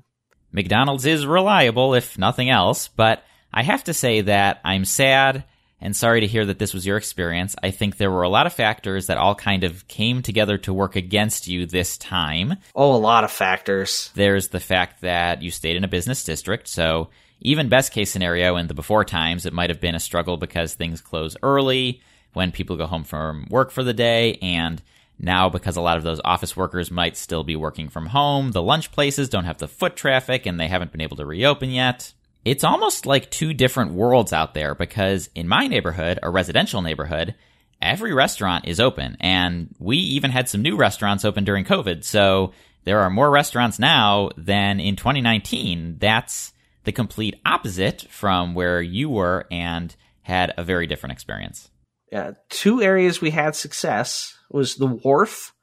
McDonald's 0.52 1.06
is 1.06 1.26
reliable, 1.26 1.94
if 1.94 2.18
nothing 2.18 2.50
else, 2.50 2.88
but 2.88 3.24
I 3.52 3.64
have 3.64 3.84
to 3.86 3.94
say 3.94 4.22
that 4.22 4.62
I'm 4.64 4.86
sad 4.86 5.44
and 5.80 5.96
sorry 5.96 6.22
to 6.22 6.28
hear 6.28 6.46
that 6.46 6.60
this 6.60 6.74
was 6.74 6.86
your 6.86 6.98
experience. 6.98 7.56
I 7.62 7.72
think 7.72 7.98
there 7.98 8.12
were 8.12 8.24
a 8.24 8.30
lot 8.30 8.48
of 8.48 8.54
factors 8.54 9.08
that 9.08 9.18
all 9.18 9.36
kind 9.36 9.64
of 9.64 9.88
came 9.88 10.22
together 10.22 10.58
to 10.60 10.74
work 10.74 10.96
against 10.96 11.48
you 11.48 11.66
this 11.66 11.98
time. 11.98 12.56
Oh, 12.76 12.96
a 12.96 12.98
lot 12.98 13.24
of 13.24 13.32
factors. 13.32 14.12
There's 14.16 14.50
the 14.50 14.60
fact 14.60 15.02
that 15.02 15.42
you 15.42 15.52
stayed 15.52 15.76
in 15.76 15.84
a 15.84 15.88
business 15.88 16.24
district, 16.24 16.68
so 16.68 17.10
even 17.40 17.70
best 17.70 17.92
case 17.92 18.12
scenario 18.12 18.56
in 18.58 18.68
the 18.68 18.74
before 18.74 19.06
times, 19.06 19.46
it 19.46 19.54
might 19.54 19.70
have 19.70 19.80
been 19.80 19.96
a 19.96 20.00
struggle 20.00 20.38
because 20.38 20.74
things 20.74 21.02
close 21.02 21.38
early 21.44 22.02
when 22.34 22.52
people 22.52 22.78
go 22.78 22.88
home 22.88 23.04
from 23.04 23.46
work 23.50 23.72
for 23.72 23.84
the 23.84 23.94
day 23.94 24.38
and 24.42 24.82
now 25.20 25.50
because 25.50 25.78
a 25.78 25.82
lot 25.82 25.98
of 25.98 26.04
those 26.04 26.22
office 26.24 26.56
workers 26.56 26.92
might 26.92 27.18
still 27.18 27.44
be 27.44 27.56
working 27.56 27.90
from 27.90 28.08
home, 28.08 28.52
the 28.52 28.62
lunch 28.62 28.92
places 28.92 29.30
don't 29.30 29.46
have 29.46 29.58
the 29.58 29.68
foot 29.68 29.96
traffic 29.96 30.46
and 30.46 30.60
they 30.60 30.68
haven't 30.68 30.92
been 30.92 31.02
able 31.02 31.18
to 31.18 31.26
reopen 31.26 31.70
yet 31.70 32.14
it's 32.48 32.64
almost 32.64 33.06
like 33.06 33.30
two 33.30 33.54
different 33.54 33.92
worlds 33.92 34.32
out 34.32 34.54
there 34.54 34.74
because 34.74 35.30
in 35.36 35.50
my 35.50 35.68
neighborhood, 35.68 36.18
a 36.24 36.30
residential 36.30 36.82
neighborhood, 36.82 37.36
every 37.82 38.14
restaurant 38.14 38.66
is 38.66 38.80
open. 38.80 39.18
And 39.20 39.76
we 39.80 39.98
even 39.98 40.32
had 40.32 40.48
some 40.48 40.62
new 40.62 40.78
restaurants 40.78 41.26
open 41.26 41.44
during 41.44 41.66
COVID. 41.66 42.06
So 42.06 42.54
there 42.86 43.02
are 43.02 43.10
more 43.10 43.30
restaurants 43.30 43.80
now 43.80 44.30
than 44.38 44.80
in 44.80 44.96
2019. 44.96 45.98
That's 46.00 46.54
the 46.86 46.94
complete 46.94 47.36
opposite 47.46 48.04
from 48.04 48.54
where 48.54 48.82
you 48.82 49.10
were 49.10 49.46
and 49.52 49.94
had 50.22 50.54
a 50.56 50.64
very 50.64 50.88
different 50.88 51.12
experience. 51.12 51.70
Yeah. 52.14 52.32
Two 52.48 52.82
areas 52.82 53.20
we 53.20 53.32
had 53.32 53.58
success 53.58 54.38
was 54.50 54.76
the 54.76 54.88
wharf. 54.88 55.54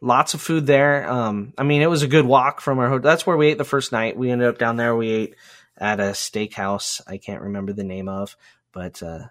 Lots 0.00 0.34
of 0.34 0.40
food 0.40 0.66
there. 0.66 1.10
Um, 1.10 1.52
I 1.58 1.64
mean, 1.64 1.82
it 1.82 1.90
was 1.90 2.04
a 2.04 2.08
good 2.08 2.24
walk 2.24 2.60
from 2.60 2.78
our 2.78 2.88
hotel. 2.88 3.10
That's 3.10 3.26
where 3.26 3.36
we 3.36 3.48
ate 3.48 3.58
the 3.58 3.64
first 3.64 3.90
night. 3.90 4.16
We 4.16 4.30
ended 4.30 4.46
up 4.46 4.58
down 4.58 4.76
there. 4.76 4.94
We 4.94 5.10
ate 5.10 5.34
at 5.78 6.00
a 6.00 6.10
steakhouse 6.12 7.00
I 7.06 7.18
can't 7.18 7.42
remember 7.42 7.72
the 7.72 7.84
name 7.84 8.08
of, 8.08 8.36
but 8.72 9.02
uh, 9.02 9.26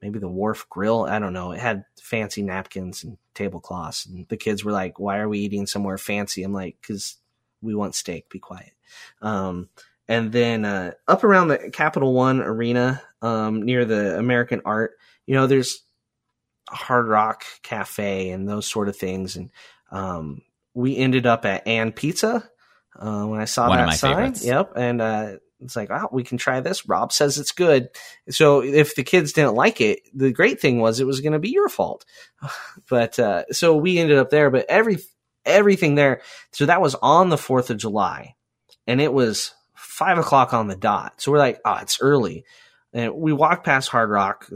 maybe 0.00 0.18
the 0.18 0.28
Wharf 0.28 0.66
Grill. 0.70 1.04
I 1.04 1.18
don't 1.18 1.32
know. 1.32 1.52
It 1.52 1.60
had 1.60 1.84
fancy 2.00 2.42
napkins 2.42 3.04
and 3.04 3.18
tablecloths, 3.34 4.06
and 4.06 4.26
the 4.28 4.36
kids 4.36 4.64
were 4.64 4.72
like, 4.72 4.98
"Why 4.98 5.18
are 5.18 5.28
we 5.28 5.40
eating 5.40 5.66
somewhere 5.66 5.98
fancy?" 5.98 6.42
I'm 6.42 6.52
like, 6.52 6.76
"Cause 6.86 7.16
we 7.60 7.74
want 7.74 7.94
steak. 7.94 8.28
Be 8.30 8.38
quiet." 8.38 8.72
Um, 9.22 9.68
and 10.08 10.32
then 10.32 10.64
uh, 10.64 10.92
up 11.06 11.24
around 11.24 11.48
the 11.48 11.70
Capital 11.70 12.14
One 12.14 12.40
Arena, 12.40 13.02
um, 13.20 13.62
near 13.62 13.84
the 13.84 14.18
American 14.18 14.62
Art, 14.64 14.92
you 15.26 15.34
know, 15.34 15.46
there's 15.46 15.82
Hard 16.68 17.08
Rock 17.08 17.44
Cafe 17.62 18.30
and 18.30 18.48
those 18.48 18.66
sort 18.66 18.88
of 18.88 18.96
things, 18.96 19.36
and 19.36 19.50
um, 19.90 20.42
we 20.74 20.96
ended 20.96 21.26
up 21.26 21.44
at 21.44 21.66
And 21.66 21.94
Pizza. 21.94 22.48
Uh, 22.98 23.24
when 23.26 23.40
I 23.40 23.44
saw 23.44 23.68
One 23.68 23.78
that 23.78 23.92
sign, 23.94 24.16
favorites. 24.16 24.44
yep, 24.44 24.72
and 24.74 25.00
uh, 25.00 25.36
it's 25.60 25.76
like, 25.76 25.90
oh, 25.90 26.08
we 26.12 26.22
can 26.22 26.38
try 26.38 26.60
this. 26.60 26.88
Rob 26.88 27.12
says 27.12 27.38
it's 27.38 27.52
good. 27.52 27.88
So 28.30 28.62
if 28.62 28.94
the 28.94 29.02
kids 29.02 29.32
didn't 29.32 29.54
like 29.54 29.80
it, 29.80 30.00
the 30.14 30.32
great 30.32 30.60
thing 30.60 30.80
was 30.80 31.00
it 31.00 31.06
was 31.06 31.20
going 31.20 31.32
to 31.32 31.38
be 31.38 31.50
your 31.50 31.68
fault. 31.68 32.04
but 32.88 33.18
uh, 33.18 33.44
so 33.50 33.76
we 33.76 33.98
ended 33.98 34.18
up 34.18 34.30
there. 34.30 34.50
But 34.50 34.66
every 34.68 34.98
everything 35.44 35.94
there. 35.94 36.20
So 36.52 36.66
that 36.66 36.80
was 36.80 36.94
on 36.96 37.28
the 37.28 37.38
Fourth 37.38 37.70
of 37.70 37.78
July, 37.78 38.36
and 38.86 39.00
it 39.00 39.12
was 39.12 39.54
five 39.74 40.18
o'clock 40.18 40.52
on 40.54 40.68
the 40.68 40.76
dot. 40.76 41.20
So 41.20 41.32
we're 41.32 41.38
like, 41.38 41.60
oh, 41.64 41.78
it's 41.80 42.00
early, 42.00 42.44
and 42.92 43.14
we 43.14 43.32
walked 43.32 43.64
past 43.64 43.88
Hard 43.88 44.10
Rock, 44.10 44.48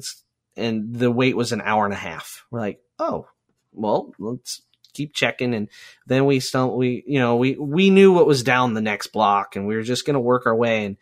and 0.57 0.95
the 0.95 1.11
wait 1.11 1.37
was 1.37 1.53
an 1.53 1.63
hour 1.63 1.85
and 1.85 1.95
a 1.95 1.97
half. 1.97 2.45
We're 2.51 2.61
like, 2.61 2.81
oh, 2.99 3.27
well, 3.73 4.13
let's 4.19 4.63
keep 4.93 5.15
checking 5.15 5.55
and 5.55 5.69
then 6.07 6.25
we 6.25 6.41
still 6.41 6.77
we 6.77 7.03
you 7.07 7.19
know 7.19 7.37
we 7.37 7.57
we 7.57 7.91
knew 7.91 8.13
what 8.13 8.27
was 8.27 8.43
down 8.43 8.75
the 8.75 8.81
next 8.81 9.09
block 9.09 9.57
and 9.57 9.67
we 9.67 9.77
were 9.77 9.83
just 9.83 10.07
going 10.07 10.15
to 10.15 10.21
work 10.21 10.47
our 10.47 10.55
way 10.55 10.85
and 10.85 10.97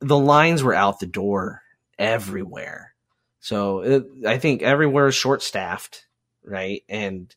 the 0.00 0.18
lines 0.18 0.62
were 0.62 0.74
out 0.74 1.00
the 1.00 1.06
door 1.06 1.62
everywhere. 1.98 2.94
So 3.40 3.80
it, 3.80 4.04
i 4.26 4.38
think 4.38 4.62
everywhere 4.62 5.08
is 5.08 5.14
short 5.14 5.42
staffed 5.42 6.06
right? 6.44 6.82
And 6.88 7.34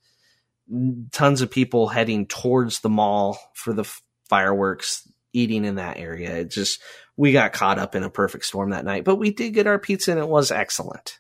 tons 1.12 1.42
of 1.42 1.50
people 1.50 1.88
heading 1.88 2.28
towards 2.28 2.82
the 2.82 2.90
mall 2.90 3.40
for 3.54 3.74
the 3.74 3.86
fireworks 4.30 5.08
eating 5.32 5.64
in 5.64 5.76
that 5.76 5.98
area. 5.98 6.38
It 6.38 6.52
just 6.52 6.82
we 7.16 7.32
got 7.32 7.54
caught 7.54 7.80
up 7.80 7.96
in 7.96 8.04
a 8.04 8.10
perfect 8.10 8.46
storm 8.46 8.72
that 8.72 8.86
night 8.86 9.04
but 9.04 9.16
we 9.16 9.32
did 9.32 9.54
get 9.54 9.68
our 9.68 9.80
pizza 9.80 10.12
and 10.12 10.20
it 10.20 10.28
was 10.28 10.52
excellent 10.52 11.20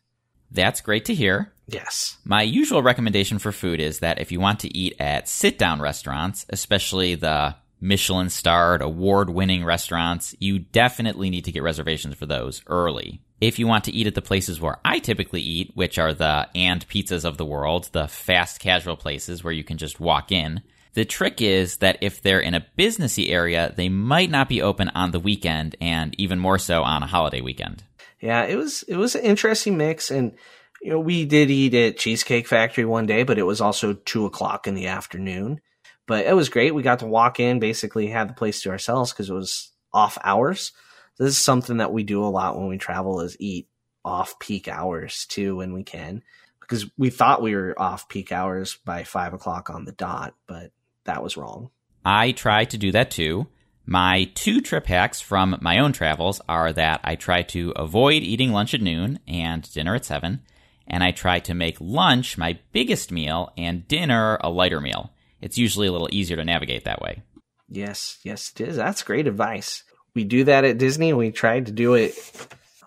that's 0.51 0.81
great 0.81 1.05
to 1.05 1.13
hear. 1.13 1.51
Yes. 1.67 2.17
My 2.23 2.43
usual 2.43 2.81
recommendation 2.81 3.39
for 3.39 3.51
food 3.51 3.81
is 3.81 3.99
that 3.99 4.19
if 4.19 4.31
you 4.31 4.39
want 4.39 4.61
to 4.61 4.77
eat 4.77 4.95
at 4.99 5.27
sit 5.27 5.57
down 5.57 5.81
restaurants, 5.81 6.45
especially 6.49 7.15
the 7.15 7.55
Michelin 7.79 8.29
starred, 8.29 8.81
award 8.81 9.29
winning 9.29 9.63
restaurants, 9.63 10.35
you 10.39 10.59
definitely 10.59 11.29
need 11.29 11.45
to 11.45 11.51
get 11.51 11.63
reservations 11.63 12.15
for 12.15 12.25
those 12.25 12.61
early. 12.67 13.21
If 13.39 13.59
you 13.59 13.67
want 13.67 13.83
to 13.83 13.91
eat 13.91 14.07
at 14.07 14.15
the 14.15 14.21
places 14.21 14.59
where 14.59 14.79
I 14.83 14.97
typically 14.99 15.41
eat, 15.41 15.71
which 15.75 15.99
are 15.99 16.13
the 16.13 16.47
and 16.55 16.87
pizzas 16.87 17.23
of 17.23 17.37
the 17.37 17.45
world, 17.45 17.89
the 17.91 18.07
fast 18.07 18.59
casual 18.59 18.95
places 18.95 19.43
where 19.43 19.53
you 19.53 19.63
can 19.63 19.77
just 19.77 19.99
walk 19.99 20.31
in, 20.31 20.63
the 20.93 21.05
trick 21.05 21.39
is 21.41 21.77
that 21.77 21.99
if 22.01 22.23
they're 22.23 22.39
in 22.39 22.55
a 22.55 22.65
businessy 22.75 23.29
area, 23.29 23.73
they 23.77 23.89
might 23.89 24.31
not 24.31 24.49
be 24.49 24.63
open 24.63 24.89
on 24.95 25.11
the 25.11 25.19
weekend 25.19 25.75
and 25.79 26.15
even 26.19 26.39
more 26.39 26.57
so 26.57 26.81
on 26.81 27.03
a 27.03 27.07
holiday 27.07 27.41
weekend 27.41 27.83
yeah, 28.19 28.43
it 28.45 28.55
was 28.55 28.83
it 28.83 28.95
was 28.95 29.15
an 29.15 29.23
interesting 29.23 29.77
mix, 29.77 30.09
and 30.11 30.33
you 30.81 30.91
know 30.91 30.99
we 30.99 31.25
did 31.25 31.51
eat 31.51 31.73
at 31.73 31.97
Cheesecake 31.97 32.47
Factory 32.47 32.85
one 32.85 33.05
day, 33.05 33.23
but 33.23 33.37
it 33.37 33.43
was 33.43 33.61
also 33.61 33.93
two 33.93 34.25
o'clock 34.25 34.67
in 34.67 34.75
the 34.75 34.87
afternoon. 34.87 35.61
But 36.05 36.25
it 36.25 36.35
was 36.35 36.49
great. 36.49 36.73
We 36.73 36.83
got 36.83 36.99
to 36.99 37.05
walk 37.05 37.39
in, 37.39 37.59
basically 37.59 38.07
had 38.07 38.29
the 38.29 38.33
place 38.33 38.61
to 38.61 38.69
ourselves 38.69 39.11
because 39.11 39.29
it 39.29 39.33
was 39.33 39.71
off 39.93 40.17
hours. 40.23 40.71
This 41.17 41.29
is 41.29 41.37
something 41.37 41.77
that 41.77 41.91
we 41.91 42.03
do 42.03 42.23
a 42.23 42.27
lot 42.27 42.57
when 42.57 42.67
we 42.67 42.77
travel: 42.77 43.21
is 43.21 43.37
eat 43.39 43.67
off 44.03 44.39
peak 44.39 44.67
hours 44.67 45.25
too 45.25 45.57
when 45.57 45.73
we 45.73 45.83
can, 45.83 46.23
because 46.61 46.89
we 46.97 47.09
thought 47.09 47.41
we 47.41 47.55
were 47.55 47.75
off 47.77 48.07
peak 48.09 48.31
hours 48.31 48.77
by 48.85 49.03
five 49.03 49.33
o'clock 49.33 49.69
on 49.69 49.85
the 49.85 49.91
dot, 49.91 50.33
but 50.47 50.71
that 51.03 51.21
was 51.21 51.37
wrong. 51.37 51.69
I 52.05 52.31
try 52.31 52.65
to 52.65 52.77
do 52.77 52.91
that 52.93 53.11
too. 53.11 53.47
My 53.89 54.25
two 54.35 54.59
trip 54.59 54.85
hacks 54.87 55.21
from 55.21 55.57
my 55.61 55.79
own 55.79 55.93
travels 55.93 56.41
are 56.49 56.73
that 56.73 56.99
I 57.05 57.15
try 57.15 57.43
to 57.43 57.71
avoid 57.77 58.21
eating 58.21 58.51
lunch 58.51 58.73
at 58.73 58.81
noon 58.81 59.19
and 59.25 59.63
dinner 59.71 59.95
at 59.95 60.03
7, 60.03 60.41
and 60.87 61.03
I 61.05 61.11
try 61.11 61.39
to 61.39 61.53
make 61.53 61.77
lunch 61.79 62.37
my 62.37 62.59
biggest 62.73 63.13
meal 63.13 63.49
and 63.57 63.87
dinner 63.87 64.39
a 64.41 64.49
lighter 64.49 64.81
meal. 64.81 65.13
It's 65.39 65.57
usually 65.57 65.87
a 65.87 65.93
little 65.93 66.09
easier 66.11 66.35
to 66.35 66.43
navigate 66.43 66.83
that 66.83 67.01
way. 67.01 67.23
Yes, 67.69 68.19
yes, 68.23 68.51
it 68.59 68.67
is. 68.67 68.75
That's 68.75 69.03
great 69.03 69.25
advice. 69.25 69.83
We 70.13 70.25
do 70.25 70.43
that 70.43 70.65
at 70.65 70.77
Disney. 70.77 71.13
We 71.13 71.31
tried 71.31 71.67
to 71.67 71.71
do 71.71 71.93
it 71.93 72.13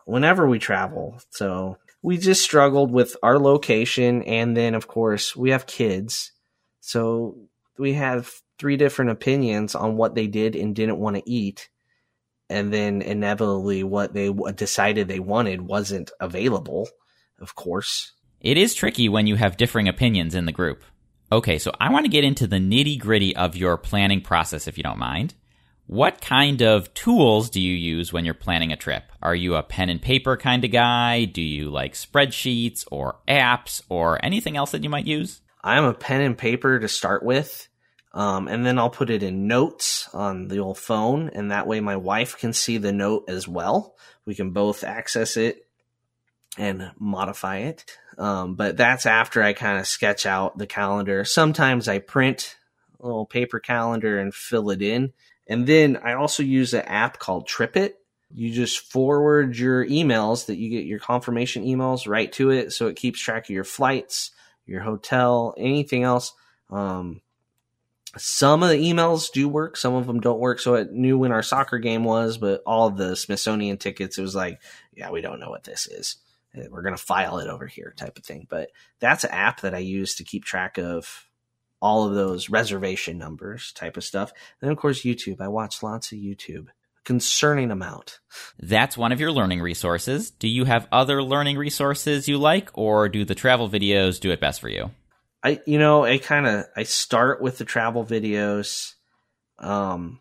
whenever 0.04 0.46
we 0.46 0.58
travel. 0.58 1.18
So 1.30 1.78
we 2.02 2.18
just 2.18 2.42
struggled 2.42 2.92
with 2.92 3.16
our 3.22 3.38
location. 3.38 4.22
And 4.24 4.54
then, 4.54 4.74
of 4.74 4.86
course, 4.86 5.34
we 5.34 5.50
have 5.50 5.66
kids. 5.66 6.32
So 6.80 7.38
we 7.78 7.94
have 7.94 8.30
three 8.60 8.76
different 8.76 9.10
opinions 9.10 9.74
on 9.74 9.96
what 9.96 10.14
they 10.14 10.26
did 10.26 10.54
and 10.54 10.76
didn't 10.76 10.98
want 10.98 11.16
to 11.16 11.28
eat. 11.28 11.70
And 12.50 12.72
then 12.72 13.00
inevitably, 13.00 13.82
what 13.82 14.12
they 14.12 14.30
decided 14.54 15.08
they 15.08 15.20
wanted 15.20 15.62
wasn't 15.62 16.10
available, 16.20 16.88
of 17.40 17.54
course. 17.54 18.12
It 18.40 18.58
is 18.58 18.74
tricky 18.74 19.08
when 19.08 19.26
you 19.26 19.36
have 19.36 19.56
differing 19.56 19.88
opinions 19.88 20.34
in 20.34 20.44
the 20.44 20.52
group. 20.52 20.82
Okay, 21.32 21.58
so 21.58 21.72
I 21.80 21.90
want 21.90 22.04
to 22.04 22.10
get 22.10 22.24
into 22.24 22.46
the 22.46 22.56
nitty 22.56 22.98
gritty 22.98 23.34
of 23.34 23.56
your 23.56 23.76
planning 23.76 24.20
process 24.20 24.66
if 24.66 24.76
you 24.76 24.82
don't 24.82 24.98
mind. 24.98 25.34
What 25.86 26.20
kind 26.20 26.60
of 26.60 26.92
tools 26.92 27.50
do 27.50 27.60
you 27.60 27.74
use 27.74 28.12
when 28.12 28.24
you're 28.24 28.34
planning 28.34 28.72
a 28.72 28.76
trip? 28.76 29.04
Are 29.22 29.34
you 29.34 29.54
a 29.54 29.62
pen 29.62 29.88
and 29.88 30.02
paper 30.02 30.36
kind 30.36 30.64
of 30.64 30.70
guy? 30.70 31.24
Do 31.24 31.42
you 31.42 31.70
like 31.70 31.94
spreadsheets 31.94 32.84
or 32.90 33.20
apps 33.26 33.82
or 33.88 34.22
anything 34.24 34.56
else 34.56 34.72
that 34.72 34.84
you 34.84 34.90
might 34.90 35.06
use? 35.06 35.40
I'm 35.62 35.84
a 35.84 35.94
pen 35.94 36.20
and 36.20 36.36
paper 36.36 36.78
to 36.78 36.88
start 36.88 37.22
with. 37.22 37.68
Um, 38.12 38.48
and 38.48 38.66
then 38.66 38.78
I'll 38.78 38.90
put 38.90 39.10
it 39.10 39.22
in 39.22 39.46
notes 39.46 40.08
on 40.12 40.48
the 40.48 40.58
old 40.58 40.78
phone, 40.78 41.30
and 41.30 41.50
that 41.50 41.66
way 41.66 41.80
my 41.80 41.96
wife 41.96 42.36
can 42.38 42.52
see 42.52 42.78
the 42.78 42.92
note 42.92 43.24
as 43.28 43.46
well. 43.46 43.96
We 44.26 44.34
can 44.34 44.50
both 44.50 44.82
access 44.82 45.36
it 45.36 45.66
and 46.58 46.90
modify 46.98 47.58
it. 47.58 47.84
Um, 48.18 48.54
but 48.54 48.76
that's 48.76 49.06
after 49.06 49.42
I 49.42 49.52
kind 49.52 49.78
of 49.78 49.86
sketch 49.86 50.26
out 50.26 50.58
the 50.58 50.66
calendar. 50.66 51.24
Sometimes 51.24 51.88
I 51.88 51.98
print 52.00 52.56
a 53.00 53.06
little 53.06 53.26
paper 53.26 53.60
calendar 53.60 54.18
and 54.18 54.34
fill 54.34 54.70
it 54.70 54.82
in. 54.82 55.12
And 55.46 55.66
then 55.66 55.96
I 55.96 56.14
also 56.14 56.42
use 56.42 56.74
an 56.74 56.82
app 56.82 57.18
called 57.18 57.48
TripIt. 57.48 57.94
You 58.32 58.52
just 58.52 58.90
forward 58.90 59.56
your 59.56 59.84
emails 59.86 60.46
that 60.46 60.58
you 60.58 60.70
get 60.70 60.84
your 60.84 61.00
confirmation 61.00 61.64
emails 61.64 62.06
right 62.06 62.30
to 62.32 62.50
it. 62.50 62.72
So 62.72 62.88
it 62.88 62.96
keeps 62.96 63.20
track 63.20 63.44
of 63.44 63.50
your 63.50 63.64
flights, 63.64 64.30
your 64.66 64.80
hotel, 64.80 65.54
anything 65.56 66.04
else. 66.04 66.32
Um, 66.68 67.22
some 68.16 68.62
of 68.62 68.70
the 68.70 68.76
emails 68.76 69.30
do 69.30 69.48
work, 69.48 69.76
some 69.76 69.94
of 69.94 70.06
them 70.06 70.20
don't 70.20 70.40
work. 70.40 70.58
So 70.60 70.74
it 70.74 70.92
knew 70.92 71.18
when 71.18 71.32
our 71.32 71.42
soccer 71.42 71.78
game 71.78 72.04
was, 72.04 72.38
but 72.38 72.62
all 72.66 72.90
the 72.90 73.14
Smithsonian 73.14 73.76
tickets, 73.76 74.18
it 74.18 74.22
was 74.22 74.34
like, 74.34 74.60
yeah, 74.94 75.10
we 75.10 75.20
don't 75.20 75.40
know 75.40 75.50
what 75.50 75.64
this 75.64 75.86
is. 75.86 76.16
Uh, 76.56 76.64
we're 76.70 76.82
going 76.82 76.96
to 76.96 77.02
file 77.02 77.38
it 77.38 77.48
over 77.48 77.66
here 77.66 77.94
type 77.96 78.18
of 78.18 78.24
thing. 78.24 78.46
But 78.48 78.70
that's 78.98 79.24
an 79.24 79.30
app 79.30 79.60
that 79.60 79.74
I 79.74 79.78
use 79.78 80.16
to 80.16 80.24
keep 80.24 80.44
track 80.44 80.78
of 80.78 81.26
all 81.80 82.06
of 82.06 82.14
those 82.14 82.50
reservation 82.50 83.16
numbers 83.16 83.72
type 83.72 83.96
of 83.96 84.04
stuff. 84.04 84.30
And 84.60 84.68
then 84.68 84.72
of 84.72 84.78
course 84.78 85.02
YouTube. 85.02 85.40
I 85.40 85.48
watch 85.48 85.82
lots 85.82 86.12
of 86.12 86.18
YouTube. 86.18 86.66
Concerning 87.04 87.70
amount. 87.70 88.20
That's 88.58 88.96
one 88.96 89.10
of 89.10 89.20
your 89.20 89.32
learning 89.32 89.62
resources. 89.62 90.30
Do 90.30 90.48
you 90.48 90.66
have 90.66 90.86
other 90.92 91.22
learning 91.22 91.56
resources 91.56 92.28
you 92.28 92.36
like 92.36 92.70
or 92.74 93.08
do 93.08 93.24
the 93.24 93.34
travel 93.34 93.70
videos 93.70 94.20
do 94.20 94.30
it 94.30 94.40
best 94.40 94.60
for 94.60 94.68
you? 94.68 94.90
I 95.42 95.60
you 95.66 95.78
know, 95.78 96.04
I 96.04 96.18
kind 96.18 96.46
of 96.46 96.66
I 96.76 96.82
start 96.84 97.40
with 97.40 97.58
the 97.58 97.64
travel 97.64 98.04
videos. 98.04 98.94
Um 99.58 100.20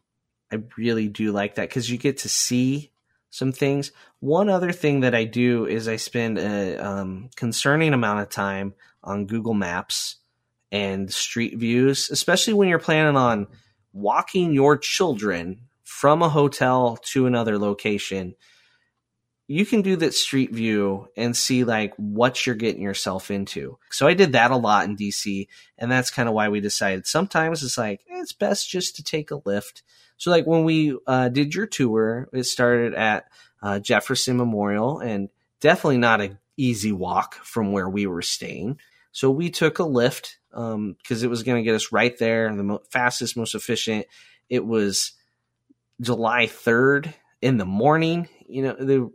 I 0.51 0.59
really 0.78 1.07
do 1.07 1.32
like 1.32 1.55
that 1.55 1.70
cuz 1.70 1.89
you 1.89 1.97
get 1.97 2.20
to 2.20 2.30
see 2.30 2.91
some 3.30 3.51
things. 3.51 3.91
One 4.20 4.49
other 4.49 4.72
thing 4.72 5.01
that 5.01 5.15
I 5.15 5.24
do 5.24 5.65
is 5.65 5.88
I 5.88 5.95
spend 5.95 6.38
a 6.39 6.78
um, 6.78 7.30
concerning 7.36 7.93
amount 7.93 8.22
of 8.22 8.30
time 8.30 8.74
on 9.03 9.28
Google 9.28 9.53
Maps 9.53 10.17
and 10.72 11.11
street 11.11 11.57
views, 11.57 12.09
especially 12.09 12.53
when 12.53 12.67
you're 12.67 12.80
planning 12.80 13.15
on 13.15 13.47
walking 13.93 14.53
your 14.53 14.78
children 14.78 15.61
from 15.84 16.22
a 16.22 16.30
hotel 16.30 16.97
to 17.03 17.26
another 17.26 17.57
location. 17.57 18.36
You 19.52 19.66
can 19.66 19.82
do 19.82 19.95
that 19.95 20.14
street 20.14 20.52
view 20.52 21.08
and 21.18 21.36
see 21.36 21.64
like 21.64 21.95
what 21.95 22.45
you're 22.45 22.56
getting 22.56 22.84
yourself 22.84 23.32
into. 23.32 23.80
So 23.89 24.06
I 24.06 24.14
did 24.14 24.34
that 24.34 24.52
a 24.52 24.56
lot 24.56 24.86
in 24.86 24.95
DC, 24.95 25.47
and 25.76 25.91
that's 25.91 26.12
kind 26.12 26.30
of 26.30 26.36
why 26.36 26.50
we 26.50 26.60
decided 26.60 27.08
sometimes 27.08 27.64
it's 27.64 27.76
like 27.76 28.02
eh, 28.12 28.22
it's 28.22 28.32
best 28.32 28.70
just 28.70 28.95
to 28.97 29.04
take 29.04 29.32
a 29.32 29.39
Lyft. 29.39 29.82
so 30.18 30.30
like 30.30 30.45
when 30.45 30.66
we 30.66 30.95
uh, 31.08 31.30
did 31.30 31.56
your 31.56 31.66
tour, 31.66 32.30
it 32.32 32.43
started 32.43 32.93
at 32.93 33.26
uh, 33.64 33.80
Jefferson 33.80 34.38
Memorial 34.38 35.00
and 35.00 35.30
definitely 35.62 35.97
not 35.97 36.22
an 36.22 36.38
easy 36.56 36.91
walk 36.91 37.36
from 37.43 37.72
where 37.72 37.89
we 37.89 38.06
were 38.06 38.22
staying. 38.22 38.78
So 39.12 39.32
we 39.32 39.50
took 39.50 39.80
a 39.80 39.84
Lyft 39.84 40.36
because 40.52 40.76
um, 40.76 40.95
it 41.08 41.28
was 41.28 41.41
going 41.41 41.58
to 41.58 41.68
get 41.68 41.74
us 41.74 41.91
right 41.91 42.16
there, 42.20 42.56
the 42.56 42.64
mo- 42.64 42.84
fastest, 42.91 43.36
most 43.36 43.56
efficient. 43.56 44.06
It 44.47 44.64
was 44.64 45.14
July 46.00 46.45
3rd 46.45 47.16
in 47.41 47.58
the 47.58 47.66
morning. 47.66 48.30
You 48.47 48.64
know, 48.64 48.76
there 48.80 49.08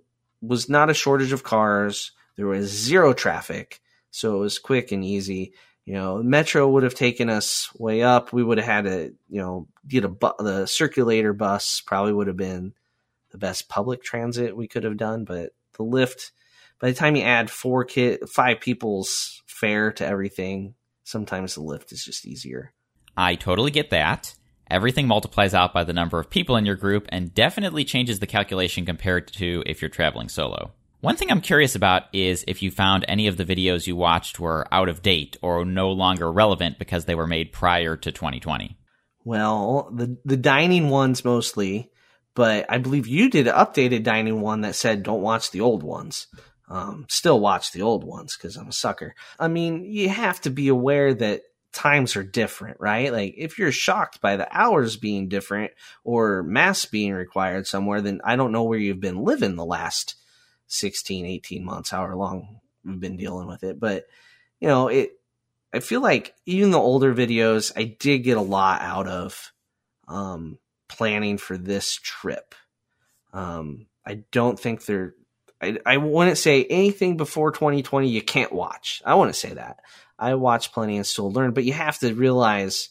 was 0.47 0.69
not 0.69 0.91
a 0.91 0.95
shortage 0.95 1.33
of 1.33 1.43
cars. 1.43 2.13
There 2.37 2.47
was 2.47 2.71
zero 2.71 3.13
traffic. 3.13 3.81
So 4.11 4.37
it 4.37 4.41
was 4.41 4.59
quick 4.59 4.93
and 4.93 5.05
easy 5.05 5.55
you 5.85 5.95
know, 5.95 6.23
Metro 6.23 6.69
would 6.69 6.83
have 6.83 6.95
taken 6.95 7.29
us 7.29 7.69
way 7.79 8.03
up. 8.03 8.33
We 8.33 8.43
would 8.43 8.59
have 8.59 8.67
had 8.67 8.85
to, 8.85 9.15
you 9.29 9.41
know, 9.41 9.69
get 9.87 10.05
a 10.05 10.09
bu- 10.09 10.43
the 10.43 10.67
circulator 10.67 11.33
bus 11.33 11.83
probably 11.83 12.13
would 12.13 12.27
have 12.27 12.37
been 12.37 12.73
the 13.31 13.39
best 13.39 13.69
public 13.69 14.03
transit 14.03 14.57
we 14.57 14.67
could 14.67 14.85
have 14.85 14.97
done, 14.97 15.25
but 15.25 15.53
the 15.75 15.85
Lyft, 15.85 16.31
by 16.79 16.89
the 16.89 16.97
time 16.97 17.17
you 17.17 17.23
add 17.23 17.51
four 17.51 17.85
kid 17.85 18.29
five 18.29 18.61
people's 18.61 19.43
fare 19.47 19.93
to 19.93 20.07
everything, 20.07 20.75
sometimes 21.03 21.55
the 21.55 21.61
Lyft 21.61 21.93
is 21.93 22.03
just 22.03 22.25
easier. 22.25 22.73
I 23.17 23.35
totally 23.35 23.71
get 23.71 23.91
that. 23.91 24.35
Everything 24.71 25.07
multiplies 25.07 25.55
out 25.55 25.75
by 25.75 25.85
the 25.85 25.93
number 25.93 26.19
of 26.19 26.31
people 26.31 26.57
in 26.57 26.67
your 26.67 26.77
group 26.77 27.07
and 27.11 27.35
definitely 27.35 27.85
changes 27.85 28.19
the 28.19 28.27
calculation 28.27 28.87
compared 28.87 29.29
to 29.35 29.63
if 29.67 29.83
you're 29.83 29.89
traveling 29.89 30.29
solo. 30.29 30.73
One 31.01 31.17
thing 31.17 31.31
I'm 31.31 31.43
curious 31.43 31.75
about 31.75 32.05
is 32.15 32.47
if 32.49 32.63
you 32.63 32.71
found 32.71 33.05
any 33.07 33.27
of 33.27 33.37
the 33.37 33.45
videos 33.45 33.87
you 33.87 33.95
watched 33.95 34.41
were 34.41 34.67
out 34.73 34.89
of 34.89 35.03
date 35.03 35.37
or 35.43 35.65
no 35.67 35.93
longer 35.93 36.33
relevant 36.33 36.79
because 36.79 37.05
they 37.05 37.15
were 37.15 37.27
made 37.27 37.53
prior 37.53 37.95
to 37.95 38.11
2020. 38.11 38.79
Well, 39.23 39.91
the 39.93 40.17
the 40.25 40.39
dining 40.39 40.89
ones 40.89 41.23
mostly, 41.23 41.91
but 42.35 42.65
I 42.71 42.79
believe 42.79 43.07
you 43.07 43.29
did 43.29 43.47
an 43.49 43.55
updated 43.55 44.03
dining 44.03 44.41
one 44.41 44.63
that 44.63 44.77
said 44.77 45.03
don't 45.03 45.21
watch 45.21 45.51
the 45.51 45.61
old 45.61 45.83
ones. 45.83 46.27
Um, 46.69 47.05
still 47.11 47.39
watch 47.39 47.73
the 47.73 47.83
old 47.83 48.05
ones 48.05 48.37
because 48.37 48.57
I'm 48.57 48.69
a 48.69 48.73
sucker. 48.73 49.15
I 49.39 49.49
mean, 49.49 49.85
you 49.85 50.09
have 50.09 50.41
to 50.43 50.51
be 50.51 50.69
aware 50.69 51.13
that 51.13 51.43
times 51.75 52.17
are 52.17 52.23
different, 52.23 52.81
right? 52.81 53.13
Like 53.13 53.35
if 53.37 53.59
you're 53.59 53.73
shocked 53.73 54.21
by 54.21 54.37
the 54.37 54.49
hours 54.57 54.97
being 54.97 55.29
different 55.29 55.73
or 56.05 56.43
masks 56.43 56.87
being 56.87 57.13
required 57.13 57.67
somewhere, 57.67 58.01
then 58.01 58.21
I 58.25 58.37
don't 58.37 58.53
know 58.53 58.63
where 58.63 58.79
you've 58.79 59.01
been 59.01 59.25
living 59.25 59.57
the 59.57 59.65
last 59.65 60.15
16, 60.69 61.27
18 61.27 61.65
months, 61.65 61.91
however 61.91 62.17
long 62.17 62.61
we've 62.85 63.01
been 63.01 63.17
dealing 63.17 63.49
with 63.49 63.65
it. 63.65 63.79
But, 63.79 64.05
you 64.61 64.69
know, 64.69 64.89
it, 64.89 65.11
I 65.73 65.81
feel 65.81 66.01
like 66.01 66.35
even 66.47 66.71
the 66.71 66.79
older 66.79 67.13
videos, 67.13 67.73
I 67.77 67.85
did 67.85 68.19
get 68.19 68.37
a 68.37 68.43
lot 68.43 68.81
out 68.81 69.09
of 69.09 69.53
um, 70.07 70.59
planning 70.89 71.37
for 71.37 71.59
this 71.59 71.97
trip. 71.97 72.55
Um, 73.33 73.87
I 74.07 74.23
don't 74.31 74.59
think 74.59 74.85
they're, 74.85 75.15
I, 75.61 75.79
I 75.87 75.97
wouldn't 75.97 76.39
say 76.39 76.65
anything 76.65 77.17
before 77.17 77.53
2020 77.53 78.09
you 78.09 78.23
can't 78.23 78.53
watch. 78.53 79.03
I 79.05 79.15
wouldn't 79.15 79.37
say 79.37 79.55
that. 79.55 79.81
I 80.19 80.35
watch 80.35 80.73
plenty 80.73 80.97
and 80.97 81.07
still 81.07 81.33
learn, 81.33 81.53
but 81.53 81.65
you 81.65 81.73
have 81.73 81.99
to 82.01 82.15
realize 82.15 82.91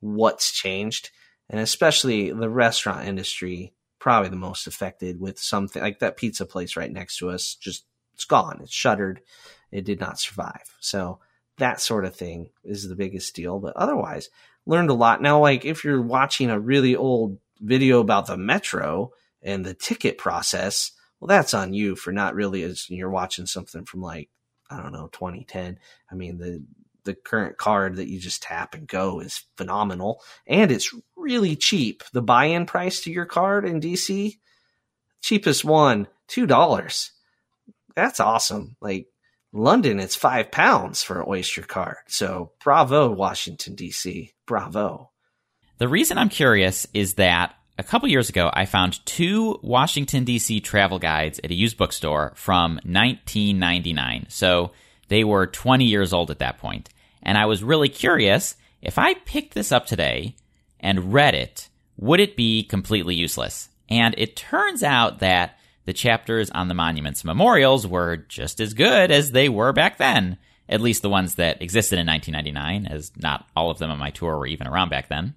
what's 0.00 0.52
changed. 0.52 1.10
And 1.48 1.60
especially 1.60 2.32
the 2.32 2.48
restaurant 2.48 3.08
industry 3.08 3.74
probably 4.00 4.30
the 4.30 4.36
most 4.36 4.66
affected 4.66 5.20
with 5.20 5.38
something 5.38 5.80
like 5.80 6.00
that 6.00 6.16
pizza 6.16 6.46
place 6.46 6.74
right 6.74 6.90
next 6.90 7.18
to 7.18 7.30
us. 7.30 7.54
Just 7.54 7.84
it's 8.14 8.24
gone. 8.24 8.60
It's 8.62 8.72
shuttered. 8.72 9.20
It 9.70 9.84
did 9.84 10.00
not 10.00 10.18
survive. 10.18 10.74
So 10.80 11.20
that 11.58 11.80
sort 11.80 12.04
of 12.04 12.16
thing 12.16 12.50
is 12.64 12.88
the 12.88 12.96
biggest 12.96 13.34
deal. 13.34 13.60
But 13.60 13.76
otherwise, 13.76 14.30
learned 14.66 14.90
a 14.90 14.94
lot. 14.94 15.22
Now, 15.22 15.40
like 15.40 15.64
if 15.64 15.84
you're 15.84 16.02
watching 16.02 16.50
a 16.50 16.58
really 16.58 16.96
old 16.96 17.38
video 17.60 18.00
about 18.00 18.26
the 18.26 18.36
metro 18.36 19.12
and 19.42 19.64
the 19.64 19.74
ticket 19.74 20.18
process, 20.18 20.92
well, 21.20 21.28
that's 21.28 21.54
on 21.54 21.74
you 21.74 21.96
for 21.96 22.12
not 22.12 22.34
really 22.34 22.62
as 22.62 22.88
you're 22.88 23.10
watching 23.10 23.46
something 23.46 23.84
from 23.84 24.00
like 24.00 24.30
I 24.70 24.80
don't 24.80 24.92
know 24.92 25.08
2010. 25.12 25.78
I 26.10 26.14
mean 26.14 26.38
the 26.38 26.64
the 27.04 27.14
current 27.14 27.56
card 27.56 27.96
that 27.96 28.08
you 28.08 28.18
just 28.18 28.42
tap 28.42 28.74
and 28.74 28.86
go 28.86 29.20
is 29.20 29.44
phenomenal. 29.56 30.22
And 30.46 30.70
it's 30.70 30.94
really 31.16 31.56
cheap. 31.56 32.02
The 32.12 32.22
buy 32.22 32.46
in 32.46 32.66
price 32.66 33.00
to 33.02 33.10
your 33.10 33.26
card 33.26 33.64
in 33.64 33.80
DC, 33.80 34.38
cheapest 35.22 35.64
one, 35.64 36.08
$2. 36.28 37.10
That's 37.94 38.20
awesome. 38.20 38.76
Like 38.80 39.06
London, 39.52 39.98
it's 39.98 40.14
five 40.14 40.50
pounds 40.50 41.02
for 41.02 41.20
an 41.20 41.26
Oyster 41.28 41.62
card. 41.62 41.96
So 42.06 42.52
bravo, 42.62 43.10
Washington, 43.10 43.76
DC. 43.76 44.32
Bravo. 44.46 45.10
The 45.78 45.88
reason 45.88 46.18
I'm 46.18 46.28
curious 46.28 46.86
is 46.92 47.14
that 47.14 47.54
a 47.80 47.82
couple 47.82 48.10
years 48.10 48.28
ago, 48.28 48.50
I 48.52 48.66
found 48.66 49.04
two 49.06 49.58
Washington, 49.62 50.24
D.C. 50.24 50.60
travel 50.60 50.98
guides 50.98 51.40
at 51.42 51.50
a 51.50 51.54
used 51.54 51.78
bookstore 51.78 52.34
from 52.36 52.74
1999. 52.84 54.26
So 54.28 54.72
They 55.08 55.24
were 55.24 55.46
20 55.46 55.86
years 55.86 56.12
old 56.12 56.30
at 56.30 56.40
that 56.40 56.58
point, 56.58 56.90
and 57.22 57.38
I 57.38 57.46
was 57.46 57.64
really 57.64 57.88
curious 57.88 58.54
if 58.82 58.98
I 58.98 59.14
picked 59.14 59.54
this 59.54 59.72
up 59.72 59.86
today 59.86 60.36
and 60.78 61.12
read 61.12 61.34
it, 61.34 61.68
would 61.96 62.20
it 62.20 62.36
be 62.36 62.62
completely 62.62 63.14
useless? 63.14 63.70
And 63.88 64.14
it 64.18 64.36
turns 64.36 64.82
out 64.82 65.18
that 65.20 65.58
the 65.86 65.92
chapters 65.94 66.50
on 66.50 66.68
the 66.68 66.74
monuments 66.74 67.24
memorials 67.24 67.86
were 67.86 68.18
just 68.18 68.60
as 68.60 68.74
good 68.74 69.10
as 69.10 69.32
they 69.32 69.48
were 69.48 69.72
back 69.72 69.96
then, 69.96 70.36
at 70.68 70.82
least 70.82 71.02
the 71.02 71.10
ones 71.10 71.36
that 71.36 71.62
existed 71.62 71.98
in 71.98 72.06
1999, 72.06 72.86
as 72.92 73.10
not 73.16 73.48
all 73.56 73.70
of 73.70 73.78
them 73.78 73.90
on 73.90 73.98
my 73.98 74.10
tour 74.10 74.38
were 74.38 74.46
even 74.46 74.68
around 74.68 74.90
back 74.90 75.08
then. 75.08 75.34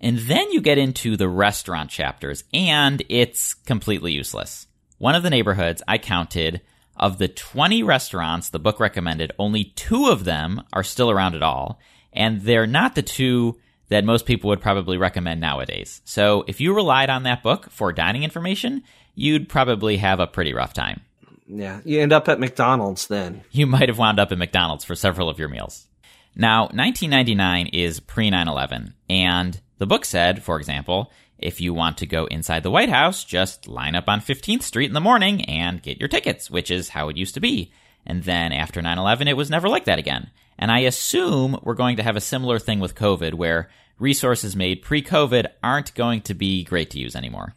And 0.00 0.18
then 0.18 0.52
you 0.52 0.60
get 0.60 0.78
into 0.78 1.16
the 1.16 1.28
restaurant 1.28 1.90
chapters, 1.90 2.44
and 2.52 3.02
it's 3.08 3.54
completely 3.54 4.12
useless. 4.12 4.66
One 4.98 5.14
of 5.14 5.22
the 5.22 5.30
neighborhoods 5.30 5.82
I 5.88 5.98
counted 5.98 6.60
of 6.96 7.18
the 7.18 7.28
20 7.28 7.82
restaurants 7.82 8.50
the 8.50 8.58
book 8.58 8.80
recommended, 8.80 9.32
only 9.38 9.64
two 9.64 10.08
of 10.08 10.24
them 10.24 10.62
are 10.72 10.82
still 10.82 11.10
around 11.10 11.34
at 11.34 11.42
all, 11.42 11.80
and 12.12 12.42
they're 12.42 12.66
not 12.66 12.94
the 12.94 13.02
two 13.02 13.58
that 13.88 14.04
most 14.04 14.26
people 14.26 14.48
would 14.48 14.60
probably 14.60 14.96
recommend 14.96 15.40
nowadays. 15.40 16.00
So 16.04 16.44
if 16.48 16.60
you 16.60 16.74
relied 16.74 17.10
on 17.10 17.22
that 17.22 17.42
book 17.42 17.70
for 17.70 17.92
dining 17.92 18.24
information, 18.24 18.82
you'd 19.14 19.48
probably 19.48 19.98
have 19.98 20.18
a 20.18 20.26
pretty 20.26 20.52
rough 20.52 20.72
time. 20.72 21.02
Yeah, 21.46 21.80
you 21.84 22.00
end 22.00 22.12
up 22.12 22.28
at 22.28 22.40
McDonald's 22.40 23.06
then. 23.06 23.42
You 23.52 23.66
might 23.66 23.88
have 23.88 23.98
wound 23.98 24.18
up 24.18 24.32
at 24.32 24.38
McDonald's 24.38 24.84
for 24.84 24.96
several 24.96 25.28
of 25.28 25.38
your 25.38 25.48
meals. 25.48 25.86
Now, 26.34 26.62
1999 26.62 27.68
is 27.68 28.00
pre 28.00 28.30
9 28.30 28.48
11, 28.48 28.94
and 29.08 29.60
the 29.78 29.86
book 29.86 30.04
said, 30.04 30.42
for 30.42 30.58
example, 30.58 31.12
if 31.38 31.60
you 31.60 31.74
want 31.74 31.98
to 31.98 32.06
go 32.06 32.26
inside 32.26 32.62
the 32.62 32.70
White 32.70 32.88
House, 32.88 33.24
just 33.24 33.68
line 33.68 33.94
up 33.94 34.08
on 34.08 34.20
15th 34.20 34.62
Street 34.62 34.86
in 34.86 34.94
the 34.94 35.00
morning 35.00 35.44
and 35.44 35.82
get 35.82 36.00
your 36.00 36.08
tickets, 36.08 36.50
which 36.50 36.70
is 36.70 36.90
how 36.90 37.08
it 37.08 37.16
used 37.16 37.34
to 37.34 37.40
be. 37.40 37.72
And 38.06 38.22
then 38.22 38.52
after 38.52 38.80
9 38.80 38.98
11, 38.98 39.28
it 39.28 39.36
was 39.36 39.50
never 39.50 39.68
like 39.68 39.84
that 39.84 39.98
again. 39.98 40.30
And 40.58 40.70
I 40.70 40.80
assume 40.80 41.58
we're 41.62 41.74
going 41.74 41.96
to 41.98 42.02
have 42.02 42.16
a 42.16 42.20
similar 42.20 42.58
thing 42.58 42.80
with 42.80 42.94
COVID 42.94 43.34
where 43.34 43.68
resources 43.98 44.56
made 44.56 44.82
pre 44.82 45.02
COVID 45.02 45.46
aren't 45.62 45.94
going 45.94 46.22
to 46.22 46.34
be 46.34 46.64
great 46.64 46.90
to 46.90 46.98
use 46.98 47.16
anymore. 47.16 47.54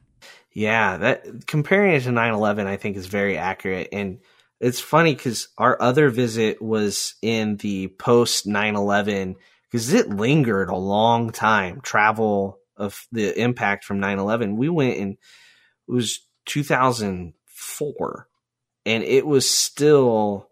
Yeah, 0.51 0.97
that 0.97 1.47
comparing 1.47 1.93
it 1.93 2.01
to 2.01 2.09
9/11 2.09 2.65
I 2.65 2.77
think 2.77 2.97
is 2.97 3.05
very 3.05 3.37
accurate 3.37 3.89
and 3.93 4.19
it's 4.59 4.79
funny 4.79 5.15
cuz 5.15 5.47
our 5.57 5.81
other 5.81 6.09
visit 6.09 6.61
was 6.61 7.15
in 7.21 7.57
the 7.57 7.87
post 7.87 8.47
9/11 8.47 9.35
cuz 9.71 9.93
it 9.93 10.09
lingered 10.09 10.69
a 10.69 10.75
long 10.75 11.31
time 11.31 11.81
travel 11.81 12.59
of 12.75 13.07
the 13.11 13.39
impact 13.39 13.83
from 13.83 13.99
9/11. 13.99 14.55
We 14.55 14.69
went 14.69 14.97
in 14.97 15.11
it 15.11 15.91
was 15.91 16.27
2004 16.45 18.27
and 18.85 19.03
it 19.03 19.25
was 19.25 19.49
still 19.49 20.49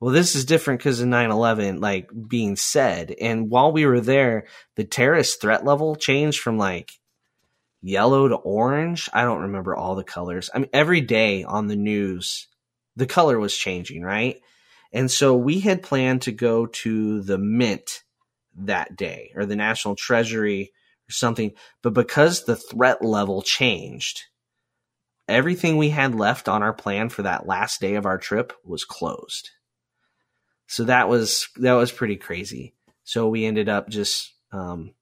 well, 0.00 0.14
this 0.14 0.36
is 0.36 0.44
different 0.44 0.78
because 0.78 1.00
of 1.00 1.08
9 1.08 1.30
11, 1.30 1.80
like 1.80 2.08
being 2.28 2.54
said. 2.54 3.14
And 3.20 3.50
while 3.50 3.72
we 3.72 3.84
were 3.84 4.00
there, 4.00 4.46
the 4.76 4.84
terrorist 4.84 5.40
threat 5.40 5.64
level 5.64 5.96
changed 5.96 6.40
from 6.40 6.56
like 6.56 6.92
yellow 7.82 8.28
to 8.28 8.36
orange. 8.36 9.08
I 9.12 9.22
don't 9.22 9.42
remember 9.42 9.74
all 9.74 9.96
the 9.96 10.04
colors. 10.04 10.50
I 10.54 10.58
mean, 10.58 10.70
every 10.72 11.00
day 11.00 11.42
on 11.42 11.66
the 11.66 11.76
news, 11.76 12.46
the 12.96 13.06
color 13.06 13.38
was 13.38 13.56
changing, 13.56 14.02
right? 14.02 14.40
And 14.92 15.10
so 15.10 15.36
we 15.36 15.60
had 15.60 15.82
planned 15.82 16.22
to 16.22 16.32
go 16.32 16.66
to 16.66 17.20
the 17.22 17.38
Mint 17.38 18.02
that 18.66 18.96
day 18.96 19.32
or 19.34 19.46
the 19.46 19.56
National 19.56 19.94
Treasury 19.94 20.72
or 21.08 21.12
something. 21.12 21.52
But 21.82 21.94
because 21.94 22.44
the 22.44 22.56
threat 22.56 23.04
level 23.04 23.42
changed, 23.42 24.22
everything 25.26 25.76
we 25.76 25.90
had 25.90 26.14
left 26.14 26.48
on 26.48 26.62
our 26.62 26.72
plan 26.72 27.08
for 27.08 27.22
that 27.22 27.46
last 27.46 27.80
day 27.80 27.94
of 27.94 28.06
our 28.06 28.18
trip 28.18 28.52
was 28.64 28.84
closed. 28.84 29.50
So 30.66 30.84
that 30.84 31.08
was 31.08 31.48
that 31.56 31.74
was 31.74 31.92
pretty 31.92 32.16
crazy. 32.16 32.74
So 33.04 33.28
we 33.28 33.46
ended 33.46 33.68
up 33.68 33.88
just 33.88 34.34
um, 34.52 34.92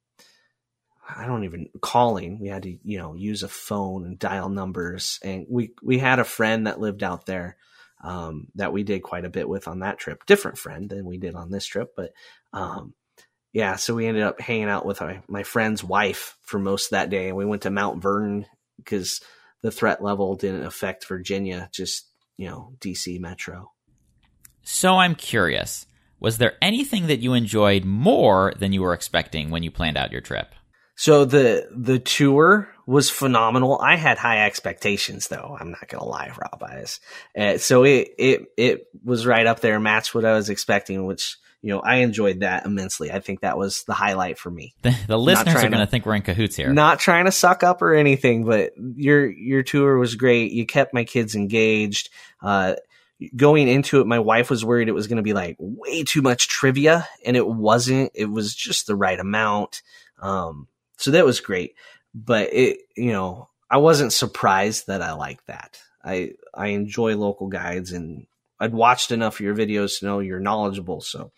I 1.08 1.26
don't 1.26 1.44
even 1.44 1.68
calling. 1.80 2.38
We 2.40 2.48
had 2.48 2.64
to, 2.64 2.78
you 2.82 2.98
know, 2.98 3.14
use 3.14 3.42
a 3.42 3.48
phone 3.48 4.04
and 4.04 4.18
dial 4.18 4.48
numbers. 4.48 5.20
And 5.22 5.46
we 5.48 5.72
we 5.82 5.98
had 5.98 6.18
a 6.18 6.24
friend 6.24 6.66
that 6.66 6.80
lived 6.80 7.02
out 7.02 7.26
there 7.26 7.56
um, 8.02 8.48
that 8.56 8.72
we 8.72 8.82
did 8.82 9.02
quite 9.02 9.24
a 9.24 9.30
bit 9.30 9.48
with 9.48 9.68
on 9.68 9.80
that 9.80 9.98
trip. 9.98 10.26
Different 10.26 10.58
friend 10.58 10.88
than 10.88 11.04
we 11.04 11.18
did 11.18 11.34
on 11.34 11.50
this 11.50 11.66
trip, 11.66 11.94
but 11.96 12.12
um, 12.52 12.94
yeah. 13.56 13.76
So 13.76 13.94
we 13.94 14.06
ended 14.06 14.22
up 14.22 14.38
hanging 14.38 14.68
out 14.68 14.84
with 14.84 15.00
our, 15.00 15.22
my 15.28 15.42
friend's 15.42 15.82
wife 15.82 16.36
for 16.42 16.58
most 16.58 16.88
of 16.88 16.90
that 16.90 17.08
day, 17.08 17.28
and 17.28 17.38
we 17.38 17.46
went 17.46 17.62
to 17.62 17.70
Mount 17.70 18.02
Vernon 18.02 18.44
because 18.76 19.22
the 19.62 19.70
threat 19.70 20.02
level 20.02 20.34
didn't 20.34 20.66
affect 20.66 21.06
Virginia, 21.06 21.70
just 21.72 22.06
you 22.36 22.48
know, 22.50 22.74
DC 22.80 23.18
Metro. 23.18 23.72
So 24.62 24.98
I'm 24.98 25.14
curious, 25.14 25.86
was 26.20 26.36
there 26.36 26.58
anything 26.60 27.06
that 27.06 27.20
you 27.20 27.32
enjoyed 27.32 27.86
more 27.86 28.52
than 28.58 28.74
you 28.74 28.82
were 28.82 28.92
expecting 28.92 29.48
when 29.48 29.62
you 29.62 29.70
planned 29.70 29.96
out 29.96 30.12
your 30.12 30.20
trip? 30.20 30.54
So 30.94 31.24
the 31.24 31.66
the 31.74 31.98
tour 31.98 32.68
was 32.86 33.08
phenomenal. 33.08 33.78
I 33.80 33.96
had 33.96 34.18
high 34.18 34.44
expectations, 34.44 35.28
though. 35.28 35.56
I'm 35.58 35.70
not 35.70 35.88
gonna 35.88 36.04
lie, 36.04 36.30
Rob. 36.36 36.62
I 36.62 36.80
was, 36.80 37.00
uh, 37.38 37.56
so 37.56 37.84
it 37.84 38.08
it 38.18 38.42
it 38.58 38.86
was 39.02 39.24
right 39.24 39.46
up 39.46 39.60
there, 39.60 39.80
matched 39.80 40.14
what 40.14 40.26
I 40.26 40.34
was 40.34 40.50
expecting, 40.50 41.06
which 41.06 41.38
you 41.66 41.72
know 41.72 41.80
I 41.80 41.96
enjoyed 41.96 42.40
that 42.40 42.64
immensely. 42.64 43.10
I 43.10 43.18
think 43.18 43.40
that 43.40 43.58
was 43.58 43.82
the 43.84 43.92
highlight 43.92 44.38
for 44.38 44.50
me. 44.50 44.74
The, 44.82 44.96
the 45.08 45.18
listeners 45.18 45.56
are 45.56 45.68
going 45.68 45.80
to 45.80 45.86
think 45.86 46.06
we're 46.06 46.14
in 46.14 46.22
cahoots 46.22 46.54
here. 46.54 46.72
Not 46.72 47.00
trying 47.00 47.24
to 47.24 47.32
suck 47.32 47.64
up 47.64 47.82
or 47.82 47.92
anything, 47.92 48.44
but 48.44 48.70
your 48.76 49.28
your 49.28 49.64
tour 49.64 49.98
was 49.98 50.14
great. 50.14 50.52
You 50.52 50.64
kept 50.64 50.94
my 50.94 51.02
kids 51.02 51.34
engaged. 51.34 52.10
Uh, 52.40 52.76
going 53.34 53.66
into 53.66 54.00
it, 54.00 54.06
my 54.06 54.20
wife 54.20 54.48
was 54.48 54.64
worried 54.64 54.88
it 54.88 54.92
was 54.92 55.08
going 55.08 55.16
to 55.16 55.24
be 55.24 55.32
like 55.32 55.56
way 55.58 56.04
too 56.04 56.22
much 56.22 56.46
trivia, 56.46 57.08
and 57.24 57.36
it 57.36 57.46
wasn't. 57.46 58.12
It 58.14 58.26
was 58.26 58.54
just 58.54 58.86
the 58.86 58.94
right 58.94 59.18
amount. 59.18 59.82
Um, 60.20 60.68
so 60.98 61.10
that 61.10 61.24
was 61.24 61.40
great. 61.40 61.74
But 62.14 62.52
it, 62.52 62.78
you 62.96 63.12
know, 63.12 63.48
I 63.68 63.78
wasn't 63.78 64.12
surprised 64.12 64.86
that 64.86 65.02
I 65.02 65.14
liked 65.14 65.48
that. 65.48 65.80
I 66.04 66.34
I 66.54 66.68
enjoy 66.68 67.16
local 67.16 67.48
guides, 67.48 67.90
and 67.90 68.28
I'd 68.58 68.72
watched 68.72 69.10
enough 69.10 69.34
of 69.34 69.40
your 69.40 69.54
videos 69.54 69.98
to 69.98 70.06
know 70.06 70.20
you're 70.20 70.40
knowledgeable. 70.40 71.00
So 71.00 71.32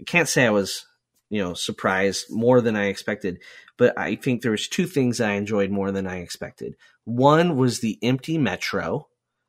I 0.00 0.04
can't 0.04 0.28
say 0.28 0.46
I 0.46 0.50
was, 0.50 0.86
you 1.30 1.42
know, 1.42 1.54
surprised 1.54 2.26
more 2.30 2.60
than 2.60 2.76
I 2.76 2.86
expected. 2.86 3.40
But 3.76 3.98
I 3.98 4.16
think 4.16 4.42
there 4.42 4.50
was 4.50 4.68
two 4.68 4.86
things 4.86 5.20
I 5.20 5.32
enjoyed 5.32 5.70
more 5.70 5.90
than 5.90 6.06
I 6.06 6.18
expected. 6.18 6.76
One 7.04 7.56
was 7.56 7.80
the 7.80 7.98
empty 8.02 8.38
metro 8.38 9.08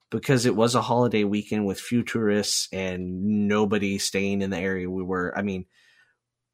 because 0.10 0.46
it 0.46 0.56
was 0.56 0.76
a 0.76 0.82
holiday 0.82 1.24
weekend 1.24 1.66
with 1.66 1.80
few 1.80 2.04
tourists 2.04 2.68
and 2.72 3.48
nobody 3.48 3.98
staying 3.98 4.42
in 4.42 4.50
the 4.50 4.58
area 4.58 4.90
we 4.90 5.04
were. 5.04 5.34
I 5.38 5.42
mean, 5.42 5.66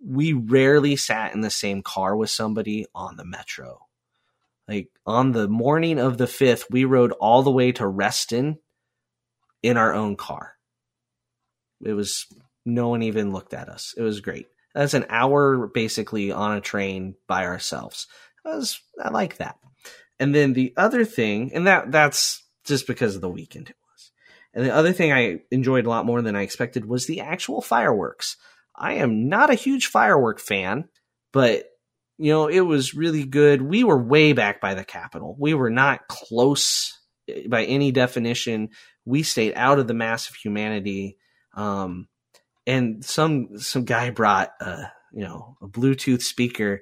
we 0.04 0.34
rarely 0.34 0.96
sat 0.96 1.34
in 1.34 1.42
the 1.42 1.50
same 1.50 1.84
car 1.84 2.16
with 2.16 2.30
somebody 2.30 2.88
on 2.96 3.18
the 3.18 3.26
metro. 3.26 3.88
Like 4.68 4.90
on 5.06 5.32
the 5.32 5.48
morning 5.48 6.00
of 6.00 6.18
the 6.18 6.26
5th, 6.26 6.64
we 6.70 6.86
rode 6.86 7.12
all 7.14 7.44
the 7.44 7.52
way 7.52 7.72
to 7.74 7.88
Reston 7.88 8.60
in 9.62 9.78
our 9.78 9.94
own 9.94 10.16
car. 10.16 10.56
It 11.84 11.94
was 11.94 12.26
no 12.66 12.90
one 12.90 13.04
even 13.04 13.34
looked 13.34 13.54
at 13.54 13.70
us. 13.70 13.94
It 13.98 14.02
was 14.02 14.20
great. 14.20 14.48
That's 14.74 14.94
an 14.94 15.06
hour 15.10 15.68
basically 15.68 16.32
on 16.32 16.58
a 16.58 16.62
train 16.62 17.16
by 17.28 17.46
ourselves. 17.46 18.08
I 18.46 18.56
was 18.56 18.80
I 19.02 19.10
like 19.10 19.38
that. 19.38 19.58
And 20.20 20.34
then 20.36 20.54
the 20.54 20.74
other 20.78 21.04
thing, 21.04 21.52
and 21.54 21.68
that 21.68 21.92
that's 21.92 22.44
just 22.66 22.88
because 22.88 23.16
of 23.16 23.22
the 23.22 23.30
weekend 23.30 23.70
it 23.70 23.76
was. 23.92 24.12
And 24.54 24.66
the 24.66 24.74
other 24.74 24.94
thing 24.94 25.12
I 25.12 25.40
enjoyed 25.50 25.86
a 25.86 25.90
lot 25.90 26.06
more 26.06 26.22
than 26.22 26.36
I 26.36 26.44
expected 26.44 26.86
was 26.86 27.06
the 27.06 27.22
actual 27.22 27.62
fireworks. 27.62 28.38
I 28.76 28.94
am 28.94 29.30
not 29.30 29.50
a 29.50 29.56
huge 29.56 29.88
firework 29.88 30.40
fan, 30.40 30.90
but 31.34 31.66
you 32.18 32.32
know, 32.32 32.48
it 32.48 32.62
was 32.62 32.94
really 32.94 33.26
good. 33.26 33.64
We 33.64 33.84
were 33.84 33.98
way 33.98 34.34
back 34.34 34.62
by 34.62 34.76
the 34.76 34.84
Capitol. 34.84 35.36
We 35.40 35.56
were 35.56 35.72
not 35.72 36.08
close 36.08 37.00
eh, 37.28 37.48
by 37.48 37.66
any 37.66 37.92
definition. 37.92 38.70
We 39.06 39.24
stayed 39.24 39.54
out 39.56 39.80
of 39.80 39.88
the 39.88 39.96
mass 39.96 40.30
of 40.30 40.36
humanity. 40.36 41.18
Um, 41.54 42.08
and 42.68 43.04
some 43.04 43.60
some 43.60 43.86
guy 43.86 44.10
brought 44.12 44.52
a 44.60 44.92
you 45.12 45.24
know 45.24 45.58
a 45.62 45.68
Bluetooth 45.68 46.22
speaker 46.22 46.82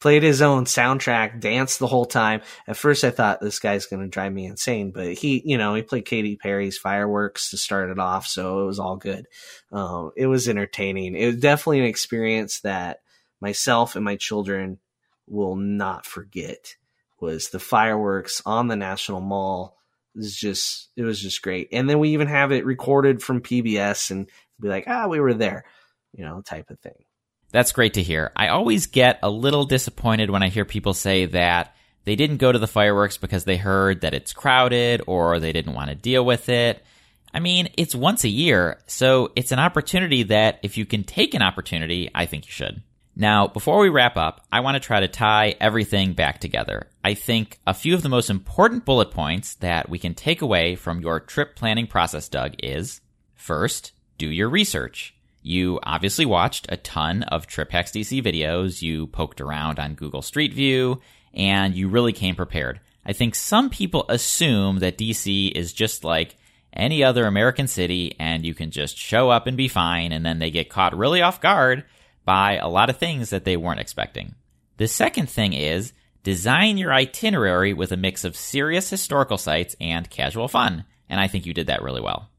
played 0.00 0.22
his 0.22 0.40
own 0.40 0.64
soundtrack, 0.64 1.40
danced 1.40 1.78
the 1.78 1.86
whole 1.86 2.06
time. 2.06 2.40
At 2.66 2.76
first, 2.76 3.04
I 3.04 3.10
thought 3.10 3.40
this 3.40 3.58
guy's 3.58 3.86
going 3.86 4.02
to 4.02 4.08
drive 4.08 4.32
me 4.32 4.46
insane, 4.46 4.92
but 4.92 5.12
he, 5.12 5.42
you 5.44 5.58
know, 5.58 5.74
he 5.74 5.82
played 5.82 6.06
Katy 6.06 6.36
Perry's 6.36 6.78
Fireworks 6.78 7.50
to 7.50 7.58
start 7.58 7.90
it 7.90 7.98
off, 7.98 8.26
so 8.26 8.62
it 8.62 8.66
was 8.66 8.78
all 8.78 8.96
good. 8.96 9.26
Um, 9.70 10.12
it 10.16 10.26
was 10.26 10.48
entertaining. 10.48 11.14
It 11.14 11.26
was 11.26 11.36
definitely 11.36 11.80
an 11.80 11.86
experience 11.86 12.60
that 12.60 13.00
myself 13.40 13.94
and 13.94 14.04
my 14.04 14.16
children 14.16 14.78
will 15.26 15.56
not 15.56 16.06
forget. 16.06 16.76
Was 17.20 17.50
the 17.50 17.60
fireworks 17.60 18.40
on 18.46 18.68
the 18.68 18.76
National 18.76 19.20
Mall? 19.20 19.76
Was 20.20 20.36
just, 20.36 20.90
it 20.96 21.02
was 21.02 21.20
just 21.20 21.42
great. 21.42 21.68
And 21.72 21.88
then 21.88 21.98
we 21.98 22.10
even 22.10 22.28
have 22.28 22.52
it 22.52 22.66
recorded 22.66 23.22
from 23.22 23.40
PBS 23.40 24.10
and 24.10 24.28
be 24.60 24.68
like, 24.68 24.84
ah, 24.86 25.06
we 25.08 25.18
were 25.18 25.34
there, 25.34 25.64
you 26.12 26.24
know, 26.24 26.42
type 26.42 26.70
of 26.70 26.78
thing. 26.80 27.04
That's 27.52 27.72
great 27.72 27.94
to 27.94 28.02
hear. 28.02 28.30
I 28.36 28.48
always 28.48 28.86
get 28.86 29.18
a 29.22 29.30
little 29.30 29.64
disappointed 29.64 30.30
when 30.30 30.42
I 30.42 30.48
hear 30.48 30.64
people 30.64 30.94
say 30.94 31.26
that 31.26 31.74
they 32.04 32.16
didn't 32.16 32.36
go 32.36 32.52
to 32.52 32.58
the 32.58 32.66
fireworks 32.68 33.16
because 33.16 33.44
they 33.44 33.56
heard 33.56 34.02
that 34.02 34.14
it's 34.14 34.32
crowded 34.32 35.02
or 35.06 35.40
they 35.40 35.52
didn't 35.52 35.74
want 35.74 35.88
to 35.88 35.96
deal 35.96 36.24
with 36.24 36.48
it. 36.48 36.84
I 37.32 37.40
mean, 37.40 37.68
it's 37.76 37.94
once 37.94 38.24
a 38.24 38.28
year, 38.28 38.78
so 38.86 39.30
it's 39.36 39.52
an 39.52 39.58
opportunity 39.58 40.24
that 40.24 40.58
if 40.62 40.76
you 40.76 40.84
can 40.84 41.04
take 41.04 41.34
an 41.34 41.42
opportunity, 41.42 42.10
I 42.14 42.26
think 42.26 42.46
you 42.46 42.52
should. 42.52 42.82
Now, 43.20 43.48
before 43.48 43.80
we 43.80 43.90
wrap 43.90 44.16
up, 44.16 44.46
I 44.50 44.60
want 44.60 44.76
to 44.76 44.80
try 44.80 45.00
to 45.00 45.06
tie 45.06 45.54
everything 45.60 46.14
back 46.14 46.40
together. 46.40 46.86
I 47.04 47.12
think 47.12 47.60
a 47.66 47.74
few 47.74 47.94
of 47.94 48.00
the 48.00 48.08
most 48.08 48.30
important 48.30 48.86
bullet 48.86 49.10
points 49.10 49.56
that 49.56 49.90
we 49.90 49.98
can 49.98 50.14
take 50.14 50.40
away 50.40 50.74
from 50.74 51.02
your 51.02 51.20
trip 51.20 51.54
planning 51.54 51.86
process, 51.86 52.30
Doug, 52.30 52.54
is 52.62 53.02
first, 53.34 53.92
do 54.16 54.26
your 54.26 54.48
research. 54.48 55.14
You 55.42 55.80
obviously 55.82 56.24
watched 56.24 56.64
a 56.70 56.78
ton 56.78 57.24
of 57.24 57.46
TripHacks 57.46 57.92
DC 57.92 58.24
videos, 58.24 58.80
you 58.80 59.08
poked 59.08 59.42
around 59.42 59.78
on 59.78 59.96
Google 59.96 60.22
Street 60.22 60.54
View, 60.54 61.02
and 61.34 61.74
you 61.74 61.88
really 61.90 62.14
came 62.14 62.36
prepared. 62.36 62.80
I 63.04 63.12
think 63.12 63.34
some 63.34 63.68
people 63.68 64.06
assume 64.08 64.78
that 64.78 64.96
DC 64.96 65.52
is 65.52 65.74
just 65.74 66.04
like 66.04 66.36
any 66.72 67.04
other 67.04 67.26
American 67.26 67.68
city 67.68 68.16
and 68.18 68.46
you 68.46 68.54
can 68.54 68.70
just 68.70 68.96
show 68.96 69.28
up 69.28 69.46
and 69.46 69.58
be 69.58 69.68
fine, 69.68 70.10
and 70.10 70.24
then 70.24 70.38
they 70.38 70.50
get 70.50 70.70
caught 70.70 70.96
really 70.96 71.20
off 71.20 71.42
guard 71.42 71.84
by 72.30 72.58
a 72.58 72.68
lot 72.68 72.88
of 72.88 72.96
things 72.96 73.30
that 73.30 73.44
they 73.44 73.56
weren't 73.56 73.80
expecting. 73.80 74.36
The 74.76 74.86
second 74.86 75.28
thing 75.28 75.52
is 75.52 75.92
design 76.22 76.78
your 76.78 76.92
itinerary 76.92 77.72
with 77.72 77.90
a 77.90 77.96
mix 77.96 78.22
of 78.22 78.36
serious 78.36 78.88
historical 78.88 79.36
sites 79.36 79.74
and 79.80 80.08
casual 80.08 80.46
fun, 80.46 80.84
and 81.08 81.18
I 81.18 81.26
think 81.26 81.44
you 81.44 81.52
did 81.52 81.66
that 81.66 81.82
really 81.82 82.00
well. 82.00 82.30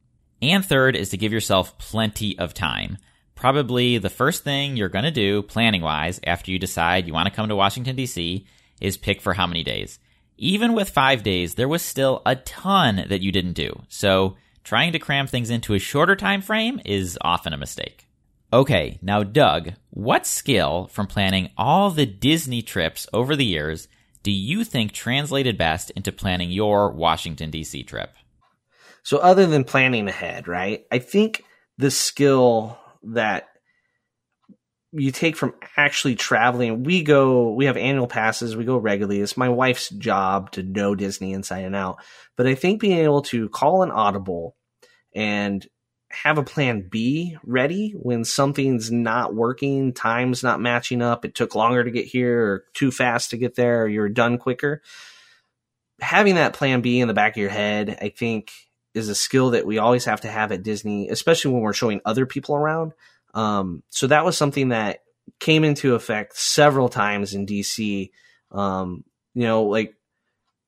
And 0.42 0.66
third 0.66 0.96
is 0.96 1.10
to 1.10 1.18
give 1.18 1.34
yourself 1.34 1.78
plenty 1.78 2.40
of 2.40 2.54
time. 2.54 3.00
Probably 3.36 3.98
the 3.98 4.10
first 4.10 4.46
thing 4.46 4.78
you're 4.78 4.88
going 4.88 5.04
to 5.04 5.12
do 5.12 5.42
planning 5.42 5.82
wise 5.82 6.22
after 6.26 6.52
you 6.52 6.58
decide 6.58 7.06
you 7.06 7.12
want 7.12 7.28
to 7.28 7.36
come 7.36 7.50
to 7.50 7.56
Washington 7.58 7.98
DC 7.98 8.46
is 8.80 8.96
pick 8.96 9.20
for 9.20 9.34
how 9.34 9.46
many 9.46 9.62
days 9.62 10.00
even 10.42 10.74
with 10.74 10.90
five 10.90 11.22
days, 11.22 11.54
there 11.54 11.68
was 11.68 11.84
still 11.84 12.24
a 12.26 12.36
ton 12.36 13.06
that 13.10 13.22
you 13.22 13.32
didn't 13.32 13.54
do. 13.54 13.84
So 13.90 14.38
trying 14.64 14.94
to 14.94 15.00
cram 15.00 15.28
things 15.28 15.52
into 15.52 15.76
a 15.76 15.80
shorter 15.80 16.16
time 16.16 16.42
frame 16.42 16.82
is 16.84 17.18
often 17.22 17.54
a 17.54 17.58
mistake. 17.58 18.08
Okay, 18.54 19.00
now 19.02 19.24
Doug, 19.24 19.74
what 19.92 20.28
skill 20.28 20.88
from 20.88 21.08
planning 21.08 21.52
all 21.58 21.90
the 21.90 22.06
Disney 22.06 22.62
trips 22.62 23.08
over 23.14 23.36
the 23.36 23.46
years 23.46 23.88
do 24.24 24.32
you 24.32 24.64
think 24.64 24.92
translated 24.92 25.58
best 25.58 25.90
into 25.92 26.12
planning 26.12 26.52
your 26.52 26.92
Washington 26.92 27.50
DC 27.50 27.88
trip? 27.88 28.14
So 29.04 29.18
other 29.18 29.48
than 29.48 29.64
planning 29.64 30.08
ahead, 30.08 30.48
right? 30.48 30.84
I 30.92 31.00
think 31.00 31.44
the 31.78 31.90
skill 31.90 32.78
that 33.04 33.48
you 34.92 35.12
take 35.12 35.38
from 35.38 35.54
actually 35.78 36.16
traveling. 36.16 36.84
We 36.84 37.02
go, 37.04 37.54
we 37.54 37.66
have 37.66 37.78
annual 37.78 38.08
passes, 38.08 38.56
we 38.56 38.66
go 38.66 38.78
regularly. 38.78 39.22
It's 39.22 39.38
my 39.38 39.50
wife's 39.50 39.90
job 39.90 40.52
to 40.52 40.64
know 40.64 40.96
Disney 40.96 41.34
inside 41.34 41.64
and 41.64 41.76
out. 41.76 41.98
But 42.36 42.48
I 42.48 42.56
think 42.56 42.82
being 42.82 43.00
able 43.00 43.22
to 43.24 43.50
call 43.50 43.84
an 43.84 43.92
audible 43.92 44.56
and 45.16 45.66
have 46.14 46.38
a 46.38 46.44
plan 46.44 46.88
B 46.90 47.38
ready 47.44 47.92
when 47.92 48.24
something's 48.24 48.92
not 48.92 49.34
working, 49.34 49.94
time's 49.94 50.44
not 50.44 50.62
matching 50.62 51.02
up, 51.02 51.26
it 51.26 51.36
took 51.36 51.56
longer 51.56 51.84
to 51.84 51.92
get 51.92 52.06
here 52.06 52.42
or 52.42 52.66
too 52.74 52.92
fast 52.92 53.32
to 53.32 53.38
get 53.38 53.56
there, 53.56 53.84
or 53.84 53.88
you're 53.88 54.10
done 54.10 54.38
quicker. 54.38 54.82
Having 56.00 56.36
that 56.36 56.54
plan 56.54 56.82
B 56.82 57.00
in 57.00 57.08
the 57.08 57.14
back 57.14 57.34
of 57.34 57.38
your 57.38 57.50
head, 57.50 57.98
I 58.02 58.10
think, 58.10 58.52
is 58.94 59.10
a 59.10 59.16
skill 59.16 59.52
that 59.52 59.66
we 59.66 59.78
always 59.78 60.06
have 60.06 60.22
to 60.22 60.28
have 60.28 60.52
at 60.52 60.64
Disney, 60.64 61.10
especially 61.10 61.54
when 61.54 61.62
we're 61.62 61.74
showing 61.74 62.02
other 62.04 62.26
people 62.26 62.56
around. 62.56 62.94
Um, 63.34 63.84
so 63.90 64.08
that 64.08 64.26
was 64.26 64.38
something 64.38 64.70
that 64.70 65.00
came 65.40 65.64
into 65.64 65.96
effect 65.96 66.38
several 66.38 66.90
times 66.90 67.34
in 67.34 67.46
DC. 67.46 68.12
Um, 68.52 69.04
you 69.34 69.44
know, 69.44 69.64
like 69.64 69.96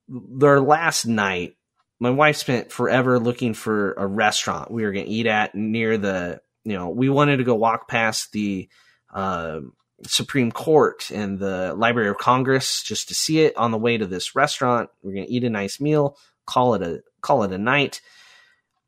their 0.07 0.61
last 0.61 1.05
night, 1.05 1.55
my 2.03 2.09
wife 2.09 2.35
spent 2.35 2.69
forever 2.69 3.17
looking 3.17 3.53
for 3.53 3.93
a 3.93 4.05
restaurant 4.05 4.69
we 4.69 4.83
were 4.83 4.91
going 4.91 5.05
to 5.05 5.11
eat 5.11 5.25
at 5.25 5.55
near 5.55 5.97
the, 5.97 6.41
you 6.65 6.73
know, 6.73 6.89
we 6.89 7.07
wanted 7.07 7.37
to 7.37 7.45
go 7.45 7.55
walk 7.55 7.87
past 7.87 8.33
the, 8.33 8.67
uh, 9.13 9.61
Supreme 10.05 10.51
Court 10.51 11.09
and 11.11 11.39
the 11.39 11.73
Library 11.75 12.09
of 12.09 12.17
Congress 12.17 12.83
just 12.83 13.07
to 13.07 13.13
see 13.13 13.39
it 13.39 13.55
on 13.55 13.71
the 13.71 13.77
way 13.77 13.97
to 13.97 14.05
this 14.05 14.35
restaurant. 14.35 14.89
We're 15.01 15.13
going 15.13 15.27
to 15.27 15.31
eat 15.31 15.45
a 15.45 15.49
nice 15.49 15.79
meal, 15.79 16.17
call 16.45 16.73
it 16.73 16.81
a, 16.81 17.03
call 17.21 17.43
it 17.43 17.53
a 17.53 17.57
night. 17.57 18.01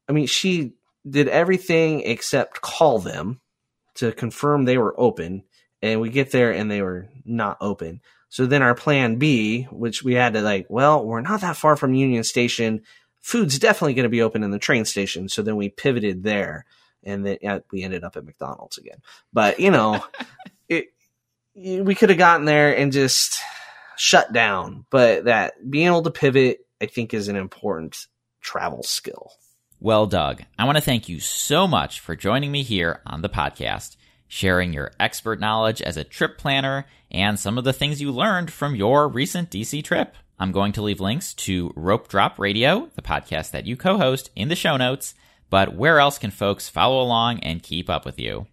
I 0.09 0.11
mean, 0.11 0.27
she 0.27 0.73
did 1.09 1.29
everything 1.29 2.01
except 2.01 2.59
call 2.59 2.99
them 2.99 3.39
to 3.93 4.11
confirm 4.11 4.65
they 4.65 4.77
were 4.77 4.99
open. 4.99 5.43
And 5.81 6.01
we 6.01 6.09
get 6.09 6.31
there 6.31 6.51
and 6.51 6.69
they 6.69 6.81
were 6.81 7.07
not 7.23 7.59
open. 7.61 8.01
So 8.27 8.45
then 8.45 8.61
our 8.61 8.75
plan 8.75 9.15
B, 9.15 9.63
which 9.71 10.03
we 10.03 10.15
had 10.15 10.33
to 10.33 10.41
like, 10.41 10.65
well, 10.69 11.05
we're 11.05 11.21
not 11.21 11.39
that 11.39 11.55
far 11.55 11.77
from 11.77 11.93
Union 11.93 12.25
Station. 12.25 12.81
Food's 13.25 13.57
definitely 13.57 13.95
going 13.95 14.03
to 14.03 14.09
be 14.09 14.21
open 14.21 14.43
in 14.43 14.51
the 14.51 14.59
train 14.59 14.85
station. 14.85 15.29
So 15.29 15.41
then 15.41 15.55
we 15.55 15.69
pivoted 15.69 16.21
there 16.21 16.63
and 17.03 17.25
then 17.25 17.39
yeah, 17.41 17.59
we 17.71 17.81
ended 17.81 18.03
up 18.03 18.15
at 18.17 18.23
McDonald's 18.23 18.77
again. 18.77 19.01
But 19.33 19.59
you 19.59 19.71
know, 19.71 20.05
it, 20.69 20.93
we 21.55 21.95
could 21.95 22.09
have 22.09 22.19
gotten 22.19 22.45
there 22.45 22.77
and 22.77 22.91
just 22.91 23.39
shut 23.97 24.31
down. 24.31 24.85
But 24.91 25.25
that 25.25 25.55
being 25.67 25.87
able 25.87 26.03
to 26.03 26.11
pivot, 26.11 26.67
I 26.79 26.85
think, 26.85 27.15
is 27.15 27.27
an 27.27 27.35
important 27.35 28.05
travel 28.41 28.83
skill. 28.83 29.31
Well, 29.79 30.05
Doug, 30.05 30.43
I 30.59 30.65
want 30.65 30.77
to 30.77 30.83
thank 30.83 31.09
you 31.09 31.19
so 31.19 31.65
much 31.67 32.01
for 32.01 32.15
joining 32.15 32.51
me 32.51 32.61
here 32.61 33.01
on 33.07 33.23
the 33.23 33.29
podcast, 33.29 33.95
sharing 34.27 34.71
your 34.71 34.91
expert 34.99 35.39
knowledge 35.39 35.81
as 35.81 35.97
a 35.97 36.03
trip 36.03 36.37
planner 36.37 36.85
and 37.09 37.39
some 37.39 37.57
of 37.57 37.63
the 37.63 37.73
things 37.73 37.99
you 37.99 38.11
learned 38.11 38.51
from 38.53 38.75
your 38.75 39.07
recent 39.07 39.49
DC 39.49 39.83
trip. 39.83 40.15
I'm 40.39 40.51
going 40.51 40.73
to 40.73 40.81
leave 40.81 40.99
links 40.99 41.33
to 41.35 41.71
Rope 41.75 42.07
Drop 42.07 42.39
Radio, 42.39 42.89
the 42.95 43.01
podcast 43.01 43.51
that 43.51 43.65
you 43.65 43.77
co 43.77 43.97
host, 43.97 44.29
in 44.35 44.49
the 44.49 44.55
show 44.55 44.77
notes. 44.77 45.13
But 45.49 45.75
where 45.75 45.99
else 45.99 46.17
can 46.17 46.31
folks 46.31 46.67
follow 46.67 47.01
along 47.01 47.39
and 47.39 47.63
keep 47.63 47.89
up 47.89 48.05
with 48.05 48.19
you? 48.19 48.47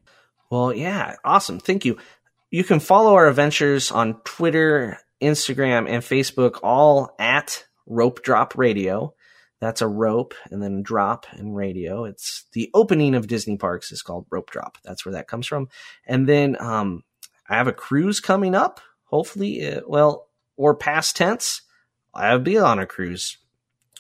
Well, 0.50 0.72
yeah, 0.72 1.16
awesome. 1.24 1.58
Thank 1.58 1.84
you. 1.84 1.98
You 2.50 2.64
can 2.64 2.80
follow 2.80 3.14
our 3.14 3.28
adventures 3.28 3.90
on 3.90 4.20
Twitter, 4.24 4.98
Instagram, 5.20 5.88
and 5.88 6.02
Facebook, 6.02 6.60
all 6.62 7.14
at 7.18 7.64
Rope 7.86 8.22
Drop 8.22 8.56
Radio. 8.56 9.14
That's 9.60 9.80
a 9.80 9.88
rope 9.88 10.34
and 10.50 10.62
then 10.62 10.82
drop 10.82 11.26
and 11.30 11.56
radio. 11.56 12.04
It's 12.04 12.44
the 12.52 12.68
opening 12.74 13.14
of 13.14 13.28
Disney 13.28 13.56
parks 13.56 13.92
is 13.92 14.02
called 14.02 14.26
Rope 14.30 14.50
Drop. 14.50 14.76
That's 14.84 15.06
where 15.06 15.12
that 15.12 15.28
comes 15.28 15.46
from. 15.46 15.68
And 16.06 16.28
then 16.28 16.56
um, 16.60 17.04
I 17.48 17.56
have 17.56 17.68
a 17.68 17.72
cruise 17.72 18.20
coming 18.20 18.54
up. 18.54 18.80
Hopefully, 19.04 19.66
uh, 19.66 19.82
well, 19.86 20.28
or 20.56 20.74
past 20.74 21.16
tense, 21.16 21.62
I'll 22.14 22.38
be 22.38 22.58
on 22.58 22.78
a 22.78 22.86
cruise. 22.86 23.38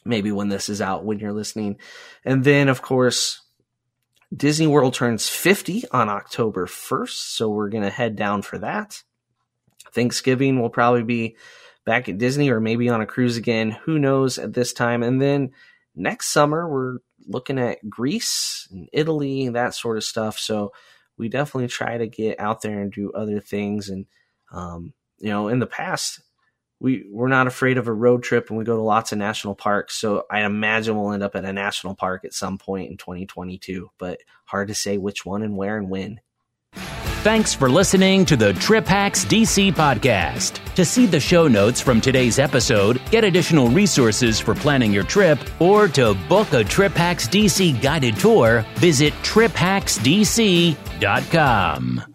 Maybe 0.04 0.32
when 0.32 0.48
this 0.48 0.68
is 0.68 0.80
out, 0.80 1.04
when 1.04 1.18
you're 1.18 1.32
listening. 1.32 1.78
And 2.24 2.42
then, 2.42 2.68
of 2.68 2.82
course, 2.82 3.40
Disney 4.34 4.66
World 4.66 4.94
turns 4.94 5.28
50 5.28 5.84
on 5.90 6.08
October 6.08 6.66
1st. 6.66 7.34
So 7.36 7.48
we're 7.50 7.68
going 7.68 7.84
to 7.84 7.90
head 7.90 8.16
down 8.16 8.42
for 8.42 8.58
that. 8.58 9.02
Thanksgiving 9.92 10.60
will 10.60 10.70
probably 10.70 11.02
be 11.02 11.36
back 11.84 12.08
at 12.08 12.18
Disney 12.18 12.50
or 12.50 12.60
maybe 12.60 12.88
on 12.88 13.00
a 13.00 13.06
cruise 13.06 13.36
again. 13.36 13.72
Who 13.84 13.98
knows 13.98 14.38
at 14.38 14.54
this 14.54 14.72
time? 14.72 15.02
And 15.02 15.20
then 15.20 15.52
next 15.94 16.28
summer, 16.28 16.68
we're 16.68 16.98
looking 17.26 17.58
at 17.58 17.88
Greece 17.88 18.68
and 18.70 18.88
Italy, 18.92 19.48
that 19.50 19.74
sort 19.74 19.96
of 19.96 20.04
stuff. 20.04 20.38
So 20.38 20.72
we 21.16 21.28
definitely 21.28 21.68
try 21.68 21.98
to 21.98 22.06
get 22.06 22.40
out 22.40 22.62
there 22.62 22.80
and 22.80 22.92
do 22.92 23.12
other 23.12 23.40
things. 23.40 23.88
And, 23.88 24.06
um, 24.50 24.94
you 25.18 25.28
know, 25.28 25.48
in 25.48 25.58
the 25.58 25.66
past, 25.66 26.20
we, 26.82 27.06
we're 27.08 27.28
not 27.28 27.46
afraid 27.46 27.78
of 27.78 27.86
a 27.86 27.92
road 27.92 28.24
trip 28.24 28.50
and 28.50 28.58
we 28.58 28.64
go 28.64 28.74
to 28.74 28.82
lots 28.82 29.12
of 29.12 29.18
national 29.18 29.54
parks. 29.54 29.94
So 29.94 30.24
I 30.28 30.42
imagine 30.42 30.96
we'll 30.96 31.12
end 31.12 31.22
up 31.22 31.36
at 31.36 31.44
a 31.44 31.52
national 31.52 31.94
park 31.94 32.24
at 32.24 32.34
some 32.34 32.58
point 32.58 32.90
in 32.90 32.96
2022, 32.96 33.88
but 33.98 34.18
hard 34.46 34.66
to 34.66 34.74
say 34.74 34.98
which 34.98 35.24
one 35.24 35.44
and 35.44 35.56
where 35.56 35.78
and 35.78 35.88
when. 35.88 36.20
Thanks 37.22 37.54
for 37.54 37.70
listening 37.70 38.24
to 38.24 38.36
the 38.36 38.52
Trip 38.54 38.84
Hacks 38.84 39.24
DC 39.24 39.72
podcast. 39.74 40.58
To 40.74 40.84
see 40.84 41.06
the 41.06 41.20
show 41.20 41.46
notes 41.46 41.80
from 41.80 42.00
today's 42.00 42.40
episode, 42.40 43.00
get 43.12 43.22
additional 43.22 43.68
resources 43.68 44.40
for 44.40 44.56
planning 44.56 44.92
your 44.92 45.04
trip, 45.04 45.38
or 45.60 45.86
to 45.86 46.14
book 46.28 46.52
a 46.52 46.64
Trip 46.64 46.94
Hacks 46.94 47.28
DC 47.28 47.80
guided 47.80 48.16
tour, 48.16 48.66
visit 48.74 49.12
triphacksdc.com. 49.22 52.11